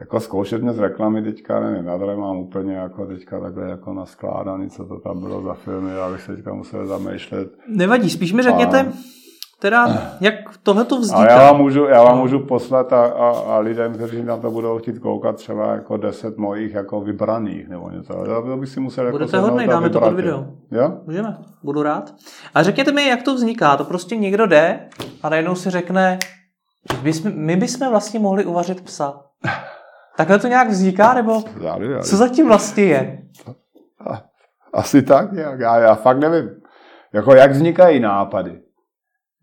jako 0.00 0.20
zkoušet 0.20 0.62
mě 0.62 0.72
z 0.72 0.78
reklamy 0.78 1.22
teďka, 1.22 1.60
nevím, 1.60 1.86
já 1.86 1.98
tady 1.98 2.16
mám 2.16 2.36
úplně 2.36 2.74
jako 2.74 3.06
teďka 3.06 3.40
takhle 3.40 3.70
jako 3.70 3.94
naskládaný, 3.94 4.70
co 4.70 4.84
to 4.84 5.00
tam 5.00 5.20
bylo 5.20 5.42
za 5.42 5.54
filmy, 5.54 5.94
já 5.94 6.10
bych 6.10 6.20
se 6.20 6.36
teďka 6.36 6.54
musel 6.54 6.86
zamýšlet. 6.86 7.48
Nevadí, 7.68 8.10
spíš 8.10 8.32
mi 8.32 8.42
řekněte, 8.42 8.80
a... 8.80 8.92
teda, 9.60 9.86
jak 10.20 10.34
tohle 10.62 10.84
to 10.84 11.00
vzniká. 11.00 11.22
A 11.22 11.30
já 11.30 11.52
vám 11.52 11.60
můžu, 11.60 11.84
já 11.84 12.04
vám 12.04 12.18
můžu 12.18 12.38
poslat 12.38 12.92
a, 12.92 13.04
a, 13.04 13.28
a, 13.30 13.58
lidem, 13.58 13.94
kteří 13.94 14.22
na 14.22 14.36
to 14.36 14.50
budou 14.50 14.78
chtít 14.78 14.98
koukat, 14.98 15.36
třeba 15.36 15.74
jako 15.74 15.96
deset 15.96 16.36
mojich 16.36 16.74
jako 16.74 17.00
vybraných 17.00 17.68
nebo 17.68 17.90
něco. 17.90 18.12
To 18.46 18.56
bych 18.56 18.68
si 18.68 18.80
musel 18.80 19.06
jako 19.06 19.18
Budete 19.18 19.38
hodný, 19.38 19.66
dáme 19.66 19.90
to 19.90 20.00
pod 20.00 20.12
video. 20.12 20.46
Jo? 20.70 21.00
Můžeme, 21.06 21.38
budu 21.62 21.82
rád. 21.82 22.14
A 22.54 22.62
řekněte 22.62 22.92
mi, 22.92 23.08
jak 23.08 23.22
to 23.22 23.34
vzniká. 23.34 23.76
To 23.76 23.84
prostě 23.84 24.16
někdo 24.16 24.46
jde 24.46 24.88
a 25.22 25.28
najednou 25.28 25.54
si 25.54 25.70
řekne, 25.70 26.18
my 27.34 27.56
bychom 27.56 27.90
vlastně 27.90 28.20
mohli 28.20 28.44
uvařit 28.44 28.80
psa. 28.80 29.20
Takhle 30.16 30.38
to 30.38 30.48
nějak 30.48 30.68
vzniká, 30.68 31.14
nebo 31.14 31.42
co 32.02 32.16
zatím 32.16 32.48
vlastně 32.48 32.84
je? 32.84 33.22
Asi 34.72 35.02
tak 35.02 35.32
nějak, 35.32 35.60
já, 35.60 35.78
já 35.78 35.94
fakt 35.94 36.18
nevím. 36.18 36.50
Jako 37.12 37.34
jak 37.34 37.50
vznikají 37.50 38.00
nápady? 38.00 38.62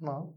No. 0.01 0.29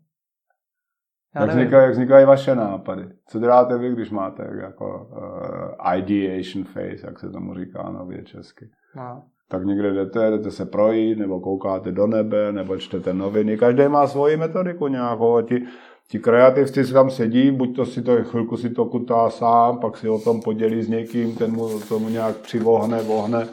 Já 1.35 1.41
jak, 1.41 1.51
vznikají, 1.51 1.83
jak 1.83 1.93
vznikají 1.93 2.27
vaše 2.27 2.55
nápady? 2.55 3.09
Co 3.29 3.39
děláte 3.39 3.79
vy, 3.79 3.93
když 3.93 4.11
máte 4.11 4.49
jako 4.63 5.09
uh, 5.11 5.97
ideation 5.99 6.65
phase, 6.65 7.07
jak 7.07 7.19
se 7.19 7.31
tomu 7.31 7.55
říká 7.55 7.91
nově 7.91 8.25
česky? 8.25 8.71
No. 8.97 9.23
Tak 9.49 9.65
někde 9.65 9.93
jdete, 9.93 10.31
jdete 10.31 10.51
se 10.51 10.67
projít, 10.67 11.19
nebo 11.19 11.41
koukáte 11.41 11.93
do 11.93 12.07
nebe, 12.07 12.53
nebo 12.53 12.77
čtete 12.77 13.15
noviny. 13.15 13.59
Každý 13.59 13.89
má 13.89 14.07
svoji 14.07 14.37
metodiku 14.37 14.89
nějakou. 14.89 15.37
A 15.37 15.43
ti, 15.43 15.67
ti 16.09 16.19
kreativci 16.19 16.85
si 16.85 16.93
tam 16.93 17.11
sedí, 17.11 17.51
buď 17.51 17.77
to 17.77 17.87
si 17.87 18.03
to 18.03 18.25
chvilku 18.25 18.57
si 18.57 18.71
to 18.71 18.85
kutá 18.85 19.31
sám, 19.31 19.79
pak 19.79 19.97
si 19.97 20.09
o 20.09 20.19
tom 20.19 20.41
podělí 20.41 20.83
s 20.83 20.89
někým, 20.89 21.35
ten 21.35 21.53
mu 21.53 21.81
tomu 21.81 22.09
nějak 22.09 22.37
přivohne, 22.37 23.03
vohne, 23.03 23.49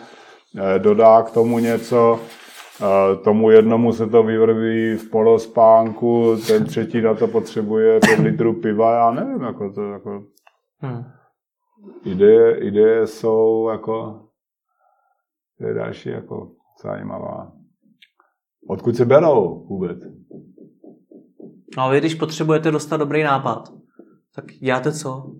eh, 0.58 0.80
dodá 0.80 1.22
k 1.22 1.32
tomu 1.32 1.60
něco, 1.60 2.20
eh, 2.82 3.16
tomu 3.24 3.52
jednomu 3.52 3.94
se 3.94 4.08
to 4.08 4.24
vyvrví 4.24 4.96
v 4.96 5.10
polospánku, 5.10 6.36
ten 6.48 6.66
třetí 6.66 7.02
na 7.02 7.14
to 7.14 7.28
potřebuje 7.28 8.00
pět 8.00 8.20
litrů 8.20 8.54
piva, 8.54 8.96
já 8.96 9.12
nevím, 9.12 9.42
jako 9.42 9.74
to, 9.74 9.82
jako... 9.82 10.24
Hmm. 10.80 11.04
Ideje, 12.06 12.58
ideje 12.58 13.08
jsou 13.08 13.70
jako, 13.70 14.22
to 15.58 15.68
je 15.68 15.74
další 15.74 16.10
jako 16.10 16.52
zajímavá. 16.84 17.52
Odkud 18.68 18.96
se 18.96 19.06
berou 19.06 19.66
vůbec? 19.68 19.98
No 21.78 21.84
a 21.84 21.90
vy, 21.90 22.00
když 22.00 22.16
potřebujete 22.16 22.72
dostat 22.72 22.98
dobrý 22.98 23.24
nápad, 23.24 23.74
tak 24.36 24.46
děláte 24.46 24.92
co? 24.92 25.32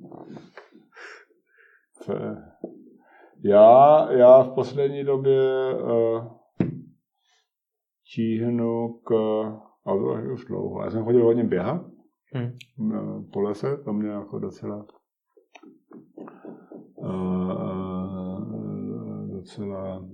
Já, 3.44 4.08
já 4.12 4.44
v 4.44 4.54
poslední 4.56 5.04
době 5.04 5.74
uh, 5.76 6.28
číhnu 8.04 9.00
k, 9.04 9.14
a 9.86 9.92
to 9.92 10.34
už 10.34 10.46
dlouho, 10.46 10.84
já 10.84 10.90
jsem 10.90 11.04
chodil 11.04 11.24
hodně 11.24 11.44
běhat 11.44 11.82
hmm. 12.34 12.52
po 13.34 13.42
lese, 13.42 13.78
to 13.78 13.94
mě 13.94 14.10
jako 14.10 14.40
docela 14.40 14.86
uh, 16.96 17.84
docela 19.32 20.06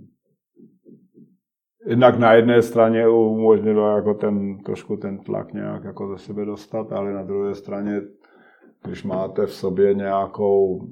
jednak 1.90 2.20
na 2.20 2.34
jedné 2.34 2.62
straně 2.62 3.08
umožnilo 3.08 3.96
jako 3.96 4.14
ten, 4.14 4.58
trošku 4.58 4.98
ten 4.98 5.18
tlak 5.18 5.54
nějak 5.54 5.84
jako 5.84 6.08
ze 6.08 6.18
sebe 6.18 6.46
dostat, 6.46 6.92
ale 6.92 7.14
na 7.14 7.24
druhé 7.24 7.56
straně, 7.56 8.02
když 8.84 9.04
máte 9.04 9.46
v 9.46 9.54
sobě 9.54 9.94
nějakou 9.94 10.88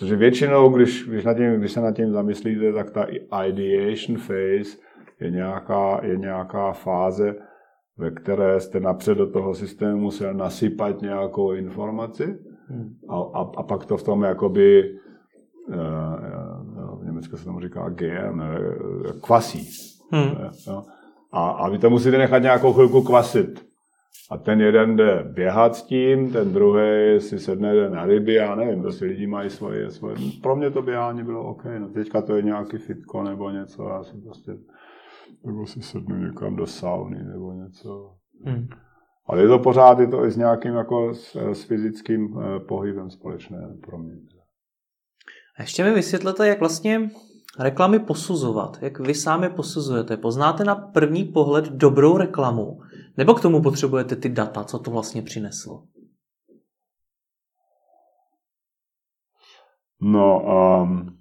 Protože 0.00 0.16
většinou, 0.16 0.68
když, 0.68 1.08
když, 1.08 1.24
nad 1.24 1.34
tím, 1.34 1.58
když 1.58 1.72
se 1.72 1.80
nad 1.80 1.92
tím 1.92 2.12
zamyslíte, 2.12 2.72
tak 2.72 2.90
ta 2.90 3.06
ideation 3.46 4.18
phase 4.18 4.78
je 5.20 5.30
nějaká, 5.30 6.00
je 6.04 6.16
nějaká 6.16 6.72
fáze, 6.72 7.34
ve 7.98 8.10
které 8.10 8.60
jste 8.60 8.80
napřed 8.80 9.18
do 9.18 9.30
toho 9.30 9.54
systému 9.54 10.00
musel 10.00 10.34
nasypat 10.34 11.02
nějakou 11.02 11.52
informaci 11.52 12.38
hmm. 12.66 12.94
a, 13.08 13.16
a, 13.16 13.40
a 13.56 13.62
pak 13.62 13.86
to 13.86 13.96
v 13.96 14.02
tom 14.02 14.22
jakoby, 14.22 14.98
uh, 15.68 17.00
v 17.00 17.04
Německu 17.04 17.36
se 17.36 17.44
tomu 17.44 17.60
říká 17.60 17.88
GM, 17.88 18.42
kvasí. 19.22 19.89
Hmm. 20.10 20.34
Jo. 20.66 20.82
A, 21.32 21.50
a 21.50 21.68
vy 21.68 21.78
to 21.78 21.90
musíte 21.90 22.18
nechat 22.18 22.38
nějakou 22.38 22.72
chvilku 22.72 23.02
kvasit. 23.02 23.70
A 24.30 24.38
ten 24.38 24.60
jeden 24.60 24.96
jde 24.96 25.24
běhat 25.32 25.76
s 25.76 25.82
tím, 25.82 26.32
ten 26.32 26.52
druhý 26.52 27.20
si 27.20 27.38
sedne 27.38 27.90
na 27.90 28.06
ryby, 28.06 28.34
já 28.34 28.54
nevím, 28.54 28.82
prostě 28.82 29.04
lidi 29.04 29.26
mají 29.26 29.50
svoje, 29.50 29.90
svoje. 29.90 30.16
Pro 30.42 30.56
mě 30.56 30.70
to 30.70 30.82
běhání 30.82 31.22
bylo 31.22 31.44
OK, 31.44 31.64
no 31.78 31.88
teďka 31.88 32.22
to 32.22 32.36
je 32.36 32.42
nějaký 32.42 32.78
fitko 32.78 33.22
nebo 33.22 33.50
něco, 33.50 33.88
já 33.88 34.02
si 34.02 34.16
prostě, 34.20 34.52
nebo 35.46 35.66
si 35.66 35.82
sednu 35.82 36.16
někam 36.16 36.56
do 36.56 36.66
sauny 36.66 37.24
nebo 37.24 37.52
něco. 37.52 38.14
Hmm. 38.44 38.68
Ale 39.26 39.42
je 39.42 39.48
to 39.48 39.58
pořád, 39.58 39.98
je 39.98 40.06
to 40.06 40.24
i 40.24 40.30
s 40.30 40.36
nějakým 40.36 40.74
jako 40.74 41.14
s, 41.14 41.36
s 41.36 41.64
fyzickým 41.64 42.38
eh, 42.40 42.60
pohybem 42.60 43.10
společné 43.10 43.76
pro 43.86 43.98
mě. 43.98 44.14
A 45.58 45.62
ještě 45.62 45.84
mi 45.84 45.94
vysvětlete, 45.94 46.48
jak 46.48 46.60
vlastně 46.60 47.10
reklamy 47.60 47.98
posuzovat, 47.98 48.78
jak 48.82 49.00
vy 49.00 49.14
sami 49.14 49.48
posuzujete. 49.48 50.16
Poznáte 50.16 50.64
na 50.64 50.74
první 50.74 51.24
pohled 51.24 51.64
dobrou 51.64 52.16
reklamu, 52.16 52.80
nebo 53.16 53.34
k 53.34 53.42
tomu 53.42 53.62
potřebujete 53.62 54.16
ty 54.16 54.28
data, 54.28 54.64
co 54.64 54.78
to 54.78 54.90
vlastně 54.90 55.22
přineslo? 55.22 55.84
No, 60.00 60.42
um, 60.82 61.18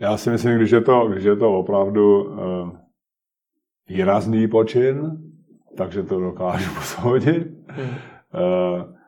já 0.00 0.16
si 0.16 0.30
myslím, 0.30 0.56
když 0.56 0.70
je 0.70 0.80
to, 0.80 1.08
když 1.08 1.24
je 1.24 1.36
to 1.36 1.58
opravdu 1.58 2.24
um, 2.24 2.78
výrazný 3.88 4.48
počin, 4.48 5.18
takže 5.76 6.02
to 6.02 6.20
dokážu 6.20 6.74
posoudit. 6.74 7.46
Hmm. 7.68 7.88
Uh, 7.88 8.99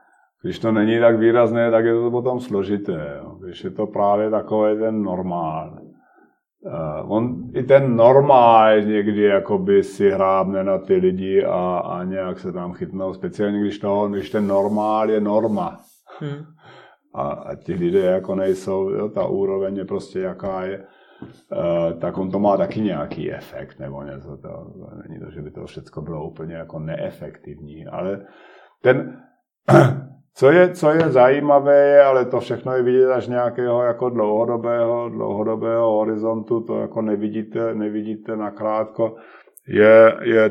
když 0.43 0.59
to 0.59 0.73
není 0.73 1.01
tak 1.01 1.19
výrazné, 1.19 1.71
tak 1.71 1.85
je 1.85 1.95
to 1.95 2.11
potom 2.11 2.41
složité. 2.41 3.19
Jo. 3.23 3.37
Když 3.45 3.65
je 3.65 3.71
to 3.71 3.87
právě 3.87 4.31
takový 4.31 4.79
ten 4.79 5.03
normál. 5.03 5.79
Uh, 6.65 7.13
on 7.13 7.51
i 7.55 7.63
ten 7.63 7.97
normál 7.97 8.81
někdy 8.81 9.23
jakoby 9.23 9.83
si 9.83 10.11
hrábne 10.11 10.65
na 10.65 10.79
ty 10.79 10.95
lidi 10.95 11.45
a, 11.45 11.79
a 11.79 12.05
nějak 12.05 12.39
se 12.39 12.53
tam 12.53 12.73
chytnou, 12.73 13.15
speciálně 13.15 13.61
když, 13.61 13.79
to, 13.79 14.09
když 14.09 14.31
ten 14.31 14.47
normál 14.47 15.11
je 15.11 15.21
norma. 15.21 15.81
Hmm. 16.21 16.45
A, 17.15 17.23
a 17.23 17.55
ti 17.55 17.75
lidé 17.75 18.01
jako 18.01 18.35
nejsou, 18.35 18.91
jo, 18.91 19.09
ta 19.09 19.27
úroveň 19.27 19.77
je 19.77 19.85
prostě 19.85 20.21
jaká 20.21 20.65
je, 20.65 20.79
uh, 20.79 21.99
tak 22.01 22.19
on 22.19 22.31
to 22.31 22.39
má 22.39 22.57
taky 22.57 22.81
nějaký 22.81 23.33
efekt 23.33 23.79
nebo 23.79 24.03
něco. 24.03 24.29
To, 24.29 24.49
to 24.49 24.91
není 25.03 25.21
to, 25.21 25.31
že 25.31 25.43
by 25.43 25.51
to 25.51 25.67
všechno 25.67 26.03
bylo 26.03 26.25
úplně 26.31 26.55
jako 26.55 26.79
neefektivní, 26.79 27.87
ale 27.87 28.27
ten 28.83 29.23
co 30.35 30.51
je, 30.51 30.73
co 30.73 30.91
je 30.91 31.01
zajímavé, 31.01 32.05
ale 32.05 32.25
to 32.25 32.41
všechno 32.41 32.73
je 32.73 32.83
vidět 32.83 33.11
až 33.11 33.29
nějakého 33.29 33.83
jako 33.83 34.11
dlouhodobého, 34.11 35.09
dlouhodobého 35.09 35.91
horizontu, 35.91 36.61
to 36.61 36.81
jako 36.81 37.03
nevidíte, 37.03 37.75
nevidíte 37.75 38.37
nakrátko, 38.37 39.17
je, 39.69 40.17
je 40.23 40.51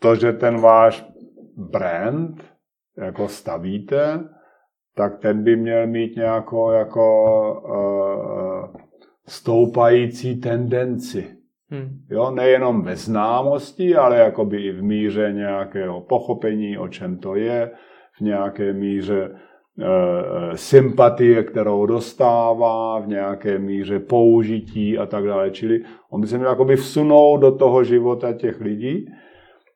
to, 0.00 0.14
že 0.14 0.32
ten 0.32 0.60
váš 0.60 1.06
brand 1.56 2.44
jako 2.98 3.28
stavíte, 3.28 4.20
tak 4.96 5.18
ten 5.18 5.44
by 5.44 5.56
měl 5.56 5.86
mít 5.86 6.16
nějakou 6.16 6.70
jako 6.70 7.04
uh, 7.64 8.80
stoupající 9.26 10.40
tendenci. 10.40 11.36
Hmm. 11.70 11.88
Jo, 12.10 12.30
nejenom 12.30 12.82
ve 12.82 12.96
známosti, 12.96 13.96
ale 13.96 14.18
jakoby 14.18 14.62
i 14.62 14.72
v 14.72 14.82
míře 14.82 15.32
nějakého 15.32 16.00
pochopení, 16.00 16.78
o 16.78 16.88
čem 16.88 17.18
to 17.18 17.34
je, 17.34 17.70
v 18.18 18.20
nějaké 18.20 18.72
míře 18.72 19.30
e, 19.30 20.56
sympatie, 20.56 21.42
kterou 21.42 21.86
dostává, 21.86 23.00
v 23.00 23.08
nějaké 23.08 23.58
míře 23.58 23.98
použití 23.98 24.98
a 24.98 25.06
tak 25.06 25.26
dále. 25.26 25.50
Čili 25.50 25.80
on 26.10 26.20
by 26.20 26.26
se 26.26 26.38
měl 26.38 26.50
jakoby 26.50 26.76
vsunout 26.76 27.40
do 27.40 27.52
toho 27.52 27.84
života 27.84 28.32
těch 28.32 28.60
lidí 28.60 29.06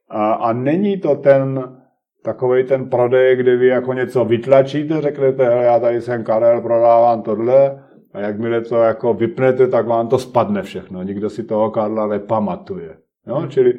a, 0.08 0.32
a 0.32 0.52
není 0.52 1.00
to 1.00 1.14
ten 1.14 1.76
takový 2.22 2.64
ten 2.64 2.90
prodej, 2.90 3.36
kde 3.36 3.56
vy 3.56 3.66
jako 3.66 3.92
něco 3.92 4.24
vytlačíte, 4.24 5.00
řeknete, 5.00 5.44
hele, 5.44 5.64
já 5.64 5.78
tady 5.80 6.00
jsem 6.00 6.24
Karel, 6.24 6.60
prodávám 6.60 7.22
tohle, 7.22 7.82
a 8.12 8.20
jakmile 8.20 8.60
to 8.60 8.76
jako 8.76 9.14
vypnete, 9.14 9.66
tak 9.66 9.86
vám 9.86 10.08
to 10.08 10.18
spadne 10.18 10.62
všechno. 10.62 11.02
Nikdo 11.02 11.30
si 11.30 11.42
toho 11.42 11.70
Karla 11.70 12.06
nepamatuje. 12.06 12.96
Jo? 13.26 13.34
Hmm. 13.34 13.50
Čili 13.50 13.74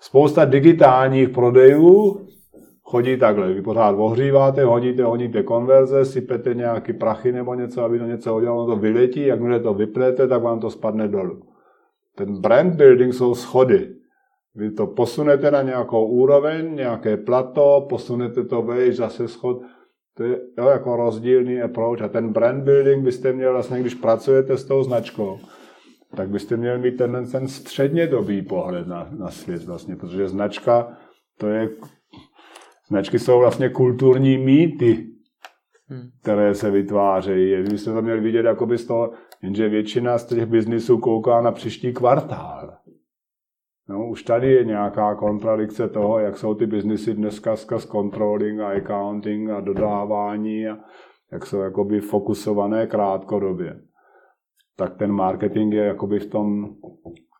spousta 0.00 0.44
digitálních 0.44 1.28
prodejů 1.28 2.26
chodí 2.86 3.16
takhle. 3.16 3.52
Vy 3.52 3.62
pořád 3.62 3.94
ohříváte, 3.98 4.64
hodíte, 4.64 5.04
hodíte 5.04 5.42
konverze, 5.42 6.04
sypete 6.04 6.54
nějaký 6.54 6.92
prachy 6.92 7.32
nebo 7.32 7.54
něco, 7.54 7.84
aby 7.84 7.98
to 7.98 8.04
něco 8.04 8.36
udělalo, 8.36 8.66
to 8.66 8.76
vyletí, 8.76 9.26
jakmile 9.26 9.60
to 9.60 9.74
vypnete, 9.74 10.28
tak 10.28 10.42
vám 10.42 10.60
to 10.60 10.70
spadne 10.70 11.08
dolů. 11.08 11.42
Ten 12.16 12.40
brand 12.40 12.74
building 12.74 13.14
jsou 13.14 13.34
schody. 13.34 13.88
Vy 14.54 14.70
to 14.70 14.86
posunete 14.86 15.50
na 15.50 15.62
nějakou 15.62 16.06
úroveň, 16.06 16.74
nějaké 16.74 17.16
plato, 17.16 17.86
posunete 17.88 18.44
to 18.44 18.62
vejš, 18.62 18.96
zase 18.96 19.28
schod. 19.28 19.62
To 20.16 20.24
je 20.24 20.40
jo, 20.58 20.68
jako 20.68 20.96
rozdílný 20.96 21.62
approach. 21.62 22.02
A 22.02 22.08
ten 22.08 22.32
brand 22.32 22.64
building 22.64 23.04
byste 23.04 23.32
měl 23.32 23.52
vlastně, 23.52 23.80
když 23.80 23.94
pracujete 23.94 24.56
s 24.56 24.64
tou 24.64 24.82
značkou, 24.82 25.38
tak 26.16 26.28
byste 26.28 26.56
měl 26.56 26.78
mít 26.78 26.96
ten, 26.96 27.26
ten 27.32 27.48
střednědobý 27.48 28.42
pohled 28.42 28.86
na, 28.86 29.08
na 29.18 29.30
svět 29.30 29.64
vlastně, 29.64 29.96
protože 29.96 30.28
značka 30.28 30.88
to 31.38 31.46
je 31.46 31.68
Značky 32.88 33.18
jsou 33.18 33.38
vlastně 33.38 33.68
kulturní 33.68 34.38
mýty, 34.38 35.06
hmm. 35.88 36.08
které 36.22 36.54
se 36.54 36.70
vytvářejí. 36.70 37.56
Vy 37.56 37.62
byste 37.62 37.92
to 37.92 38.02
měli 38.02 38.20
vidět 38.20 38.44
jako 38.44 38.66
by 38.66 38.78
z 38.78 38.86
toho, 38.86 39.12
jenže 39.42 39.68
většina 39.68 40.18
z 40.18 40.26
těch 40.26 40.46
biznisů 40.46 40.98
kouká 40.98 41.40
na 41.40 41.52
příští 41.52 41.92
kvartál. 41.92 42.76
No, 43.88 44.08
už 44.08 44.22
tady 44.22 44.52
je 44.52 44.64
nějaká 44.64 45.14
kontradikce 45.14 45.88
toho, 45.88 46.18
jak 46.18 46.38
jsou 46.38 46.54
ty 46.54 46.66
biznisy 46.66 47.14
dneska 47.14 47.56
skrz 47.56 47.86
controlling 47.86 48.60
a 48.60 48.70
accounting 48.70 49.50
a 49.50 49.60
dodávání 49.60 50.68
a 50.68 50.78
jak 51.32 51.46
jsou 51.46 51.60
jakoby 51.60 52.00
fokusované 52.00 52.86
krátkodobě. 52.86 53.80
Tak 54.76 54.98
ten 54.98 55.12
marketing 55.12 55.74
je 55.74 55.84
jakoby 55.84 56.18
v 56.18 56.26
tom, 56.26 56.74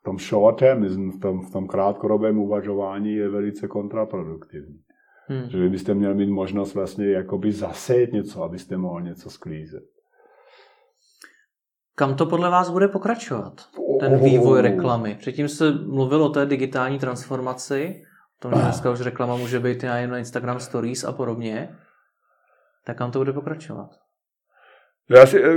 v 0.00 0.02
tom 0.04 0.18
short 0.18 0.60
v 0.60 1.20
tom, 1.20 1.40
v 1.40 1.52
tom 1.52 1.66
krátkodobém 1.66 2.38
uvažování 2.38 3.12
je 3.12 3.28
velice 3.28 3.68
kontraproduktivní. 3.68 4.85
Hmm. 5.28 5.50
Že 5.50 5.68
byste 5.68 5.94
měl 5.94 6.14
mít 6.14 6.30
možnost 6.30 6.74
vlastně 6.74 7.10
jakoby 7.10 7.52
zasejt 7.52 8.12
něco, 8.12 8.42
abyste 8.42 8.76
mohl 8.76 9.00
něco 9.00 9.30
sklízet. 9.30 9.82
Kam 11.94 12.14
to 12.16 12.26
podle 12.26 12.50
vás 12.50 12.70
bude 12.70 12.88
pokračovat, 12.88 13.52
ten 14.00 14.18
vývoj 14.18 14.62
reklamy? 14.62 15.16
Předtím 15.18 15.48
se 15.48 15.72
mluvil 15.72 16.22
o 16.22 16.28
té 16.28 16.46
digitální 16.46 16.98
transformaci, 16.98 18.02
o 18.38 18.40
tom, 18.42 18.58
že 18.58 18.64
dneska 18.64 18.90
už 18.90 19.00
reklama 19.00 19.36
může 19.36 19.60
být 19.60 19.82
jen 19.82 20.10
na 20.10 20.18
Instagram 20.18 20.60
Stories 20.60 21.04
a 21.04 21.12
podobně. 21.12 21.76
Tak 22.84 22.98
kam 22.98 23.10
to 23.10 23.18
bude 23.18 23.32
pokračovat? 23.32 23.90
Já 25.10 25.26
si, 25.26 25.44
eh, 25.44 25.56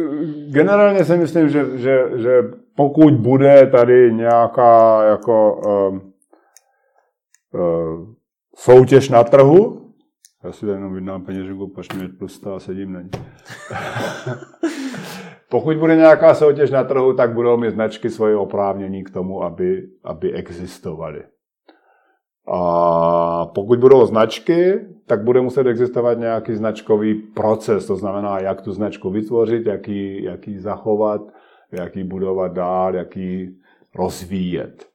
generálně 0.51 1.05
si 1.05 1.17
myslím, 1.17 1.49
že, 1.49 1.77
že, 1.77 2.09
že 2.15 2.41
pokud 2.75 3.13
bude 3.13 3.67
tady 3.67 4.13
nějaká 4.13 5.03
jako 5.03 5.55
um, 5.55 6.13
um, 7.53 8.15
soutěž 8.59 9.09
na 9.09 9.23
trhu. 9.23 9.85
Já 10.43 10.51
si 10.51 10.65
jenom 10.65 10.93
vydám 10.93 11.25
peněženku, 11.25 11.73
mi 11.97 12.09
tlustá 12.09 12.55
a 12.55 12.59
sedím 12.59 12.93
na 12.93 13.01
ní. 13.01 13.09
Pokud 15.49 15.77
bude 15.77 15.95
nějaká 15.95 16.33
soutěž 16.33 16.71
na 16.71 16.83
trhu, 16.83 17.13
tak 17.13 17.33
budou 17.33 17.57
mít 17.57 17.71
značky 17.71 18.09
svoje 18.09 18.35
oprávnění 18.35 19.03
k 19.03 19.09
tomu, 19.09 19.43
aby, 19.43 19.87
aby 20.03 20.33
existovaly. 20.33 21.23
A 22.51 23.45
pokud 23.45 23.79
budou 23.79 24.05
značky, 24.05 24.79
tak 25.07 25.23
bude 25.23 25.41
muset 25.41 25.67
existovat 25.67 26.17
nějaký 26.17 26.55
značkový 26.55 27.13
proces, 27.13 27.85
to 27.85 27.95
znamená, 27.95 28.39
jak 28.39 28.61
tu 28.61 28.71
značku 28.71 29.09
vytvořit, 29.09 29.65
jak 29.65 29.87
ji, 29.87 30.23
jak 30.25 30.47
ji 30.47 30.59
zachovat, 30.59 31.21
jak 31.71 31.95
ji 31.95 32.03
budovat 32.03 32.53
dál, 32.53 32.95
jak 32.95 33.17
ji 33.17 33.55
rozvíjet. 33.95 34.85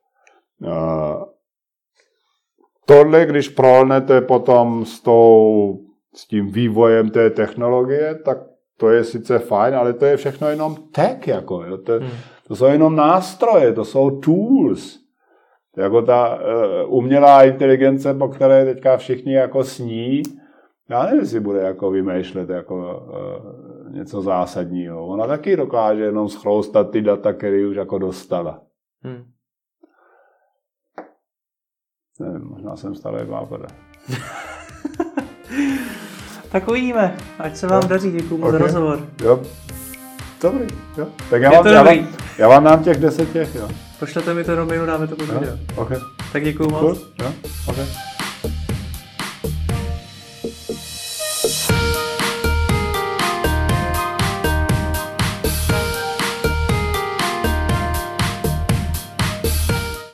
Tohle, 2.86 3.26
když 3.26 3.48
prolnete 3.48 4.20
potom 4.20 4.84
s, 4.84 5.00
tou, 5.00 5.78
s 6.14 6.26
tím 6.26 6.50
vývojem 6.50 7.10
té 7.10 7.30
technologie, 7.30 8.14
tak 8.14 8.38
to 8.76 8.90
je 8.90 9.04
sice 9.04 9.38
fajn, 9.38 9.74
ale 9.74 9.92
to 9.92 10.04
je 10.04 10.16
všechno 10.16 10.48
jenom 10.48 10.76
tech, 10.92 11.28
jako, 11.28 11.62
jo. 11.62 11.78
To, 11.78 11.92
hmm. 11.92 12.10
to 12.48 12.56
jsou 12.56 12.66
jenom 12.66 12.96
nástroje, 12.96 13.72
to 13.72 13.84
jsou 13.84 14.10
tools. 14.20 15.04
Jako 15.76 16.02
ta 16.02 16.34
uh, 16.34 16.98
umělá 16.98 17.44
inteligence, 17.44 18.14
po 18.14 18.28
které 18.28 18.64
teďka 18.64 18.96
všichni 18.96 19.34
jako 19.34 19.64
sní, 19.64 20.22
já 20.88 21.04
nevím, 21.04 21.20
jestli 21.20 21.40
bude 21.40 21.60
jako 21.60 21.90
vymýšlet 21.90 22.50
jako 22.50 23.04
uh, 23.06 23.92
něco 23.94 24.22
zásadního. 24.22 25.06
Ona 25.06 25.26
taky 25.26 25.56
dokáže 25.56 26.02
jenom 26.02 26.28
schroustat 26.28 26.90
ty 26.90 27.02
data, 27.02 27.32
které 27.32 27.66
už 27.66 27.76
jako 27.76 27.98
dostala. 27.98 28.60
Hmm. 29.02 29.24
Nevím, 32.20 32.48
možná 32.48 32.76
jsem 32.76 32.94
starý 32.94 33.26
bábr. 33.26 33.66
tak 36.48 36.68
uvidíme. 36.68 37.16
Ať 37.38 37.56
se 37.56 37.66
vám 37.66 37.82
jo. 37.82 37.88
daří. 37.88 38.12
Děkuji 38.12 38.36
okay. 38.36 38.52
za 38.52 38.58
rozhovor. 38.58 39.08
Jo. 39.22 39.42
Dobrý. 40.42 40.66
Jo. 40.98 41.06
Tak 41.30 41.42
já 41.42 41.50
vám, 41.50 41.66
já, 41.66 41.82
vám, 41.82 42.08
já 42.38 42.48
vám 42.48 42.64
dám 42.64 42.84
těch 42.84 42.96
deset 42.96 43.32
těch. 43.32 43.54
Jo. 43.54 43.68
Pošlete 43.98 44.34
mi 44.34 44.44
to 44.44 44.56
do 44.56 44.66
mailu, 44.66 44.86
dáme 44.86 45.06
to 45.06 45.16
pod 45.16 45.28
video. 45.28 45.58
Okay. 45.76 45.98
Tak 46.32 46.44
děkuju 46.44 46.70
moc. 46.70 46.80
Cool. 46.80 46.98
Ja? 47.22 47.32
Okay. 47.68 48.13